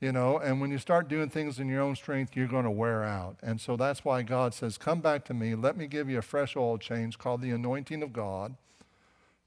you 0.00 0.12
know, 0.12 0.38
and 0.38 0.60
when 0.60 0.70
you 0.70 0.78
start 0.78 1.08
doing 1.08 1.28
things 1.28 1.58
in 1.58 1.68
your 1.68 1.82
own 1.82 1.94
strength, 1.94 2.34
you're 2.34 2.46
going 2.46 2.64
to 2.64 2.70
wear 2.70 3.04
out. 3.04 3.36
And 3.42 3.60
so 3.60 3.76
that's 3.76 4.04
why 4.04 4.22
God 4.22 4.54
says, 4.54 4.78
Come 4.78 5.00
back 5.00 5.24
to 5.26 5.34
me. 5.34 5.54
Let 5.54 5.76
me 5.76 5.86
give 5.86 6.08
you 6.08 6.18
a 6.18 6.22
fresh 6.22 6.56
oil 6.56 6.78
change 6.78 7.18
called 7.18 7.42
the 7.42 7.50
anointing 7.50 8.02
of 8.02 8.12
God. 8.12 8.56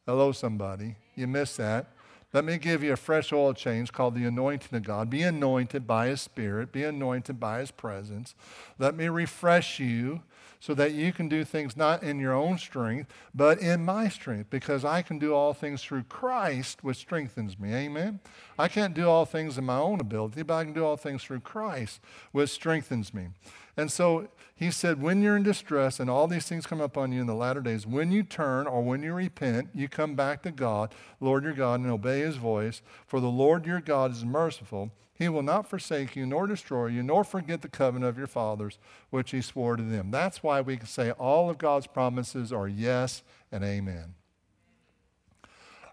Hello, 0.06 0.32
somebody. 0.32 0.96
You 1.16 1.28
missed 1.28 1.58
that. 1.58 1.88
Let 2.34 2.46
me 2.46 2.58
give 2.58 2.84
you 2.84 2.94
a 2.94 2.98
fresh 2.98 3.32
oil 3.32 3.54
change 3.54 3.92
called 3.92 4.16
the 4.16 4.26
anointing 4.26 4.76
of 4.76 4.84
God. 4.84 5.10
Be 5.10 5.22
anointed 5.24 5.88
by 5.88 6.08
His 6.08 6.22
Spirit, 6.22 6.72
be 6.72 6.84
anointed 6.84 7.40
by 7.40 7.60
His 7.60 7.72
presence. 7.72 8.36
Let 8.78 8.96
me 8.96 9.08
refresh 9.08 9.80
you 9.80 10.22
so 10.64 10.74
that 10.74 10.94
you 10.94 11.12
can 11.12 11.28
do 11.28 11.44
things 11.44 11.76
not 11.76 12.04
in 12.04 12.20
your 12.20 12.32
own 12.32 12.58
strength, 12.58 13.12
but 13.36 13.60
in 13.60 13.84
my 13.84 14.08
strength, 14.08 14.50
because 14.50 14.86
I 14.86 15.02
can 15.02 15.20
do 15.20 15.34
all 15.34 15.54
things 15.54 15.84
through 15.84 16.04
Christ, 16.04 16.86
which 16.86 16.96
strengthens 16.96 17.60
me. 17.60 17.74
Amen? 17.74 18.22
I 18.58 18.70
can't 18.70 18.94
do 18.94 19.10
all 19.10 19.26
things 19.26 19.58
in 19.58 19.66
my 19.66 19.78
own 19.78 20.00
ability, 20.00 20.42
but 20.44 20.54
I 20.54 20.64
can 20.64 20.72
do 20.72 20.86
all 20.86 20.96
things 20.96 21.22
through 21.22 21.42
Christ, 21.42 22.00
which 22.32 22.50
strengthens 22.50 23.14
me. 23.14 23.28
And 23.76 23.92
so 23.92 24.30
he 24.56 24.70
said, 24.70 25.02
when 25.02 25.22
you're 25.22 25.36
in 25.36 25.44
distress 25.44 26.00
and 26.00 26.10
all 26.10 26.28
these 26.28 26.46
things 26.46 26.68
come 26.68 26.80
upon 26.80 27.12
you 27.12 27.22
in 27.22 27.28
the 27.28 27.34
latter 27.34 27.62
days, 27.62 27.88
when 27.88 28.12
you 28.12 28.22
turn 28.22 28.68
or 28.68 28.84
when 28.84 29.02
you 29.02 29.14
repent, 29.14 29.70
you 29.74 29.88
come 29.88 30.16
back 30.16 30.44
to 30.44 30.52
God, 30.52 30.94
Lord 31.20 31.44
your 31.44 31.54
God, 31.54 31.80
and 31.80 31.90
obey 31.90 32.20
his 32.20 32.38
voice. 32.38 32.82
For 33.08 33.20
the 33.20 33.28
Lord 33.28 33.66
your 33.66 33.82
God 33.82 34.12
is 34.12 34.24
merciful. 34.24 34.92
He 35.16 35.28
will 35.28 35.44
not 35.44 35.68
forsake 35.68 36.16
you, 36.16 36.26
nor 36.26 36.48
destroy 36.48 36.88
you, 36.88 37.02
nor 37.02 37.24
forget 37.24 37.62
the 37.62 37.68
covenant 37.68 38.10
of 38.10 38.18
your 38.18 38.28
fathers, 38.28 38.78
which 39.10 39.32
he 39.32 39.42
swore 39.42 39.76
to 39.76 39.84
them. 39.84 40.12
That's 40.12 40.44
why 40.44 40.62
we 40.62 40.78
can 40.78 40.88
say 40.88 41.12
all 41.12 41.50
of 41.50 41.58
God's 41.58 41.88
promises 41.88 42.54
are 42.54 42.68
yes 42.68 43.24
and 43.52 43.64
amen. 43.64 44.16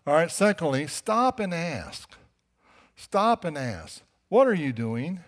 All 0.07 0.15
right, 0.15 0.31
secondly, 0.31 0.87
stop 0.87 1.41
and 1.41 1.53
ask. 1.55 2.15
Stop 2.97 3.45
and 3.45 3.57
ask. 3.57 4.03
What 4.29 4.47
are 4.47 4.55
you 4.55 4.73
doing? 4.73 5.21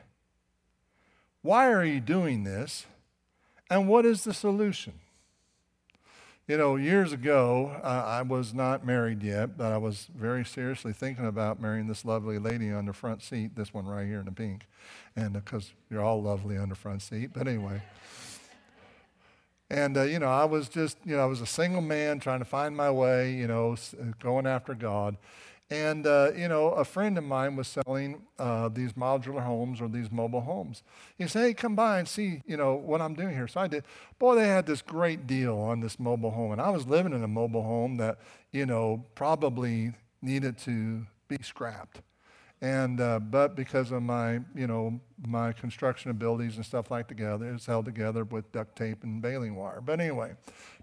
Why 1.43 1.71
are 1.73 1.85
you 1.85 2.01
doing 2.01 2.45
this? 2.45 2.87
And 3.73 3.89
what 3.89 4.05
is 4.05 4.25
the 4.25 4.35
solution? 4.35 4.93
You 6.47 6.59
know, 6.59 6.77
years 6.77 7.15
ago, 7.15 7.75
uh, 7.83 7.87
I 8.07 8.21
was 8.21 8.53
not 8.53 8.85
married 8.85 9.23
yet, 9.23 9.57
but 9.57 9.73
I 9.73 9.79
was 9.79 10.11
very 10.15 10.45
seriously 10.45 10.93
thinking 10.93 11.27
about 11.27 11.59
marrying 11.59 11.87
this 11.87 12.05
lovely 12.05 12.39
lady 12.39 12.71
on 12.71 12.85
the 12.85 12.93
front 12.93 13.23
seat, 13.23 13.57
this 13.57 13.73
one 13.73 13.87
right 13.87 14.07
here 14.07 14.19
in 14.19 14.27
the 14.27 14.33
pink, 14.33 14.67
and 15.17 15.33
because 15.33 15.71
uh, 15.71 15.75
you're 15.89 16.03
all 16.03 16.23
lovely 16.23 16.59
on 16.59 16.69
the 16.69 16.75
front 16.75 17.01
seat. 17.01 17.31
But 17.33 17.49
anyway. 17.49 17.81
And, 19.71 19.97
uh, 19.97 20.03
you 20.03 20.19
know, 20.19 20.29
I 20.29 20.45
was 20.45 20.69
just, 20.69 20.99
you 21.07 21.17
know, 21.17 21.23
I 21.23 21.27
was 21.27 21.41
a 21.41 21.47
single 21.47 21.81
man 21.81 22.21
trying 22.21 22.41
to 22.41 22.45
find 22.45 22.77
my 22.77 22.91
way, 22.91 23.33
you 23.33 23.47
know, 23.47 23.75
going 24.21 24.47
after 24.47 24.75
God. 24.75 25.17
And, 25.73 26.07
uh, 26.07 26.33
you 26.37 26.49
know, 26.49 26.69
a 26.69 26.85
friend 26.85 27.17
of 27.17 27.25
mine 27.25 27.57
was 27.57 27.67
selling 27.67 28.21
uh, 28.39 28.69
these 28.69 28.93
modular 28.93 29.43
homes 29.43 29.81
or 29.81 29.89
these 29.89 30.11
mobile 30.11 30.43
homes. 30.43 30.83
He 31.17 31.27
said, 31.27 31.47
hey, 31.47 31.55
come 31.55 31.75
by 31.75 31.99
and 31.99 32.07
see, 32.07 32.43
you 32.45 32.59
know, 32.59 32.75
what 32.75 33.01
I'm 33.01 33.15
doing 33.15 33.35
here. 33.35 33.49
So 33.49 33.61
I 33.61 33.69
did. 33.69 33.85
Boy, 34.19 34.35
they 34.35 34.49
had 34.49 34.67
this 34.67 34.83
great 34.83 35.27
deal 35.27 35.57
on 35.57 35.81
this 35.81 35.99
mobile 35.99 36.31
home. 36.31 36.53
And 36.53 36.61
I 36.61 36.69
was 36.69 36.87
living 36.87 37.15
in 37.15 37.25
a 37.25 37.29
mobile 37.29 37.63
home 37.63 37.97
that, 37.97 38.19
you 38.53 38.67
know, 38.67 39.07
probably 39.15 39.95
needed 40.21 40.59
to 40.59 41.07
be 41.29 41.39
scrapped. 41.41 42.03
And, 42.63 43.01
uh, 43.01 43.19
but 43.19 43.57
because 43.57 43.91
of 43.91 44.05
my, 44.05 44.35
you 44.55 44.69
know, 44.69 45.01
my 45.27 45.53
construction 45.53 46.13
abilities 46.13 46.55
and 46.55 46.65
stuff 46.65 46.93
like 46.93 47.09
together, 47.09 47.53
it's 47.53 47.67
held 47.67 47.87
together 47.87 48.23
with 48.23 48.53
duct 48.53 48.77
tape 48.77 49.03
and 49.03 49.21
baling 49.21 49.57
wire. 49.57 49.81
But 49.85 49.99
anyway, 49.99 50.35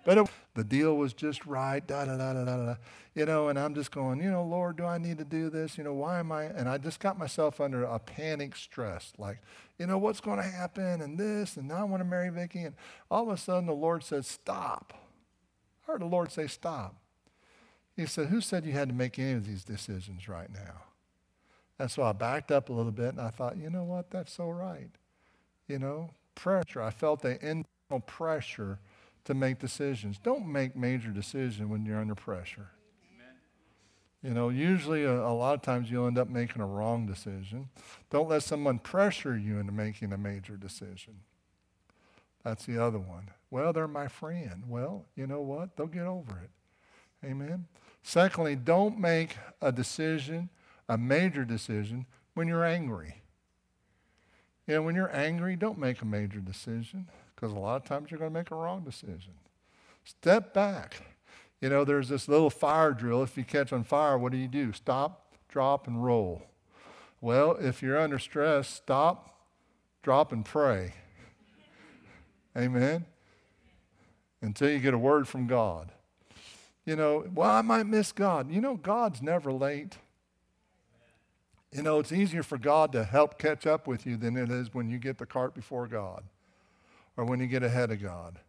but 0.05 0.17
it, 0.17 0.30
the 0.55 0.65
deal 0.65 0.97
was 0.97 1.13
just 1.13 1.45
right, 1.45 1.86
da 1.88 2.03
da 2.03 2.17
da 2.17 2.34
da 2.34 2.43
da 2.43 2.57
da. 2.57 2.75
You 3.15 3.25
know, 3.25 3.47
and 3.47 3.57
I'm 3.57 3.75
just 3.75 3.91
going, 3.91 4.21
you 4.21 4.30
know, 4.30 4.43
Lord, 4.43 4.75
do 4.75 4.84
I 4.84 4.97
need 4.97 5.19
to 5.19 5.23
do 5.23 5.49
this? 5.49 5.77
You 5.77 5.86
know, 5.86 5.93
why 5.93 6.19
am 6.19 6.34
I? 6.34 6.43
And 6.43 6.67
I 6.67 6.80
just 6.80 6.99
got 6.99 7.17
myself 7.17 7.61
under 7.61 7.86
a 7.86 7.97
panic 7.97 8.57
stress, 8.57 9.13
like, 9.17 9.39
you 9.77 9.88
know, 9.88 9.97
what's 9.97 10.19
going 10.19 10.38
to 10.38 10.43
happen 10.43 11.01
and 11.01 11.17
this, 11.17 11.55
and 11.55 11.69
now 11.69 11.77
I 11.77 11.84
want 11.84 12.01
to 12.01 12.05
marry 12.05 12.30
Vicky. 12.30 12.63
And 12.63 12.75
all 13.09 13.23
of 13.23 13.30
a 13.30 13.38
sudden 13.38 13.67
the 13.67 13.73
Lord 13.73 14.03
says, 14.03 14.27
stop. 14.27 14.93
I 15.88 15.93
heard 15.93 16.01
the 16.01 16.07
Lord 16.07 16.30
say, 16.30 16.47
stop. 16.47 16.97
He 17.95 18.05
said, 18.05 18.27
who 18.27 18.41
said 18.41 18.65
you 18.65 18.73
had 18.73 18.89
to 18.89 18.95
make 18.95 19.17
any 19.17 19.32
of 19.32 19.47
these 19.47 19.63
decisions 19.63 20.27
right 20.27 20.51
now? 20.51 20.82
And 21.80 21.89
so 21.89 22.03
I 22.03 22.11
backed 22.11 22.51
up 22.51 22.69
a 22.69 22.73
little 22.73 22.91
bit 22.91 23.09
and 23.09 23.21
I 23.21 23.30
thought, 23.30 23.57
you 23.57 23.69
know 23.69 23.86
what? 23.86 24.11
That's 24.11 24.34
so 24.34 24.49
right. 24.49 24.91
You 25.67 25.80
know, 25.80 26.11
pressure. 26.36 26.82
I 26.82 26.91
felt 26.91 27.21
the 27.21 27.36
internal 27.36 28.01
pressure 28.05 28.80
to 29.23 29.34
make 29.34 29.59
decisions. 29.59 30.19
Don't 30.21 30.45
make 30.45 30.75
major 30.75 31.09
decisions 31.09 31.69
when 31.69 31.86
you're 31.86 31.99
under 31.99 32.15
pressure. 32.15 32.71
Amen. 33.13 33.36
You 34.21 34.34
know, 34.34 34.49
usually 34.49 35.05
a, 35.05 35.21
a, 35.21 35.34
lot 35.34 35.53
of 35.53 35.61
times 35.61 35.89
you'll 35.89 36.07
end 36.07 36.17
up 36.17 36.30
making 36.30 36.61
a 36.61 36.65
wrong 36.65 37.05
decision. 37.05 37.69
Don't 38.09 38.27
let 38.27 38.43
someone 38.43 38.80
pressure 38.80 39.38
you 39.38 39.59
into 39.59 39.71
making 39.71 40.11
a 40.11 40.17
major 40.17 40.57
decision. 40.57 41.21
That's 42.43 42.65
the 42.65 42.77
other 42.77 42.99
one. 42.99 43.30
Well, 43.51 43.71
they're 43.71 43.88
my 43.88 44.07
friend. 44.07 44.63
Well, 44.67 45.05
you 45.15 45.27
know 45.27 45.41
what? 45.41 45.77
They'll 45.77 45.88
get 45.88 46.07
over 46.07 46.41
it. 46.43 46.49
Amen. 47.25 47.67
Secondly, 48.01 48.55
don't 48.55 48.97
make 48.97 49.38
a 49.61 49.71
decision 49.71 50.49
a 50.90 50.98
major 50.98 51.46
decision 51.46 52.08
when 52.34 52.48
you're 52.48 52.66
angry. 52.66 53.22
You 54.68 54.76
know, 54.76 54.82
when 54.82 54.96
you're 54.96 55.16
angry, 55.16 55.56
don't 55.56 55.78
make 55.78 56.02
a 56.02 56.06
major 56.06 56.40
decision 56.40 57.08
because 57.36 57.54
a 57.54 57.60
lot 57.60 57.78
of 57.78 57.86
times 57.86 58.12
you're 58.12 58.20
going 58.20 58.32
to 58.32 58.38
make 58.38 58.52
a 58.52 58.56
wrong 58.56 58.84
decision. 58.84 59.34
Step 60.04 60.54
back. 60.54 61.02
You 61.62 61.70
know, 61.70 61.86
there's 61.86 62.10
this 62.10 62.28
little 62.28 62.50
fire 62.50 62.92
drill. 62.92 63.22
If 63.22 63.38
you 63.38 63.44
catch 63.44 63.72
on 63.72 63.84
fire, 63.84 64.18
what 64.18 64.32
do 64.32 64.38
you 64.38 64.48
do? 64.48 64.74
Stop, 64.74 65.36
drop, 65.48 65.88
and 65.88 66.04
roll. 66.04 66.44
Well, 67.22 67.58
if 67.60 67.82
you're 67.82 68.00
under 68.00 68.18
stress, 68.18 68.68
stop, 68.68 69.36
drop, 70.02 70.32
and 70.32 70.44
pray. 70.44 70.94
Amen? 72.58 73.06
Until 74.42 74.70
you 74.70 74.80
get 74.80 74.94
a 74.94 74.98
word 74.98 75.28
from 75.28 75.48
God. 75.48 75.92
You 76.86 76.96
know, 76.96 77.26
well, 77.34 77.52
I 77.52 77.62
might 77.62 77.86
miss 77.86 78.12
God. 78.12 78.52
You 78.52 78.62
know, 78.62 78.76
God's 78.76 79.22
never 79.22 79.52
late. 79.52 79.98
You 81.72 81.84
know, 81.84 81.99
it's 81.99 82.11
easier 82.11 82.41
for 82.41 82.57
God 82.57 82.91
to 82.93 83.03
help 83.03 83.38
catch 83.38 83.67
up 83.67 83.86
with 83.86 84.05
you 84.05 84.17
than 84.17 84.36
it 84.36 84.49
is 84.49 84.74
when 84.74 84.89
you 84.89 84.97
get 84.97 85.17
the 85.17 85.26
cart 85.26 85.53
before 85.53 85.88
God 85.88 86.24
or 87.15 87.26
when 87.26 87.39
you 87.39 87.47
get 87.47 87.63
ahead 87.63 87.91
of 87.91 88.01
God. 88.01 88.39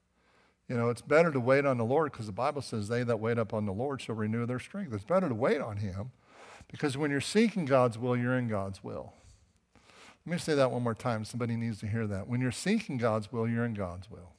You 0.69 0.77
know, 0.77 0.89
it's 0.89 1.03
better 1.03 1.31
to 1.33 1.41
wait 1.41 1.67
on 1.67 1.77
the 1.77 1.85
Lord 1.85 2.13
because 2.13 2.27
the 2.27 2.33
Bible 2.33 2.63
says 2.63 2.89
they 2.89 3.03
that 3.03 3.21
wait 3.21 3.39
upon 3.39 3.67
the 3.67 3.73
Lord 3.73 4.01
shall 4.01 4.15
renew 4.15 4.47
their 4.47 4.61
strength. 4.61 4.95
It's 4.95 5.05
better 5.05 5.29
to 5.29 5.35
wait 5.35 5.61
on 5.61 5.79
Him 5.79 6.13
because 6.71 6.97
when 6.97 7.11
you're 7.11 7.21
seeking 7.21 7.65
God's 7.65 7.99
will, 7.99 8.17
you're 8.17 8.39
in 8.39 8.49
God's 8.49 8.83
will. 8.83 9.13
Let 10.25 10.33
me 10.33 10.39
say 10.39 10.55
that 10.55 10.71
one 10.71 10.83
more 10.83 10.95
time. 10.95 11.25
Somebody 11.25 11.57
needs 11.57 11.81
to 11.81 11.89
hear 11.89 12.07
that. 12.07 12.29
When 12.29 12.41
you're 12.41 12.53
seeking 12.53 12.99
God's 12.99 13.33
will, 13.33 13.49
you're 13.49 13.65
in 13.65 13.75
God's 13.75 14.11
will. 14.11 14.33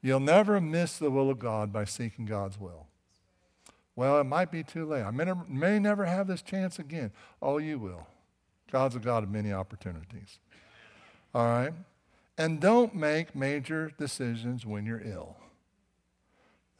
You'll 0.00 0.20
never 0.20 0.60
miss 0.60 0.98
the 0.98 1.10
will 1.10 1.30
of 1.30 1.38
God 1.38 1.72
by 1.72 1.84
seeking 1.84 2.26
God's 2.26 2.60
will. 2.60 2.86
Well, 3.96 4.18
it 4.20 4.24
might 4.24 4.50
be 4.50 4.62
too 4.62 4.86
late. 4.86 5.02
I 5.02 5.10
may 5.10 5.24
never, 5.24 5.44
may 5.48 5.78
never 5.78 6.04
have 6.04 6.26
this 6.26 6.42
chance 6.42 6.78
again. 6.78 7.12
Oh, 7.40 7.58
you 7.58 7.78
will. 7.78 8.06
God's 8.70 8.96
a 8.96 8.98
God 8.98 9.22
of 9.22 9.30
many 9.30 9.52
opportunities. 9.52 10.38
All 11.34 11.46
right? 11.46 11.72
And 12.36 12.60
don't 12.60 12.94
make 12.94 13.36
major 13.36 13.92
decisions 13.96 14.66
when 14.66 14.84
you're 14.84 15.02
ill. 15.04 15.36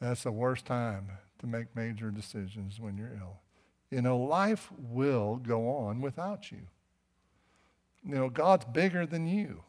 That's 0.01 0.23
the 0.23 0.31
worst 0.31 0.65
time 0.65 1.09
to 1.39 1.47
make 1.47 1.73
major 1.75 2.11
decisions 2.11 2.79
when 2.79 2.97
you're 2.97 3.17
ill. 3.19 3.37
You 3.89 4.01
know, 4.01 4.17
life 4.17 4.69
will 4.77 5.37
go 5.37 5.69
on 5.69 6.01
without 6.01 6.51
you. 6.51 6.67
You 8.03 8.15
know, 8.15 8.29
God's 8.29 8.65
bigger 8.65 9.05
than 9.05 9.25
you. 9.25 9.63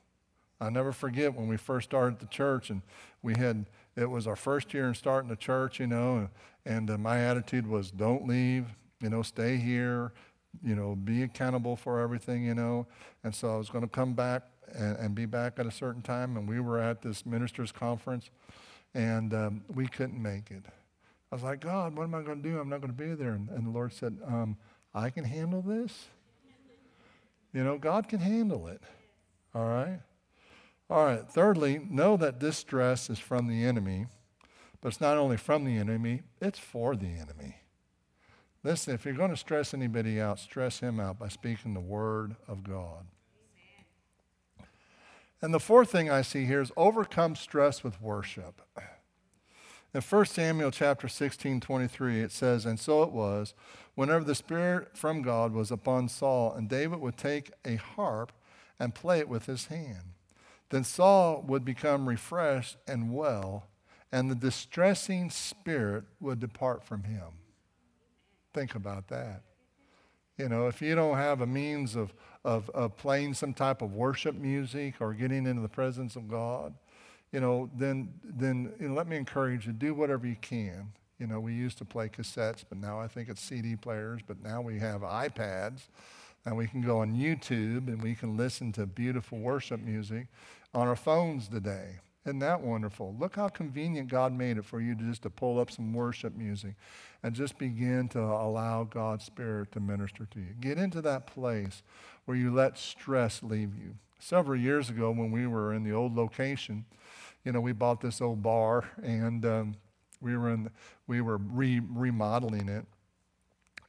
I 0.60 0.70
never 0.70 0.92
forget 0.92 1.34
when 1.34 1.48
we 1.48 1.56
first 1.56 1.90
started 1.90 2.18
the 2.18 2.26
church 2.26 2.70
and 2.70 2.82
we 3.22 3.34
had 3.34 3.66
it 3.96 4.10
was 4.10 4.26
our 4.26 4.36
first 4.36 4.74
year 4.74 4.88
in 4.88 4.94
starting 4.94 5.28
the 5.28 5.36
church, 5.36 5.80
you 5.80 5.86
know, 5.86 6.28
and 6.64 6.90
uh, 6.90 6.98
my 6.98 7.18
attitude 7.20 7.66
was 7.66 7.90
don't 7.90 8.26
leave, 8.26 8.66
you 9.00 9.08
know, 9.08 9.22
stay 9.22 9.56
here, 9.56 10.12
you 10.62 10.74
know, 10.74 10.94
be 10.94 11.22
accountable 11.22 11.76
for 11.76 12.00
everything, 12.00 12.44
you 12.44 12.54
know. 12.54 12.86
And 13.24 13.34
so 13.34 13.54
I 13.54 13.56
was 13.56 13.70
going 13.70 13.84
to 13.84 13.90
come 13.90 14.14
back 14.14 14.42
and, 14.74 14.96
and, 14.98 15.14
be 15.14 15.26
back 15.26 15.58
at 15.58 15.66
a 15.66 15.70
certain 15.70 16.02
time, 16.02 16.36
and 16.36 16.48
we 16.48 16.60
were 16.60 16.78
at 16.78 17.02
this 17.02 17.24
ministers' 17.24 17.72
conference, 17.72 18.30
and 18.94 19.32
um, 19.32 19.64
we 19.72 19.86
couldn't 19.86 20.20
make 20.20 20.50
it. 20.50 20.64
I 21.30 21.34
was 21.34 21.42
like, 21.42 21.60
God, 21.60 21.96
what 21.96 22.04
am 22.04 22.14
I 22.14 22.22
going 22.22 22.42
to 22.42 22.48
do? 22.48 22.58
I'm 22.58 22.68
not 22.68 22.80
going 22.80 22.92
to 22.92 22.98
be 22.98 23.14
there. 23.14 23.32
And, 23.32 23.48
and 23.50 23.66
the 23.66 23.70
Lord 23.70 23.92
said, 23.92 24.18
um, 24.26 24.56
I 24.94 25.10
can 25.10 25.24
handle 25.24 25.62
this. 25.62 26.06
You 27.52 27.64
know, 27.64 27.78
God 27.78 28.08
can 28.08 28.20
handle 28.20 28.66
it. 28.68 28.82
All 29.54 29.66
right? 29.66 30.00
All 30.88 31.04
right, 31.04 31.28
thirdly, 31.28 31.80
know 31.90 32.16
that 32.16 32.38
this 32.38 32.58
stress 32.58 33.10
is 33.10 33.18
from 33.18 33.48
the 33.48 33.64
enemy, 33.64 34.06
but 34.80 34.88
it's 34.88 35.00
not 35.00 35.16
only 35.16 35.36
from 35.36 35.64
the 35.64 35.76
enemy, 35.78 36.22
it's 36.40 36.60
for 36.60 36.94
the 36.94 37.08
enemy. 37.08 37.56
Listen, 38.62 38.94
if 38.94 39.04
you're 39.04 39.14
going 39.14 39.30
to 39.30 39.36
stress 39.36 39.74
anybody 39.74 40.20
out, 40.20 40.38
stress 40.38 40.80
him 40.80 41.00
out 41.00 41.18
by 41.18 41.28
speaking 41.28 41.74
the 41.74 41.80
word 41.80 42.36
of 42.46 42.62
God. 42.62 43.06
And 45.42 45.52
the 45.52 45.60
fourth 45.60 45.90
thing 45.90 46.10
I 46.10 46.22
see 46.22 46.46
here 46.46 46.60
is 46.60 46.72
overcome 46.76 47.36
stress 47.36 47.84
with 47.84 48.00
worship. 48.00 48.62
In 49.92 50.00
1 50.00 50.26
Samuel 50.26 50.70
chapter 50.70 51.08
16, 51.08 51.60
23, 51.60 52.20
it 52.20 52.32
says, 52.32 52.66
And 52.66 52.78
so 52.80 53.02
it 53.02 53.12
was, 53.12 53.54
whenever 53.94 54.24
the 54.24 54.34
Spirit 54.34 54.96
from 54.96 55.22
God 55.22 55.52
was 55.52 55.70
upon 55.70 56.08
Saul, 56.08 56.52
and 56.52 56.68
David 56.68 57.00
would 57.00 57.16
take 57.16 57.52
a 57.64 57.76
harp 57.76 58.32
and 58.78 58.94
play 58.94 59.20
it 59.20 59.28
with 59.28 59.46
his 59.46 59.66
hand. 59.66 60.15
Then 60.70 60.84
Saul 60.84 61.44
would 61.46 61.64
become 61.64 62.08
refreshed 62.08 62.76
and 62.86 63.12
well, 63.12 63.66
and 64.10 64.30
the 64.30 64.34
distressing 64.34 65.30
spirit 65.30 66.04
would 66.20 66.40
depart 66.40 66.84
from 66.84 67.04
him. 67.04 67.28
Think 68.52 68.74
about 68.74 69.08
that. 69.08 69.42
You 70.38 70.48
know, 70.48 70.66
if 70.66 70.82
you 70.82 70.94
don't 70.94 71.16
have 71.16 71.40
a 71.40 71.46
means 71.46 71.96
of, 71.96 72.12
of, 72.44 72.68
of 72.70 72.96
playing 72.96 73.34
some 73.34 73.54
type 73.54 73.80
of 73.80 73.94
worship 73.94 74.34
music 74.34 74.94
or 75.00 75.14
getting 75.14 75.46
into 75.46 75.62
the 75.62 75.68
presence 75.68 76.16
of 76.16 76.28
God, 76.28 76.74
you 77.32 77.40
know, 77.40 77.70
then, 77.74 78.12
then 78.22 78.72
you 78.80 78.88
know, 78.88 78.94
let 78.94 79.08
me 79.08 79.16
encourage 79.16 79.66
you, 79.66 79.72
do 79.72 79.94
whatever 79.94 80.26
you 80.26 80.36
can. 80.40 80.92
You 81.18 81.26
know, 81.26 81.40
we 81.40 81.54
used 81.54 81.78
to 81.78 81.84
play 81.84 82.08
cassettes, 82.08 82.64
but 82.68 82.78
now 82.78 83.00
I 83.00 83.08
think 83.08 83.28
it's 83.28 83.40
CD 83.40 83.76
players, 83.76 84.20
but 84.26 84.42
now 84.42 84.60
we 84.60 84.78
have 84.78 85.00
iPads 85.00 85.88
And 86.46 86.56
we 86.56 86.68
can 86.68 86.80
go 86.80 87.00
on 87.00 87.14
YouTube 87.14 87.88
and 87.88 88.00
we 88.00 88.14
can 88.14 88.36
listen 88.36 88.72
to 88.72 88.86
beautiful 88.86 89.38
worship 89.38 89.80
music 89.80 90.28
on 90.72 90.86
our 90.86 90.96
phones 90.96 91.48
today. 91.48 91.98
Isn't 92.24 92.38
that 92.38 92.60
wonderful? 92.60 93.14
Look 93.18 93.36
how 93.36 93.48
convenient 93.48 94.08
God 94.08 94.32
made 94.32 94.56
it 94.56 94.64
for 94.64 94.80
you 94.80 94.94
to 94.94 95.02
just 95.02 95.22
to 95.22 95.30
pull 95.30 95.60
up 95.60 95.70
some 95.70 95.92
worship 95.92 96.36
music 96.36 96.74
and 97.22 97.34
just 97.34 97.58
begin 97.58 98.08
to 98.10 98.20
allow 98.20 98.84
God's 98.84 99.24
Spirit 99.24 99.72
to 99.72 99.80
minister 99.80 100.26
to 100.26 100.40
you. 100.40 100.54
Get 100.60 100.78
into 100.78 101.02
that 101.02 101.26
place 101.26 101.82
where 102.24 102.36
you 102.36 102.52
let 102.52 102.78
stress 102.78 103.42
leave 103.42 103.76
you. 103.76 103.94
Several 104.18 104.58
years 104.58 104.88
ago, 104.88 105.10
when 105.10 105.30
we 105.30 105.46
were 105.46 105.72
in 105.72 105.84
the 105.84 105.92
old 105.92 106.16
location, 106.16 106.84
you 107.44 107.52
know, 107.52 107.60
we 107.60 107.72
bought 107.72 108.00
this 108.00 108.20
old 108.20 108.42
bar 108.42 108.84
and 109.02 109.44
um, 109.44 109.76
we 110.20 110.36
were 110.36 110.50
in, 110.50 110.70
we 111.06 111.20
were 111.20 111.38
re- 111.38 111.82
remodeling 111.88 112.68
it. 112.68 112.86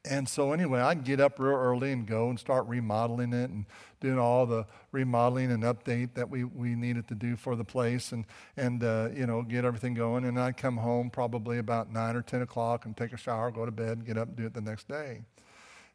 And 0.09 0.27
so 0.27 0.53
anyway, 0.53 0.79
I'd 0.79 1.03
get 1.03 1.19
up 1.19 1.39
real 1.39 1.55
early 1.55 1.91
and 1.91 2.05
go 2.05 2.29
and 2.29 2.39
start 2.39 2.65
remodeling 2.67 3.33
it 3.33 3.49
and 3.49 3.65
doing 3.99 4.17
all 4.17 4.45
the 4.45 4.65
remodeling 4.91 5.51
and 5.51 5.63
update 5.63 6.13
that 6.13 6.29
we, 6.29 6.43
we 6.43 6.75
needed 6.75 7.07
to 7.09 7.15
do 7.15 7.35
for 7.35 7.55
the 7.55 7.63
place 7.63 8.11
and, 8.11 8.25
and 8.55 8.83
uh, 8.83 9.09
you 9.13 9.25
know, 9.25 9.41
get 9.41 9.65
everything 9.65 9.93
going. 9.93 10.25
And 10.25 10.39
I'd 10.39 10.57
come 10.57 10.77
home 10.77 11.09
probably 11.09 11.57
about 11.57 11.91
9 11.91 12.15
or 12.15 12.21
10 12.21 12.41
o'clock 12.41 12.85
and 12.85 12.95
take 12.95 13.11
a 13.11 13.17
shower, 13.17 13.51
go 13.51 13.65
to 13.65 13.71
bed, 13.71 14.05
get 14.05 14.17
up 14.17 14.29
and 14.29 14.37
do 14.37 14.45
it 14.45 14.53
the 14.53 14.61
next 14.61 14.87
day. 14.87 15.21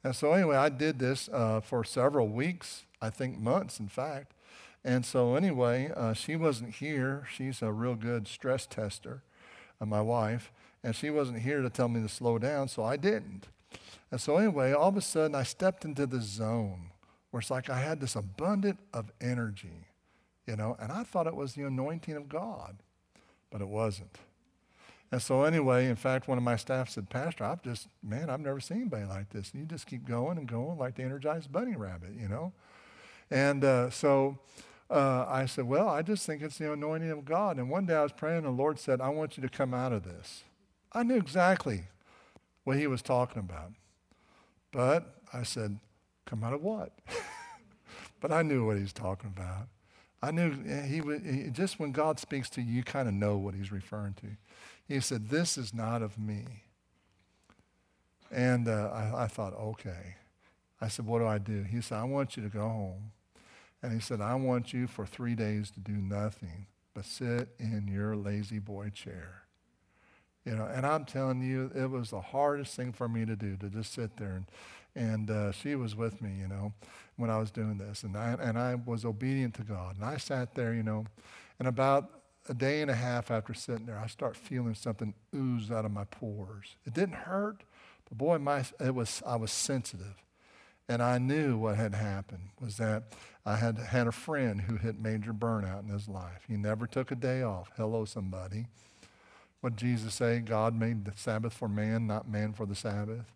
And 0.05 0.15
so 0.15 0.33
anyway, 0.33 0.57
I 0.57 0.69
did 0.69 0.99
this 0.99 1.29
uh, 1.33 1.61
for 1.61 1.85
several 1.85 2.29
weeks, 2.29 2.85
I 3.01 3.11
think 3.11 3.39
months, 3.39 3.79
in 3.79 3.89
fact. 3.89 4.35
And 4.85 5.07
so 5.07 5.37
anyway, 5.37 5.93
uh, 5.95 6.13
she 6.13 6.35
wasn't 6.35 6.75
here. 6.77 7.27
She's 7.33 7.63
a 7.63 7.73
real 7.73 7.95
good 7.95 8.27
stress 8.27 8.67
tester, 8.67 9.23
uh, 9.81 9.87
my 9.87 10.01
wife. 10.01 10.51
And 10.83 10.97
she 10.97 11.11
wasn't 11.11 11.43
here 11.43 11.63
to 11.63 11.71
tell 11.71 11.89
me 11.89 12.03
to 12.03 12.09
slow 12.09 12.39
down, 12.39 12.67
so 12.67 12.83
I 12.83 12.97
didn't. 12.97 13.47
And 14.13 14.21
so, 14.21 14.37
anyway, 14.37 14.73
all 14.73 14.91
of 14.91 14.97
a 14.99 15.01
sudden, 15.01 15.35
I 15.35 15.43
stepped 15.43 15.87
into 15.87 16.07
the 16.07 16.21
zone 16.21 16.91
where 17.31 17.41
it's 17.41 17.51
like 17.51 17.71
I 17.71 17.81
had 17.81 17.99
this 17.99 18.15
abundant 18.15 18.79
of 18.93 19.11
energy, 19.23 19.87
you 20.47 20.55
know, 20.55 20.77
and 20.79 20.93
I 20.93 21.03
thought 21.03 21.27
it 21.27 21.35
was 21.35 21.55
the 21.55 21.63
anointing 21.63 22.15
of 22.15 22.29
God, 22.29 22.77
but 23.51 23.63
it 23.63 23.69
wasn't. 23.69 24.19
And 25.11 25.21
so, 25.21 25.45
anyway, 25.45 25.87
in 25.87 25.97
fact, 25.97 26.29
one 26.29 26.37
of 26.37 26.45
my 26.45 26.57
staff 26.57 26.91
said, 26.91 27.09
Pastor, 27.09 27.45
I've 27.45 27.63
just, 27.63 27.89
man, 28.03 28.29
I've 28.29 28.41
never 28.41 28.61
seen 28.61 28.83
anybody 28.83 29.07
like 29.07 29.31
this. 29.31 29.51
And 29.53 29.63
you 29.63 29.67
just 29.67 29.87
keep 29.87 30.07
going 30.07 30.37
and 30.37 30.47
going 30.47 30.77
like 30.77 30.95
the 30.97 31.05
energized 31.05 31.51
bunny 31.51 31.75
rabbit, 31.75 32.11
you 32.15 32.29
know? 32.29 32.53
And 33.31 33.65
uh, 33.65 33.89
so 33.89 34.39
uh, 34.91 35.25
I 35.27 35.47
said, 35.47 35.65
Well, 35.65 35.89
I 35.89 36.03
just 36.03 36.27
think 36.27 36.43
it's 36.43 36.59
the 36.59 36.71
anointing 36.71 37.11
of 37.11 37.25
God. 37.25 37.57
And 37.57 37.71
one 37.71 37.87
day 37.87 37.95
I 37.95 38.03
was 38.03 38.13
praying, 38.13 38.39
and 38.39 38.47
the 38.47 38.51
Lord 38.51 38.79
said, 38.79 39.01
I 39.01 39.09
want 39.09 39.39
you 39.39 39.43
to 39.43 39.49
come 39.49 39.73
out 39.73 39.93
of 39.93 40.05
this. 40.05 40.45
I 40.93 41.03
knew 41.03 41.17
exactly 41.17 41.85
what 42.65 42.77
he 42.77 42.87
was 42.87 43.01
talking 43.01 43.41
about. 43.41 43.73
But 44.73 45.15
I 45.33 45.43
said, 45.45 45.79
come 46.27 46.43
out 46.43 46.55
of 46.55 46.63
what? 46.63 46.93
but 48.21 48.33
I 48.33 48.43
knew 48.43 48.67
what 48.67 48.77
he's 48.77 48.93
talking 48.93 49.33
about. 49.37 49.69
I 50.23 50.31
knew 50.31 50.53
he, 50.85 51.03
he 51.45 51.51
just 51.51 51.81
when 51.81 51.91
God 51.93 52.19
speaks 52.19 52.49
to 52.51 52.63
you, 52.63 52.75
you 52.75 52.83
kind 52.85 53.09
of 53.09 53.15
know 53.15 53.37
what 53.37 53.55
he's 53.55 53.73
referring 53.73 54.15
to. 54.15 54.29
He 54.87 55.01
said, 55.01 55.29
This 55.31 55.59
is 55.59 55.75
not 55.75 56.01
of 56.01 56.19
me. 56.19 56.45
And 58.31 58.69
uh, 58.69 58.91
I, 58.93 59.25
I 59.25 59.27
thought, 59.27 59.53
okay. 59.55 60.17
I 60.81 60.89
said, 60.89 61.07
What 61.07 61.19
do 61.19 61.27
I 61.27 61.39
do? 61.39 61.65
He 61.65 61.81
said, 61.81 61.99
I 61.99 62.05
want 62.05 62.37
you 62.37 62.43
to 62.45 62.49
go 62.49 62.61
home. 62.61 63.11
And 63.83 63.93
he 63.93 63.99
said, 63.99 64.21
I 64.21 64.37
want 64.37 64.73
you 64.73 64.87
for 64.87 65.05
three 65.05 65.35
days 65.35 65.71
to 65.73 65.81
do 65.81 65.95
nothing 65.95 66.67
but 66.95 67.05
sit 67.05 67.49
in 67.59 67.89
your 67.91 68.15
lazy 68.15 68.61
boy 68.61 68.91
chair. 68.91 69.42
You 70.45 70.57
know, 70.57 70.65
and 70.65 70.85
I'm 70.85 71.05
telling 71.05 71.41
you, 71.41 71.71
it 71.75 71.89
was 71.89 72.11
the 72.11 72.21
hardest 72.21 72.75
thing 72.75 72.93
for 72.93 73.09
me 73.09 73.25
to 73.25 73.37
do 73.37 73.57
to 73.59 73.69
just 73.69 73.93
sit 73.93 74.17
there 74.17 74.33
and, 74.33 74.47
and 74.95 75.31
uh, 75.31 75.53
she 75.53 75.75
was 75.75 75.95
with 75.95 76.21
me, 76.21 76.33
you 76.41 76.49
know, 76.49 76.73
when 77.17 77.31
I 77.31 77.39
was 77.39 77.51
doing 77.51 77.79
this, 77.79 78.03
and 78.03 78.17
I 78.17 78.37
and 78.41 78.59
I 78.59 78.75
was 78.75 79.05
obedient 79.05 79.55
to 79.55 79.63
God, 79.63 79.97
and 79.97 80.05
I 80.05 80.17
sat 80.17 80.55
there, 80.55 80.75
you 80.75 80.83
know, 80.83 81.07
and 81.59 81.69
about 81.69 82.11
a 82.49 82.55
day 82.55 82.83
and 82.83 82.91
a 82.91 82.95
half 82.95 83.31
after 83.31 83.55
sitting 83.55 83.87
there, 83.87 83.99
I 83.99 84.09
start 84.09 84.37
feeling 84.37 84.75
something 84.75 85.15
ooze 85.35 85.71
out 85.71 85.85
of 85.85 85.93
my 85.93 86.05
pores. 86.05 86.77
It 86.85 86.93
didn't 86.93 87.15
hurt, 87.15 87.63
but 88.09 88.19
boy, 88.19 88.39
my 88.39 88.65
it 88.81 88.95
was 88.95 89.23
I 89.27 89.37
was 89.37 89.53
sensitive, 89.53 90.17
and 90.89 91.03
I 91.03 91.19
knew 91.19 91.57
what 91.57 91.77
had 91.77 91.95
happened 91.95 92.51
was 92.61 92.77
that 92.79 93.05
I 93.47 93.57
had 93.57 93.79
had 93.79 94.07
a 94.07 94.13
friend 94.13 94.63
who 94.63 94.77
hit 94.77 95.01
major 95.01 95.33
burnout 95.33 95.85
in 95.85 95.89
his 95.89 96.09
life. 96.09 96.45
He 96.49 96.57
never 96.57 96.87
took 96.87 97.11
a 97.11 97.17
day 97.17 97.43
off. 97.43 97.71
Hello, 97.77 98.05
somebody. 98.05 98.67
What 99.63 99.77
did 99.77 99.87
Jesus 99.87 100.15
say? 100.15 100.41
God 100.41 100.75
made 100.75 101.05
the 101.05 101.13
Sabbath 101.15 101.55
for 101.55 101.69
man, 101.69 102.09
not 102.09 102.29
man 102.29 102.53
for 102.53 102.67
the 102.67 102.75
Sabbath. 102.75 103.27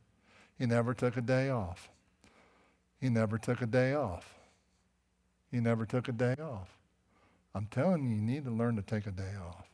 He 0.58 0.66
never 0.66 0.92
took 0.92 1.16
a 1.16 1.20
day 1.20 1.50
off. 1.50 1.88
He 3.00 3.08
never 3.08 3.38
took 3.38 3.62
a 3.62 3.66
day 3.66 3.94
off. 3.94 4.34
He 5.52 5.60
never 5.60 5.86
took 5.86 6.08
a 6.08 6.12
day 6.12 6.34
off. 6.34 6.76
I'm 7.54 7.66
telling 7.66 8.02
you, 8.02 8.16
you 8.16 8.22
need 8.22 8.44
to 8.44 8.50
learn 8.50 8.74
to 8.74 8.82
take 8.82 9.06
a 9.06 9.12
day 9.12 9.34
off. 9.40 9.68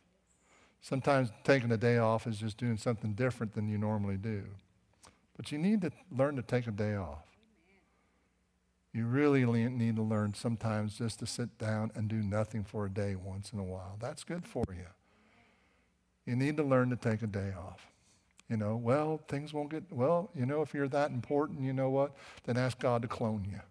Sometimes 0.83 1.31
taking 1.43 1.73
a 1.73 1.79
day 1.79 1.97
off 1.97 2.27
is 2.27 2.37
just 2.37 2.59
doing 2.59 2.77
something 2.77 3.15
different 3.15 3.55
than 3.55 3.67
you 3.67 3.79
normally 3.79 4.19
do. 4.19 4.43
But 5.35 5.53
you 5.53 5.59
need 5.59 5.81
to 5.81 5.91
learn 6.15 6.37
to 6.37 6.43
take 6.43 6.67
a 6.67 6.71
day 6.71 6.97
off. 6.97 7.25
You 8.93 9.07
really 9.07 9.47
need 9.71 9.97
to 9.97 10.03
learn 10.03 10.35
sometimes 10.35 10.99
just 10.99 11.19
to 11.21 11.27
sit 11.27 11.57
down 11.57 11.93
and 11.95 12.09
do 12.09 12.17
nothing 12.17 12.63
for 12.63 12.85
a 12.85 12.91
day 12.91 13.15
once 13.15 13.55
in 13.55 13.59
a 13.59 13.65
while. 13.65 13.97
That's 13.99 14.23
good 14.23 14.47
for 14.47 14.65
you. 14.69 14.89
You 16.27 16.37
need 16.37 16.57
to 16.57 16.63
learn 16.63 16.91
to 16.91 16.97
take 16.97 17.23
a 17.23 17.27
day 17.27 17.53
off. 17.59 17.87
You 18.49 18.57
know, 18.57 18.77
well, 18.77 19.21
things 19.29 19.55
won't 19.55 19.71
get, 19.71 19.85
well, 19.91 20.31
you 20.35 20.45
know, 20.45 20.61
if 20.63 20.75
you're 20.75 20.89
that 20.89 21.11
important, 21.11 21.63
you 21.63 21.73
know 21.73 21.89
what? 21.89 22.13
Then 22.45 22.57
ask 22.57 22.79
God 22.79 23.03
to 23.03 23.09
clone 23.09 23.47
you. 23.51 23.61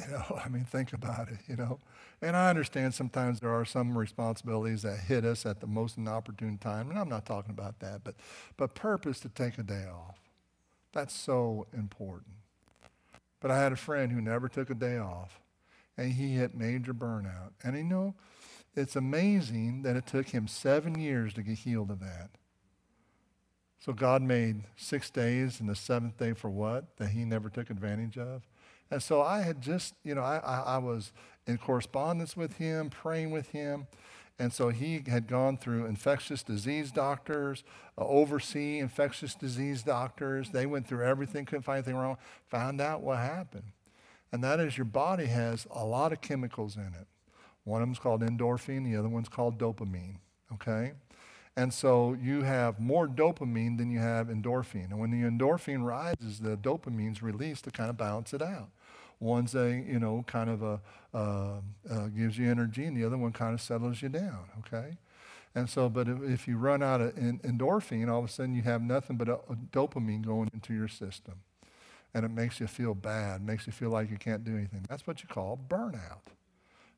You 0.00 0.12
know, 0.12 0.40
I 0.42 0.48
mean, 0.48 0.64
think 0.64 0.94
about 0.94 1.28
it, 1.28 1.40
you 1.46 1.56
know. 1.56 1.78
And 2.22 2.34
I 2.34 2.48
understand 2.48 2.94
sometimes 2.94 3.38
there 3.38 3.52
are 3.52 3.66
some 3.66 3.96
responsibilities 3.96 4.80
that 4.80 4.98
hit 4.98 5.26
us 5.26 5.44
at 5.44 5.60
the 5.60 5.66
most 5.66 5.98
inopportune 5.98 6.56
time, 6.56 6.88
and 6.88 6.98
I'm 6.98 7.08
not 7.08 7.26
talking 7.26 7.50
about 7.50 7.80
that, 7.80 8.02
but, 8.02 8.14
but 8.56 8.74
purpose 8.74 9.20
to 9.20 9.28
take 9.28 9.58
a 9.58 9.62
day 9.62 9.84
off. 9.84 10.18
That's 10.94 11.12
so 11.14 11.66
important. 11.76 12.36
But 13.40 13.50
I 13.50 13.58
had 13.58 13.72
a 13.72 13.76
friend 13.76 14.10
who 14.10 14.22
never 14.22 14.48
took 14.48 14.70
a 14.70 14.74
day 14.74 14.96
off, 14.96 15.38
and 15.98 16.12
he 16.12 16.34
hit 16.34 16.56
major 16.56 16.94
burnout. 16.94 17.50
And 17.62 17.76
you 17.76 17.84
know, 17.84 18.14
it's 18.76 18.96
amazing 18.96 19.82
that 19.82 19.96
it 19.96 20.06
took 20.06 20.28
him 20.28 20.48
seven 20.48 20.98
years 20.98 21.34
to 21.34 21.42
get 21.42 21.58
healed 21.58 21.90
of 21.90 22.00
that. 22.00 22.30
So 23.78 23.92
God 23.92 24.22
made 24.22 24.64
six 24.76 25.10
days 25.10 25.60
and 25.60 25.68
the 25.68 25.74
seventh 25.74 26.16
day 26.16 26.32
for 26.32 26.48
what? 26.48 26.96
That 26.96 27.10
he 27.10 27.24
never 27.24 27.50
took 27.50 27.68
advantage 27.70 28.16
of. 28.16 28.42
And 28.90 29.02
so 29.02 29.20
I 29.20 29.42
had 29.42 29.60
just, 29.60 29.94
you 30.04 30.14
know, 30.14 30.22
I, 30.22 30.38
I, 30.38 30.60
I 30.60 30.78
was 30.78 31.12
in 31.46 31.58
correspondence 31.58 32.36
with 32.36 32.56
him, 32.56 32.90
praying 32.90 33.30
with 33.30 33.48
him. 33.48 33.86
And 34.38 34.52
so 34.52 34.70
he 34.70 35.02
had 35.06 35.28
gone 35.28 35.58
through 35.58 35.86
infectious 35.86 36.42
disease 36.42 36.90
doctors, 36.90 37.62
uh, 37.96 38.04
oversee 38.04 38.78
infectious 38.78 39.34
disease 39.34 39.82
doctors. 39.82 40.50
They 40.50 40.66
went 40.66 40.88
through 40.88 41.04
everything, 41.04 41.44
couldn't 41.44 41.62
find 41.62 41.78
anything 41.78 41.96
wrong, 41.96 42.16
found 42.48 42.80
out 42.80 43.02
what 43.02 43.18
happened. 43.18 43.72
And 44.32 44.42
that 44.42 44.58
is 44.58 44.76
your 44.76 44.86
body 44.86 45.26
has 45.26 45.66
a 45.70 45.84
lot 45.84 46.12
of 46.12 46.20
chemicals 46.20 46.76
in 46.76 46.94
it. 46.98 47.06
One 47.64 47.82
of 47.82 47.88
them's 47.88 47.98
called 47.98 48.20
endorphin, 48.22 48.84
the 48.84 48.96
other 48.96 49.08
one's 49.08 49.28
called 49.28 49.58
dopamine, 49.58 50.16
okay? 50.52 50.92
And 51.56 51.72
so 51.72 52.16
you 52.20 52.42
have 52.42 52.80
more 52.80 53.06
dopamine 53.06 53.78
than 53.78 53.90
you 53.90 54.00
have 54.00 54.26
endorphin. 54.26 54.90
And 54.90 54.98
when 54.98 55.10
the 55.10 55.22
endorphin 55.22 55.84
rises, 55.84 56.40
the 56.40 56.56
dopamine's 56.56 57.22
released 57.22 57.64
to 57.64 57.70
kind 57.70 57.90
of 57.90 57.96
balance 57.96 58.34
it 58.34 58.42
out. 58.42 58.70
One's 59.20 59.54
a, 59.54 59.70
you 59.70 59.98
know, 59.98 60.24
kind 60.26 60.50
of 60.50 60.62
a, 60.62 60.80
uh, 61.14 61.60
uh, 61.88 62.06
gives 62.08 62.36
you 62.36 62.50
energy, 62.50 62.84
and 62.84 62.96
the 62.96 63.04
other 63.04 63.16
one 63.16 63.32
kind 63.32 63.54
of 63.54 63.60
settles 63.60 64.02
you 64.02 64.08
down, 64.08 64.46
okay? 64.58 64.98
And 65.54 65.70
so, 65.70 65.88
but 65.88 66.08
if, 66.08 66.22
if 66.22 66.48
you 66.48 66.58
run 66.58 66.82
out 66.82 67.00
of 67.00 67.14
endorphin, 67.14 68.10
all 68.10 68.18
of 68.18 68.24
a 68.24 68.28
sudden 68.28 68.54
you 68.54 68.62
have 68.62 68.82
nothing 68.82 69.16
but 69.16 69.28
a, 69.28 69.34
a 69.34 69.56
dopamine 69.72 70.26
going 70.26 70.50
into 70.52 70.74
your 70.74 70.88
system. 70.88 71.34
And 72.12 72.24
it 72.24 72.30
makes 72.30 72.60
you 72.60 72.66
feel 72.66 72.94
bad, 72.94 73.44
makes 73.44 73.66
you 73.66 73.72
feel 73.72 73.90
like 73.90 74.10
you 74.10 74.16
can't 74.16 74.44
do 74.44 74.56
anything. 74.56 74.84
That's 74.88 75.06
what 75.06 75.22
you 75.22 75.28
call 75.28 75.58
burnout. 75.68 76.32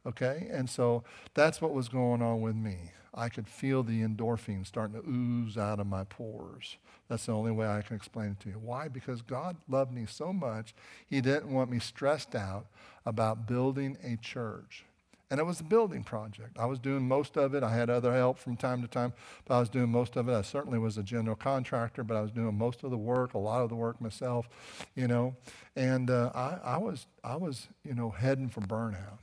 Okay? 0.07 0.49
And 0.51 0.71
so 0.71 1.03
that's 1.35 1.61
what 1.61 1.75
was 1.75 1.89
going 1.89 2.23
on 2.23 2.41
with 2.41 2.57
me. 2.57 2.93
I 3.17 3.31
could 3.31 3.49
feel 3.49 3.83
the 3.83 4.03
endorphins 4.03 4.67
starting 4.67 5.01
to 5.01 5.09
ooze 5.09 5.57
out 5.57 5.81
of 5.81 5.87
my 5.87 6.05
pores. 6.05 6.77
That's 7.09 7.27
the 7.27 7.33
only 7.33 7.53
way 7.53 7.67
I 7.67 7.81
can 7.81 7.97
explain 7.97 8.33
it 8.33 8.41
to 8.41 8.51
you. 8.51 8.57
Why? 8.57 8.89
Because 8.89 9.23
God 9.23 9.57
loved 9.69 9.93
me 9.93 10.05
so 10.07 10.33
much, 10.33 10.75
He 11.07 11.21
didn't 11.21 11.53
want 11.53 11.71
me 11.71 11.79
stressed 11.79 12.35
out 12.35 12.67
about 13.07 13.47
building 13.47 13.97
a 14.05 14.17
church. 14.17 14.85
And 15.29 15.41
it 15.41 15.45
was 15.45 15.59
a 15.59 15.65
building 15.65 16.05
project. 16.05 16.57
I 16.57 16.67
was 16.67 16.79
doing 16.79 17.09
most 17.09 17.37
of 17.37 17.53
it. 17.55 17.65
I 17.65 17.75
had 17.75 17.91
other 17.91 18.13
help 18.13 18.39
from 18.39 18.57
time 18.57 18.81
to 18.83 18.89
time, 18.89 19.13
but 19.45 19.57
I 19.57 19.59
was 19.59 19.69
doing 19.69 19.91
most 19.91 20.15
of 20.17 20.29
it. 20.29 20.33
I 20.33 20.43
certainly 20.43 20.79
was 20.79 20.99
a 20.99 21.03
general 21.03 21.35
contractor, 21.35 22.05
but 22.05 22.17
I 22.17 22.21
was 22.21 22.31
doing 22.31 22.57
most 22.57 22.85
of 22.85 22.93
the 22.93 22.97
work, 22.97 23.35
a 23.35 23.39
lot 23.39 23.63
of 23.63 23.69
the 23.69 23.75
work 23.75 24.01
myself, 24.01 24.49
you 24.95 25.09
know. 25.09 25.35
And 25.75 26.11
uh, 26.11 26.31
I, 26.33 26.59
I, 26.63 26.79
was, 26.79 27.07
I 27.25 27.35
was, 27.35 27.67
you 27.85 27.95
know, 27.95 28.11
heading 28.11 28.49
for 28.49 28.61
burnout. 28.61 29.19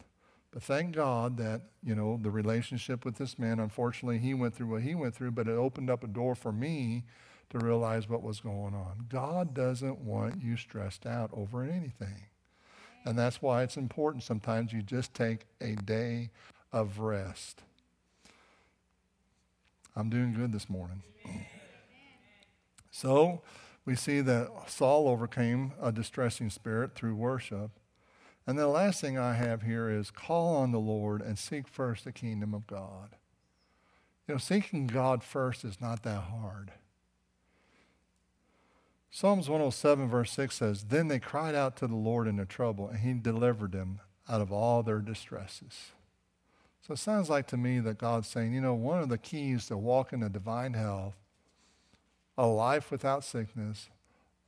But 0.54 0.62
thank 0.62 0.95
God 0.95 1.38
that, 1.38 1.62
you 1.84 1.95
know, 1.95 2.20
the 2.22 2.30
relationship 2.30 3.04
with 3.04 3.18
this 3.18 3.39
man, 3.39 3.60
unfortunately, 3.60 4.20
he 4.20 4.36
went 4.36 4.54
through 4.54 4.68
what 4.68 4.84
he 4.84 4.93
went 4.93 5.16
through, 5.16 5.32
but 5.32 5.47
it 5.47 5.54
opened 5.54 5.89
up 5.89 6.04
a 6.04 6.08
door 6.08 6.36
for 6.36 6.51
me 6.51 7.06
to 7.49 7.58
realize 7.58 8.08
what 8.08 8.22
was 8.22 8.39
going 8.39 8.76
on. 8.76 9.08
God 9.10 9.56
doesn't 9.56 9.99
want 9.99 10.43
you 10.43 10.56
stressed 10.56 11.08
out 11.08 11.32
over 11.34 11.64
anything. 11.64 12.28
And 13.04 13.18
that's 13.18 13.41
why 13.41 13.64
it's 13.64 13.78
important 13.78 14.24
sometimes 14.24 14.72
you 14.72 14.84
just 14.84 15.16
take 15.16 15.47
a 15.60 15.74
day 15.74 16.30
of 16.72 16.99
rest. 16.99 17.64
I'm 19.95 20.10
doing 20.10 20.34
good 20.34 20.51
this 20.51 20.70
morning. 20.70 21.01
So 22.91 23.41
we 23.86 23.95
see 23.95 24.22
that 24.22 24.49
Saul 24.68 25.08
overcame 25.08 25.74
a 25.82 25.91
distressing 25.91 26.51
spirit 26.51 26.93
through 26.93 27.16
worship. 27.16 27.72
And 28.46 28.60
the 28.60 28.68
last 28.68 29.00
thing 29.00 29.18
I 29.18 29.34
have 29.36 29.62
here 29.62 29.89
is 29.89 30.12
call 30.12 30.56
on 30.58 30.72
the 30.72 30.80
Lord 30.80 31.22
and 31.22 31.39
seek 31.39 31.68
first 31.68 32.04
the 32.04 32.12
kingdom 32.12 32.54
of 32.54 32.68
God. 32.68 33.16
You 34.28 34.36
know, 34.36 34.39
seeking 34.39 34.88
God 34.88 35.24
first 35.24 35.64
is 35.64 35.80
not 35.80 36.04
that 36.04 36.24
hard. 36.24 36.72
Psalms 39.12 39.48
107, 39.48 40.10
verse 40.10 40.32
6 40.32 40.56
says, 40.56 40.84
Then 40.86 41.08
they 41.08 41.20
cried 41.20 41.56
out 41.56 41.76
to 41.78 41.88
the 41.88 41.96
Lord 41.96 42.28
in 42.28 42.38
their 42.38 42.46
trouble, 42.46 42.88
and 42.88 43.00
he 43.00 43.14
delivered 43.14 43.72
them 43.72 44.00
out 44.28 44.41
of 44.41 44.52
all 44.52 44.82
their 44.82 45.00
distresses. 45.00 45.91
So 46.86 46.94
it 46.94 46.98
sounds 46.98 47.30
like 47.30 47.48
to 47.48 47.58
me 47.58 47.80
that 47.80 47.98
God's 47.98 48.28
saying, 48.28 48.54
you 48.54 48.60
know, 48.60 48.74
one 48.74 49.00
of 49.00 49.10
the 49.10 49.18
keys 49.18 49.68
to 49.68 49.78
walking 49.78 50.24
a 50.24 50.30
divine 50.30 50.74
health, 50.74 51.16
a 52.38 52.48
life 52.48 52.91
without 52.91 53.24
sickness, 53.24 53.89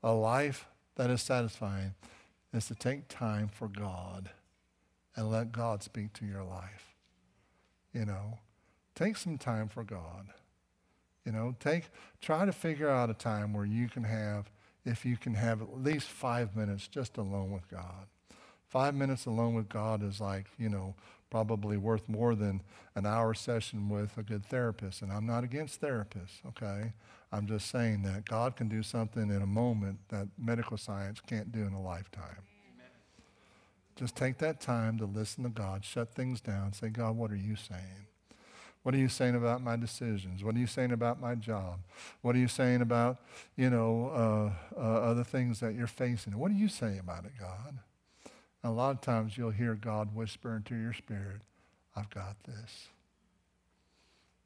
a 0.03 0.13
life 0.13 0.67
that 0.95 1.09
is 1.09 1.21
satisfying, 1.21 1.93
is 2.55 2.67
to 2.67 2.75
take 2.75 3.07
time 3.07 3.47
for 3.47 3.67
God 3.67 4.29
and 5.15 5.29
let 5.29 5.51
God 5.51 5.83
speak 5.83 6.13
to 6.13 6.25
your 6.25 6.43
life. 6.43 6.95
You 7.93 8.05
know, 8.05 8.39
take 8.95 9.17
some 9.17 9.37
time 9.37 9.67
for 9.67 9.83
God. 9.83 10.27
You 11.25 11.31
know, 11.31 11.55
take 11.59 11.85
try 12.21 12.45
to 12.45 12.51
figure 12.51 12.89
out 12.89 13.09
a 13.09 13.13
time 13.13 13.53
where 13.53 13.65
you 13.65 13.87
can 13.89 14.03
have, 14.03 14.51
if 14.85 15.05
you 15.05 15.17
can 15.17 15.33
have 15.33 15.61
at 15.61 15.83
least 15.83 16.07
five 16.07 16.55
minutes 16.55 16.87
just 16.87 17.17
alone 17.17 17.51
with 17.51 17.69
God. 17.69 18.07
Five 18.67 18.95
minutes 18.95 19.25
alone 19.25 19.53
with 19.53 19.69
God 19.69 20.03
is 20.03 20.19
like, 20.19 20.47
you 20.57 20.69
know, 20.69 20.95
probably 21.35 21.75
worth 21.75 22.07
more 22.07 22.33
than 22.33 22.61
an 22.95 23.05
hour 23.05 23.33
session 23.33 23.89
with 23.89 24.17
a 24.17 24.23
good 24.23 24.45
therapist. 24.45 25.01
And 25.01 25.11
I'm 25.11 25.25
not 25.25 25.43
against 25.43 25.81
therapists, 25.81 26.45
okay? 26.47 26.93
I'm 27.29 27.45
just 27.45 27.69
saying 27.69 28.03
that 28.03 28.23
God 28.23 28.55
can 28.55 28.69
do 28.69 28.81
something 28.81 29.29
in 29.29 29.41
a 29.41 29.45
moment 29.45 29.99
that 30.07 30.29
medical 30.37 30.77
science 30.77 31.19
can't 31.27 31.51
do 31.51 31.59
in 31.59 31.73
a 31.73 31.81
lifetime. 31.81 32.37
Amen. 32.73 32.87
Just 33.97 34.15
take 34.15 34.37
that 34.37 34.61
time 34.61 34.97
to 34.97 35.05
listen 35.05 35.43
to 35.43 35.49
God, 35.49 35.83
shut 35.83 36.15
things 36.15 36.39
down, 36.39 36.71
say, 36.71 36.87
God, 36.87 37.17
what 37.17 37.31
are 37.31 37.35
you 37.35 37.57
saying? 37.57 38.07
What 38.83 38.95
are 38.95 38.99
you 38.99 39.09
saying 39.09 39.35
about 39.35 39.61
my 39.61 39.75
decisions? 39.75 40.41
What 40.41 40.55
are 40.55 40.59
you 40.59 40.67
saying 40.67 40.93
about 40.93 41.19
my 41.19 41.35
job? 41.35 41.79
What 42.21 42.37
are 42.37 42.39
you 42.39 42.47
saying 42.47 42.79
about, 42.79 43.17
you 43.57 43.69
know, 43.69 44.53
uh, 44.77 44.79
uh, 44.79 44.99
other 45.01 45.25
things 45.25 45.59
that 45.59 45.75
you're 45.75 45.85
facing? 45.85 46.37
What 46.37 46.49
are 46.51 46.55
you 46.55 46.69
saying 46.69 46.99
about 46.99 47.25
it, 47.25 47.33
God? 47.37 47.79
And 48.65 48.71
a 48.71 48.75
lot 48.75 48.95
of 48.95 49.01
times 49.01 49.37
you'll 49.37 49.51
hear 49.51 49.75
God 49.75 50.15
whisper 50.15 50.55
into 50.55 50.73
your 50.73 50.91
spirit, 50.91 51.41
I've 51.95 52.09
got 52.09 52.35
this. 52.45 52.87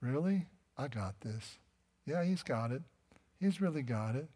Really? 0.01 0.45
I 0.78 0.89
got 0.89 1.22
this. 1.22 1.57
Yeah, 2.05 2.26
he's 2.26 2.43
got 2.43 2.74
it. 2.74 2.82
He's 3.39 3.61
really 3.61 3.82
got 3.82 4.17
it. 4.17 4.28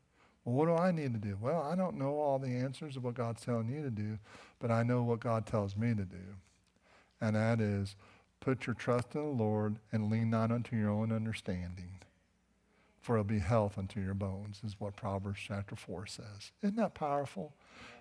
Well, 0.45 0.55
what 0.55 0.67
do 0.67 0.81
I 0.81 0.91
need 0.91 1.11
to 1.11 1.19
do? 1.19 1.37
Well, 1.41 1.61
I 1.61 1.75
don't 1.75 1.97
know 1.97 2.13
all 2.13 2.39
the 2.39 2.55
answers 2.55 2.95
of 2.95 3.03
what 3.03 3.15
God's 3.15 3.43
telling 3.43 3.67
you 3.67 3.83
to 3.83 3.89
do, 3.89 4.19
but 4.57 4.71
I 4.71 4.83
know 4.83 5.03
what 5.03 5.19
God 5.19 5.45
tells 5.45 5.75
me 5.75 5.89
to 5.89 6.05
do. 6.05 6.37
And 7.19 7.35
that 7.35 7.59
is 7.59 7.97
put 8.39 8.65
your 8.65 8.75
trust 8.75 9.15
in 9.15 9.21
the 9.21 9.43
Lord 9.43 9.79
and 9.91 10.09
lean 10.09 10.29
not 10.29 10.49
unto 10.49 10.77
your 10.77 10.91
own 10.91 11.11
understanding, 11.11 11.99
for 13.01 13.15
it'll 13.17 13.25
be 13.25 13.39
health 13.39 13.77
unto 13.77 13.99
your 13.99 14.13
bones, 14.13 14.61
is 14.65 14.79
what 14.79 14.95
Proverbs 14.95 15.41
chapter 15.45 15.75
4 15.75 16.07
says. 16.07 16.53
Isn't 16.61 16.77
that 16.77 16.93
powerful? 16.93 17.51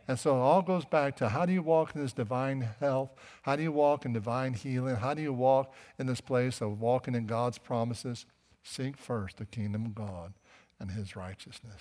And 0.09 0.19
so 0.19 0.37
it 0.37 0.41
all 0.41 0.63
goes 0.63 0.85
back 0.85 1.17
to 1.17 1.29
how 1.29 1.47
do 1.47 1.53
you 1.53 1.63
walk 1.63 1.95
in 1.95 2.03
this 2.03 2.13
divine 2.13 2.69
health? 2.81 3.11
How 3.43 3.57
do 3.57 3.63
you 3.63 3.73
walk 3.73 4.05
in 4.05 4.13
divine 4.13 4.55
healing? 4.55 4.97
How 4.97 5.15
do 5.15 5.23
you 5.23 5.33
walk 5.33 5.73
in 5.99 6.07
this 6.07 6.21
place 6.21 6.61
of 6.61 6.81
walking 6.81 7.15
in 7.15 7.27
God's 7.27 7.59
promises? 7.59 8.27
Seek 8.65 8.97
first 8.97 9.39
the 9.39 9.47
kingdom 9.47 9.87
of 9.87 9.95
God 9.95 10.35
and 10.81 10.91
his 10.91 11.15
righteousness. 11.15 11.81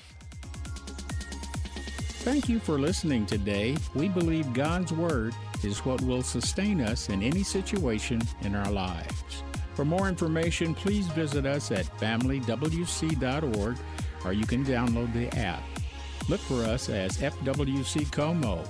Thank 2.23 2.47
you 2.47 2.59
for 2.59 2.77
listening 2.77 3.25
today. 3.25 3.75
We 3.95 4.07
believe 4.07 4.53
God's 4.53 4.93
Word 4.93 5.33
is 5.63 5.83
what 5.83 6.01
will 6.01 6.21
sustain 6.21 6.79
us 6.79 7.09
in 7.09 7.23
any 7.23 7.41
situation 7.41 8.21
in 8.41 8.53
our 8.53 8.71
lives. 8.71 9.41
For 9.73 9.85
more 9.85 10.07
information, 10.07 10.75
please 10.75 11.07
visit 11.07 11.47
us 11.47 11.71
at 11.71 11.85
familywc.org 11.97 13.77
or 14.23 14.33
you 14.33 14.45
can 14.45 14.63
download 14.63 15.11
the 15.13 15.35
app. 15.35 15.63
Look 16.29 16.41
for 16.41 16.63
us 16.63 16.89
as 16.89 17.17
FWC 17.17 18.11
Como. 18.11 18.63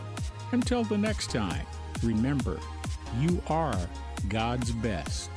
Until 0.52 0.84
the 0.84 0.98
next 0.98 1.32
time, 1.32 1.66
remember, 2.04 2.60
you 3.20 3.42
are 3.48 3.78
God's 4.30 4.72
best. 4.72 5.31